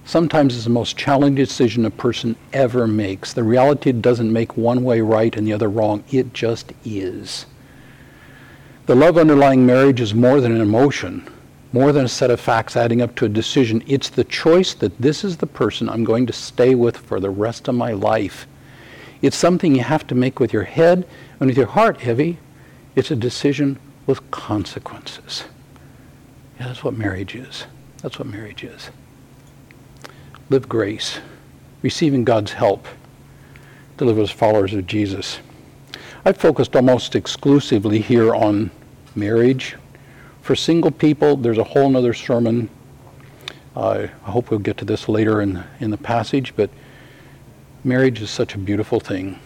Sometimes 0.05 0.55
it's 0.55 0.63
the 0.63 0.69
most 0.69 0.97
challenging 0.97 1.36
decision 1.36 1.86
a 1.86 1.91
person 1.91 2.36
ever 2.51 2.88
makes. 2.88 3.34
The 3.34 3.43
reality 3.43 3.91
doesn't 3.91 4.32
make 4.32 4.57
one 4.57 4.84
way 4.84 5.01
right 5.01 5.36
and 5.36 5.47
the 5.47 5.53
other 5.53 5.69
wrong. 5.69 6.03
It 6.11 6.34
just 6.34 6.74
is. 6.84 7.45
The 8.86 8.96
love 8.96 9.18
underlying 9.18 9.66
marriage 9.66 10.02
is 10.02 10.14
more 10.14 10.42
than 10.42 10.52
an 10.52 10.60
emotion, 10.60 11.26
more 11.72 11.94
than 11.94 12.04
a 12.04 12.10
set 12.10 12.30
of 12.30 12.42
facts 12.42 12.76
adding 12.76 13.02
up 13.02 13.16
to 13.16 13.26
a 13.26 13.30
decision. 13.30 13.82
It's 13.88 14.10
the 14.10 14.26
choice 14.26 14.74
that 14.74 15.02
this 15.02 15.24
is 15.24 15.38
the 15.38 15.48
person 15.48 15.88
I'm 15.88 16.04
going 16.04 16.26
to 16.28 16.34
stay 16.34 16.76
with 16.76 16.98
for 16.98 17.22
the 17.22 17.30
rest 17.30 17.70
of 17.70 17.76
my 17.76 17.94
life. 17.94 18.46
It's 19.22 19.38
something 19.38 19.74
you 19.74 19.84
have 19.84 20.06
to 20.08 20.16
make 20.16 20.42
with 20.42 20.52
your 20.52 20.66
head 20.66 21.08
and 21.40 21.48
with 21.48 21.56
your 21.56 21.68
heart 21.68 22.02
heavy. 22.02 22.40
It's 22.94 23.10
a 23.10 23.16
decision 23.16 23.80
with 24.06 24.30
consequences. 24.32 25.46
Yeah, 26.60 26.68
that's 26.68 26.84
what 26.84 26.94
marriage 26.94 27.36
is. 27.36 27.66
That's 28.02 28.20
what 28.20 28.28
marriage 28.28 28.66
is. 28.66 28.90
Live 30.50 30.68
grace, 30.68 31.20
receiving 31.82 32.26
God's 32.26 32.52
help 32.52 32.86
to 33.98 34.04
live 34.04 34.20
as 34.20 34.30
followers 34.30 34.74
of 34.74 34.86
Jesus. 34.88 35.40
I've 36.26 36.38
focused 36.38 36.74
almost 36.74 37.15
exclusively 37.15 37.99
here 37.99 38.34
on 38.34 38.71
marriage. 39.13 39.76
For 40.41 40.55
single 40.55 40.89
people, 40.91 41.36
there's 41.36 41.57
a 41.57 41.65
whole 41.65 41.97
other 41.97 42.13
sermon. 42.13 42.69
Uh, 43.76 44.07
I 44.26 44.32
hope 44.32 44.49
we'll 44.49 44.61
get 44.61 44.78
to 44.78 44.86
this 44.86 45.09
later 45.09 45.41
in, 45.41 45.61
in 45.82 45.91
the 45.91 45.97
passage, 45.97 46.55
but 46.55 46.69
marriage 47.84 48.21
is 48.21 48.30
such 48.30 48.55
a 48.55 48.57
beautiful 48.57 49.01
thing. 49.01 49.38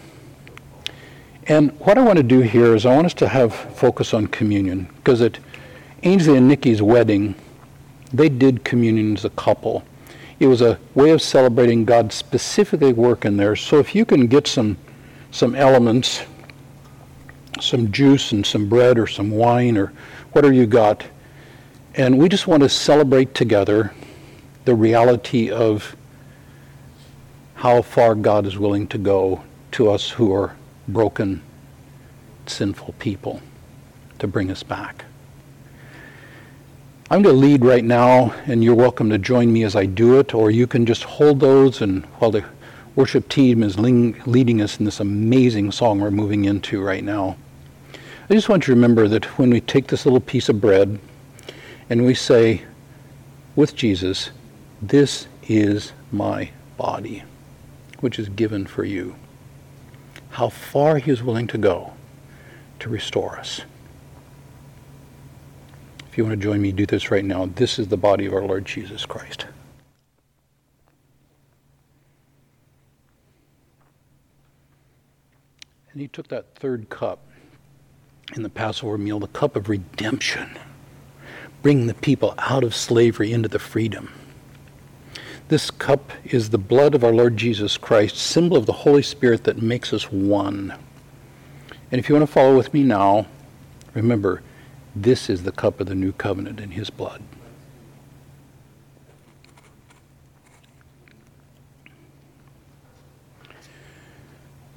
And 1.48 1.72
what 1.80 1.98
I 1.98 2.02
want 2.02 2.18
to 2.18 2.22
do 2.22 2.42
here 2.42 2.76
is 2.76 2.86
I 2.86 2.94
want 2.94 3.06
us 3.06 3.14
to 3.14 3.28
have 3.28 3.52
focus 3.52 4.14
on 4.14 4.28
communion 4.28 4.88
because 4.98 5.20
at 5.20 5.40
Ainsley 6.04 6.36
and 6.36 6.46
Nikki's 6.46 6.80
wedding, 6.80 7.34
they 8.12 8.28
did 8.28 8.62
communion 8.62 9.16
as 9.16 9.24
a 9.24 9.30
couple. 9.30 9.82
It 10.38 10.46
was 10.46 10.62
a 10.62 10.78
way 10.94 11.10
of 11.10 11.22
celebrating 11.22 11.84
God's 11.84 12.14
specifically 12.14 12.92
work 12.92 13.24
in 13.24 13.36
there. 13.36 13.56
So 13.56 13.80
if 13.80 13.96
you 13.96 14.04
can 14.04 14.28
get 14.28 14.46
some 14.46 14.76
some 15.32 15.54
elements, 15.54 16.22
some 17.60 17.90
juice 17.92 18.32
and 18.32 18.44
some 18.44 18.68
bread 18.68 18.98
or 18.98 19.06
some 19.06 19.30
wine 19.30 19.76
or 19.76 19.92
whatever 20.32 20.52
you 20.52 20.66
got, 20.66 21.04
and 21.94 22.18
we 22.18 22.28
just 22.28 22.46
want 22.46 22.62
to 22.62 22.68
celebrate 22.68 23.34
together 23.34 23.92
the 24.64 24.74
reality 24.74 25.50
of 25.50 25.96
how 27.54 27.82
far 27.82 28.14
God 28.14 28.46
is 28.46 28.58
willing 28.58 28.86
to 28.88 28.98
go 28.98 29.42
to 29.72 29.90
us 29.90 30.10
who 30.10 30.32
are 30.32 30.54
broken, 30.86 31.42
sinful 32.46 32.94
people 32.98 33.42
to 34.18 34.26
bring 34.26 34.50
us 34.50 34.62
back. 34.62 35.04
I'm 37.10 37.22
going 37.22 37.34
to 37.34 37.40
lead 37.40 37.64
right 37.64 37.84
now, 37.84 38.34
and 38.46 38.62
you're 38.62 38.74
welcome 38.74 39.08
to 39.10 39.18
join 39.18 39.52
me 39.52 39.64
as 39.64 39.74
I 39.74 39.86
do 39.86 40.18
it, 40.18 40.34
or 40.34 40.50
you 40.50 40.66
can 40.66 40.84
just 40.84 41.04
hold 41.04 41.40
those 41.40 41.80
and 41.80 42.04
while 42.18 42.30
the 42.30 42.44
worship 42.94 43.28
team 43.28 43.62
is 43.62 43.78
leading 43.78 44.60
us 44.60 44.78
in 44.78 44.84
this 44.84 45.00
amazing 45.00 45.72
song 45.72 46.00
we're 46.00 46.10
moving 46.10 46.44
into 46.44 46.82
right 46.82 47.04
now. 47.04 47.36
I 48.30 48.34
just 48.34 48.50
want 48.50 48.64
you 48.64 48.74
to 48.74 48.76
remember 48.76 49.08
that 49.08 49.24
when 49.38 49.48
we 49.48 49.62
take 49.62 49.86
this 49.86 50.04
little 50.04 50.20
piece 50.20 50.50
of 50.50 50.60
bread 50.60 50.98
and 51.88 52.04
we 52.04 52.12
say, 52.12 52.62
with 53.56 53.74
Jesus, 53.74 54.28
this 54.82 55.26
is 55.44 55.92
my 56.12 56.50
body, 56.76 57.22
which 58.00 58.18
is 58.18 58.28
given 58.28 58.66
for 58.66 58.84
you 58.84 59.16
how 60.30 60.50
far 60.50 60.98
he 60.98 61.10
is 61.10 61.22
willing 61.22 61.46
to 61.48 61.58
go 61.58 61.94
to 62.80 62.88
restore 62.88 63.38
us. 63.38 63.62
If 66.10 66.18
you 66.18 66.24
want 66.24 66.38
to 66.38 66.44
join 66.44 66.60
me, 66.60 66.70
do 66.70 66.86
this 66.86 67.10
right 67.10 67.24
now. 67.24 67.46
This 67.46 67.78
is 67.78 67.88
the 67.88 67.96
body 67.96 68.26
of 68.26 68.34
our 68.34 68.44
Lord 68.44 68.64
Jesus 68.64 69.06
Christ. 69.06 69.46
And 75.92 76.00
he 76.00 76.08
took 76.08 76.28
that 76.28 76.54
third 76.54 76.90
cup 76.90 77.27
in 78.34 78.42
the 78.42 78.48
Passover 78.48 78.98
meal, 78.98 79.18
the 79.18 79.28
cup 79.28 79.56
of 79.56 79.68
redemption, 79.68 80.58
bringing 81.62 81.86
the 81.86 81.94
people 81.94 82.34
out 82.38 82.64
of 82.64 82.74
slavery 82.74 83.32
into 83.32 83.48
the 83.48 83.58
freedom 83.58 84.12
this 85.48 85.70
cup 85.70 86.12
is 86.24 86.50
the 86.50 86.58
blood 86.58 86.94
of 86.94 87.02
our 87.02 87.12
Lord 87.12 87.38
Jesus 87.38 87.78
Christ, 87.78 88.16
symbol 88.16 88.56
of 88.56 88.66
the 88.66 88.72
Holy 88.72 89.02
Spirit 89.02 89.44
that 89.44 89.62
makes 89.62 89.94
us 89.94 90.12
one. 90.12 90.74
And 91.90 91.98
if 91.98 92.08
you 92.08 92.14
want 92.14 92.26
to 92.26 92.32
follow 92.32 92.54
with 92.54 92.74
me 92.74 92.82
now, 92.82 93.26
remember, 93.94 94.42
This 94.94 95.30
is 95.30 95.44
the 95.44 95.52
cup 95.52 95.80
of 95.80 95.86
the 95.86 95.94
new 95.94 96.12
covenant 96.12 96.60
in 96.60 96.72
his 96.72 96.90
blood. 96.90 97.22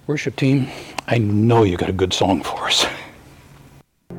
Worship 0.08 0.36
team, 0.36 0.68
I 1.08 1.18
know 1.18 1.64
you 1.64 1.76
got 1.76 1.90
a 1.90 1.94
good 1.94 2.14
song 2.14 2.44
for 2.44 2.68
us. 2.68 2.86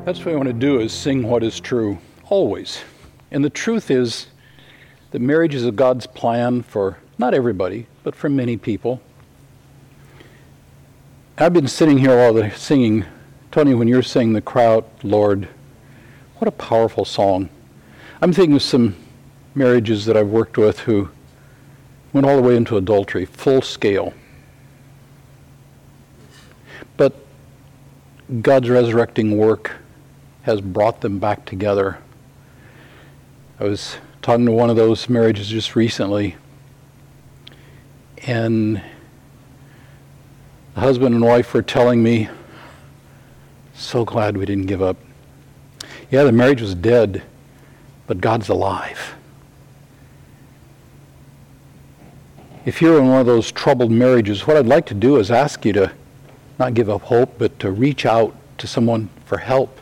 That's 0.04 0.24
what 0.24 0.34
I 0.34 0.36
want 0.36 0.48
to 0.48 0.52
do 0.52 0.80
is 0.80 0.92
sing 0.92 1.22
what 1.22 1.44
is 1.44 1.60
true, 1.60 1.96
always. 2.28 2.82
And 3.30 3.44
the 3.44 3.50
truth 3.50 3.88
is 3.88 4.26
that 5.12 5.20
marriage 5.20 5.54
is 5.54 5.64
a 5.64 5.70
God's 5.70 6.08
plan 6.08 6.62
for 6.62 6.98
not 7.18 7.34
everybody, 7.34 7.86
but 8.02 8.16
for 8.16 8.28
many 8.28 8.56
people. 8.56 9.00
I've 11.38 11.52
been 11.52 11.68
sitting 11.68 11.98
here 11.98 12.16
while 12.16 12.34
they're 12.34 12.52
singing. 12.52 13.04
Tony, 13.52 13.74
when 13.74 13.86
you're 13.86 14.02
singing 14.02 14.32
the 14.32 14.40
crowd, 14.40 14.84
Lord, 15.04 15.46
what 16.38 16.48
a 16.48 16.52
powerful 16.52 17.04
song. 17.04 17.48
I'm 18.20 18.32
thinking 18.32 18.56
of 18.56 18.62
some 18.62 18.96
marriages 19.54 20.04
that 20.06 20.16
I've 20.16 20.30
worked 20.30 20.58
with 20.58 20.80
who 20.80 21.10
went 22.12 22.26
all 22.26 22.34
the 22.34 22.42
way 22.42 22.56
into 22.56 22.76
adultery, 22.76 23.24
full 23.24 23.62
scale. 23.62 24.14
But 26.96 27.14
God's 28.40 28.68
resurrecting 28.68 29.36
work 29.36 29.76
has 30.42 30.60
brought 30.60 31.00
them 31.00 31.18
back 31.18 31.44
together. 31.44 31.98
I 33.60 33.64
was 33.64 33.96
talking 34.22 34.46
to 34.46 34.52
one 34.52 34.70
of 34.70 34.76
those 34.76 35.08
marriages 35.08 35.48
just 35.48 35.76
recently, 35.76 36.36
and 38.26 38.82
the 40.74 40.80
husband 40.80 41.14
and 41.14 41.24
wife 41.24 41.54
were 41.54 41.62
telling 41.62 42.02
me, 42.02 42.28
so 43.74 44.04
glad 44.04 44.36
we 44.36 44.46
didn't 44.46 44.66
give 44.66 44.82
up. 44.82 44.96
Yeah, 46.10 46.24
the 46.24 46.32
marriage 46.32 46.60
was 46.60 46.74
dead, 46.74 47.22
but 48.06 48.20
God's 48.20 48.48
alive. 48.48 49.14
If 52.64 52.80
you're 52.80 52.98
in 53.00 53.08
one 53.08 53.20
of 53.20 53.26
those 53.26 53.50
troubled 53.50 53.90
marriages, 53.90 54.46
what 54.46 54.56
I'd 54.56 54.66
like 54.66 54.86
to 54.86 54.94
do 54.94 55.16
is 55.16 55.30
ask 55.30 55.64
you 55.64 55.72
to 55.72 55.92
not 56.58 56.74
give 56.74 56.88
up 56.88 57.02
hope, 57.02 57.38
but 57.38 57.58
to 57.60 57.70
reach 57.72 58.06
out 58.06 58.34
to 58.58 58.66
someone 58.66 59.08
for 59.24 59.38
help. 59.38 59.78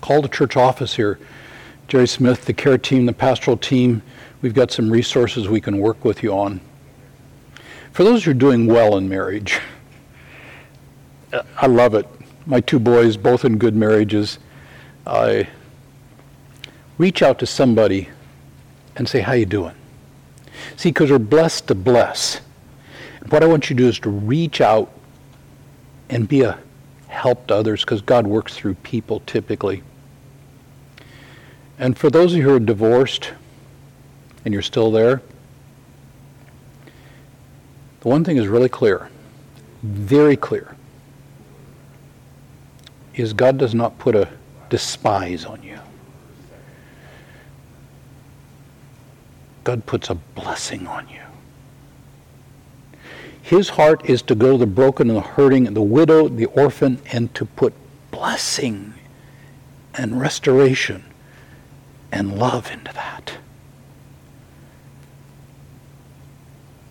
Call 0.00 0.22
the 0.22 0.28
church 0.28 0.56
office 0.56 0.94
here. 0.94 1.18
Jerry 1.88 2.06
Smith, 2.06 2.44
the 2.44 2.52
care 2.52 2.78
team, 2.78 3.06
the 3.06 3.12
pastoral 3.12 3.56
team, 3.56 4.02
we've 4.42 4.54
got 4.54 4.70
some 4.70 4.90
resources 4.90 5.48
we 5.48 5.60
can 5.60 5.78
work 5.78 6.04
with 6.04 6.22
you 6.22 6.32
on. 6.32 6.60
For 7.92 8.04
those 8.04 8.24
who 8.24 8.30
are 8.30 8.34
doing 8.34 8.66
well 8.66 8.96
in 8.96 9.08
marriage, 9.08 9.60
I 11.32 11.66
love 11.66 11.94
it. 11.94 12.06
My 12.46 12.60
two 12.60 12.78
boys, 12.78 13.16
both 13.16 13.44
in 13.44 13.58
good 13.58 13.74
marriages, 13.74 14.38
I 15.06 15.48
reach 16.98 17.22
out 17.22 17.38
to 17.40 17.46
somebody 17.46 18.08
and 18.96 19.08
say, 19.08 19.20
how 19.20 19.32
you 19.32 19.46
doing? 19.46 19.74
See, 20.76 20.90
because 20.90 21.10
we're 21.10 21.18
blessed 21.18 21.68
to 21.68 21.74
bless. 21.74 22.40
What 23.28 23.42
I 23.42 23.46
want 23.46 23.68
you 23.68 23.76
to 23.76 23.82
do 23.82 23.88
is 23.88 23.98
to 24.00 24.10
reach 24.10 24.60
out 24.60 24.92
and 26.08 26.28
be 26.28 26.42
a 26.42 26.58
help 27.08 27.48
to 27.48 27.56
others 27.56 27.84
because 27.84 28.00
God 28.00 28.26
works 28.26 28.54
through 28.54 28.74
people 28.74 29.20
typically. 29.26 29.82
And 31.80 31.96
for 31.96 32.10
those 32.10 32.32
of 32.32 32.36
you 32.38 32.44
who 32.44 32.54
are 32.54 32.60
divorced 32.60 33.32
and 34.44 34.52
you're 34.52 34.62
still 34.62 34.90
there, 34.90 35.22
the 38.02 38.08
one 38.08 38.22
thing 38.22 38.36
is 38.36 38.48
really 38.48 38.68
clear, 38.68 39.08
very 39.82 40.36
clear, 40.36 40.76
is 43.14 43.32
God 43.32 43.56
does 43.56 43.74
not 43.74 43.98
put 43.98 44.14
a 44.14 44.28
despise 44.68 45.46
on 45.46 45.62
you. 45.62 45.78
God 49.64 49.86
puts 49.86 50.10
a 50.10 50.14
blessing 50.14 50.86
on 50.86 51.08
you. 51.08 51.20
His 53.40 53.70
heart 53.70 54.04
is 54.04 54.20
to 54.22 54.34
go 54.34 54.52
to 54.52 54.58
the 54.58 54.66
broken 54.66 55.08
and 55.08 55.16
the 55.16 55.22
hurting 55.22 55.66
and 55.66 55.74
the 55.74 55.80
widow, 55.80 56.28
the 56.28 56.44
orphan, 56.46 57.00
and 57.10 57.34
to 57.34 57.46
put 57.46 57.72
blessing 58.10 58.92
and 59.94 60.20
restoration 60.20 61.04
and 62.12 62.38
love 62.38 62.70
into 62.70 62.92
that. 62.92 63.38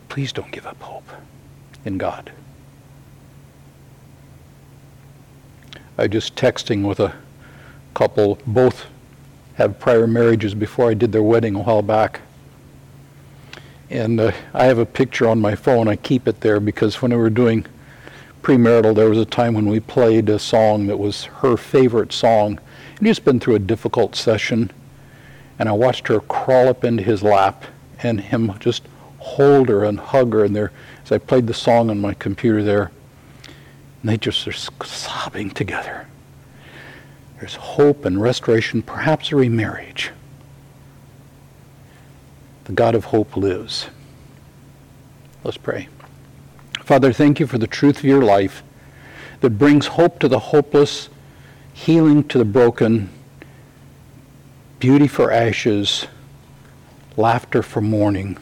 Please 0.08 0.34
don't 0.34 0.52
give 0.52 0.66
up 0.66 0.82
hope 0.82 1.10
in 1.86 1.98
God. 1.98 2.32
I 5.98 6.08
just 6.08 6.36
texting 6.36 6.88
with 6.88 7.00
a 7.00 7.14
couple, 7.94 8.40
both 8.48 8.86
had 9.56 9.80
prior 9.80 10.08
marriages 10.08 10.54
before 10.54 10.90
I 10.90 10.94
did 10.94 11.12
their 11.12 11.24
wedding 11.24 11.56
a 11.56 11.60
while 11.60 11.82
back. 11.82 12.22
And 13.90 14.20
uh, 14.20 14.32
I 14.54 14.66
have 14.66 14.78
a 14.78 14.86
picture 14.86 15.28
on 15.28 15.42
my 15.42 15.56
phone. 15.56 15.88
I 15.88 15.98
keep 15.98 16.28
it 16.28 16.40
there 16.40 16.60
because 16.60 17.02
when 17.02 17.12
we 17.12 17.18
were 17.18 17.30
doing 17.30 17.66
premarital, 18.42 18.96
there 18.96 19.10
was 19.10 19.18
a 19.18 19.26
time 19.26 19.54
when 19.54 19.66
we 19.66 19.82
played 19.82 20.30
a 20.30 20.40
song 20.40 20.88
that 20.88 20.98
was 20.98 21.26
her 21.26 21.58
favorite 21.58 22.14
song. 22.14 22.60
And 22.98 23.08
he's 23.08 23.20
been 23.20 23.40
through 23.40 23.56
a 23.56 23.60
difficult 23.60 24.16
session. 24.16 24.72
And 25.60 25.70
I 25.70 25.74
watched 25.74 26.08
her 26.08 26.20
crawl 26.22 26.70
up 26.70 26.84
into 26.84 27.04
his 27.04 27.22
lap 27.22 27.66
and 28.02 28.20
him 28.22 28.58
just 28.60 28.84
hold 29.20 29.70
her 29.70 29.84
and 29.84 30.00
hug 30.00 30.34
her. 30.34 30.46
And 30.46 30.56
there, 30.56 30.72
as 31.04 31.12
I 31.12 31.18
played 31.18 31.48
the 31.48 31.54
song 31.54 31.90
on 31.90 32.00
my 32.00 32.14
computer 32.14 32.64
there, 32.64 32.92
and 34.02 34.10
they 34.10 34.18
just 34.18 34.48
are 34.48 34.54
sobbing 34.54 35.52
together. 35.52 36.08
There's 37.40 37.56
hope 37.56 38.06
and 38.06 38.22
restoration, 38.22 38.82
perhaps 38.82 39.32
a 39.32 39.36
remarriage 39.36 40.12
the 42.70 42.76
God 42.76 42.94
of 42.94 43.06
hope 43.06 43.36
lives. 43.36 43.88
Let's 45.44 45.58
pray. 45.58 45.88
Father, 46.84 47.12
thank 47.12 47.40
you 47.40 47.48
for 47.48 47.58
the 47.58 47.66
truth 47.66 47.98
of 47.98 48.04
your 48.04 48.22
life 48.22 48.62
that 49.42 49.58
brings 49.58 49.88
hope 49.88 50.20
to 50.20 50.28
the 50.28 50.38
hopeless, 50.38 51.10
healing 51.74 52.24
to 52.28 52.38
the 52.38 52.46
broken, 52.46 53.10
beauty 54.80 55.08
for 55.08 55.32
ashes, 55.32 56.08
laughter 57.18 57.62
for 57.62 57.82
mourning. 57.82 58.38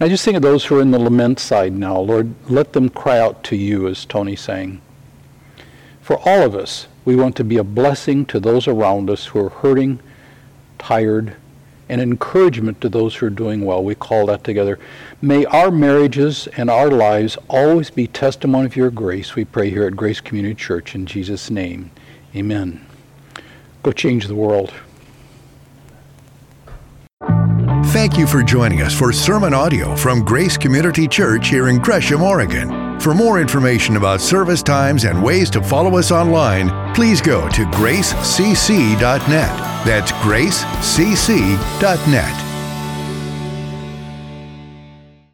I 0.00 0.08
just 0.08 0.24
think 0.24 0.36
of 0.36 0.42
those 0.42 0.64
who 0.64 0.78
are 0.78 0.82
in 0.82 0.90
the 0.90 0.98
lament 0.98 1.38
side 1.38 1.72
now. 1.72 1.98
Lord, 1.98 2.34
let 2.48 2.72
them 2.72 2.88
cry 2.88 3.18
out 3.18 3.42
to 3.44 3.56
you, 3.56 3.88
as 3.88 4.04
Tony 4.04 4.36
sang. 4.36 4.80
For 6.00 6.18
all 6.28 6.42
of 6.42 6.54
us, 6.54 6.86
we 7.04 7.16
want 7.16 7.36
to 7.36 7.44
be 7.44 7.56
a 7.56 7.64
blessing 7.64 8.26
to 8.26 8.40
those 8.40 8.68
around 8.68 9.08
us 9.08 9.26
who 9.26 9.44
are 9.44 9.50
hurting, 9.50 10.00
tired, 10.78 11.36
and 11.88 12.00
encouragement 12.00 12.80
to 12.80 12.88
those 12.88 13.14
who 13.14 13.26
are 13.26 13.30
doing 13.30 13.64
well. 13.64 13.82
We 13.82 13.94
call 13.94 14.26
that 14.26 14.44
together. 14.44 14.78
May 15.20 15.44
our 15.46 15.70
marriages 15.70 16.46
and 16.56 16.70
our 16.70 16.90
lives 16.90 17.36
always 17.48 17.90
be 17.90 18.06
testimony 18.06 18.66
of 18.66 18.76
your 18.76 18.90
grace. 18.90 19.34
We 19.34 19.44
pray 19.44 19.70
here 19.70 19.86
at 19.86 19.96
Grace 19.96 20.20
Community 20.20 20.54
Church 20.54 20.94
in 20.94 21.06
Jesus' 21.06 21.50
name. 21.50 21.90
Amen. 22.34 22.84
Go 23.82 23.92
change 23.92 24.26
the 24.26 24.34
world. 24.34 24.72
Thank 27.92 28.18
you 28.18 28.26
for 28.26 28.42
joining 28.42 28.82
us 28.82 28.92
for 28.92 29.12
sermon 29.12 29.54
audio 29.54 29.94
from 29.94 30.24
Grace 30.24 30.56
Community 30.56 31.06
Church 31.06 31.48
here 31.48 31.68
in 31.68 31.78
Gresham, 31.78 32.22
Oregon. 32.22 32.98
For 32.98 33.14
more 33.14 33.40
information 33.40 33.96
about 33.96 34.20
service 34.20 34.62
times 34.62 35.04
and 35.04 35.22
ways 35.22 35.48
to 35.50 35.62
follow 35.62 35.96
us 35.98 36.10
online, 36.10 36.70
please 36.94 37.20
go 37.20 37.48
to 37.50 37.62
gracecc.net. 37.66 39.28
That's 39.86 40.12
gracecc.net. 40.12 40.54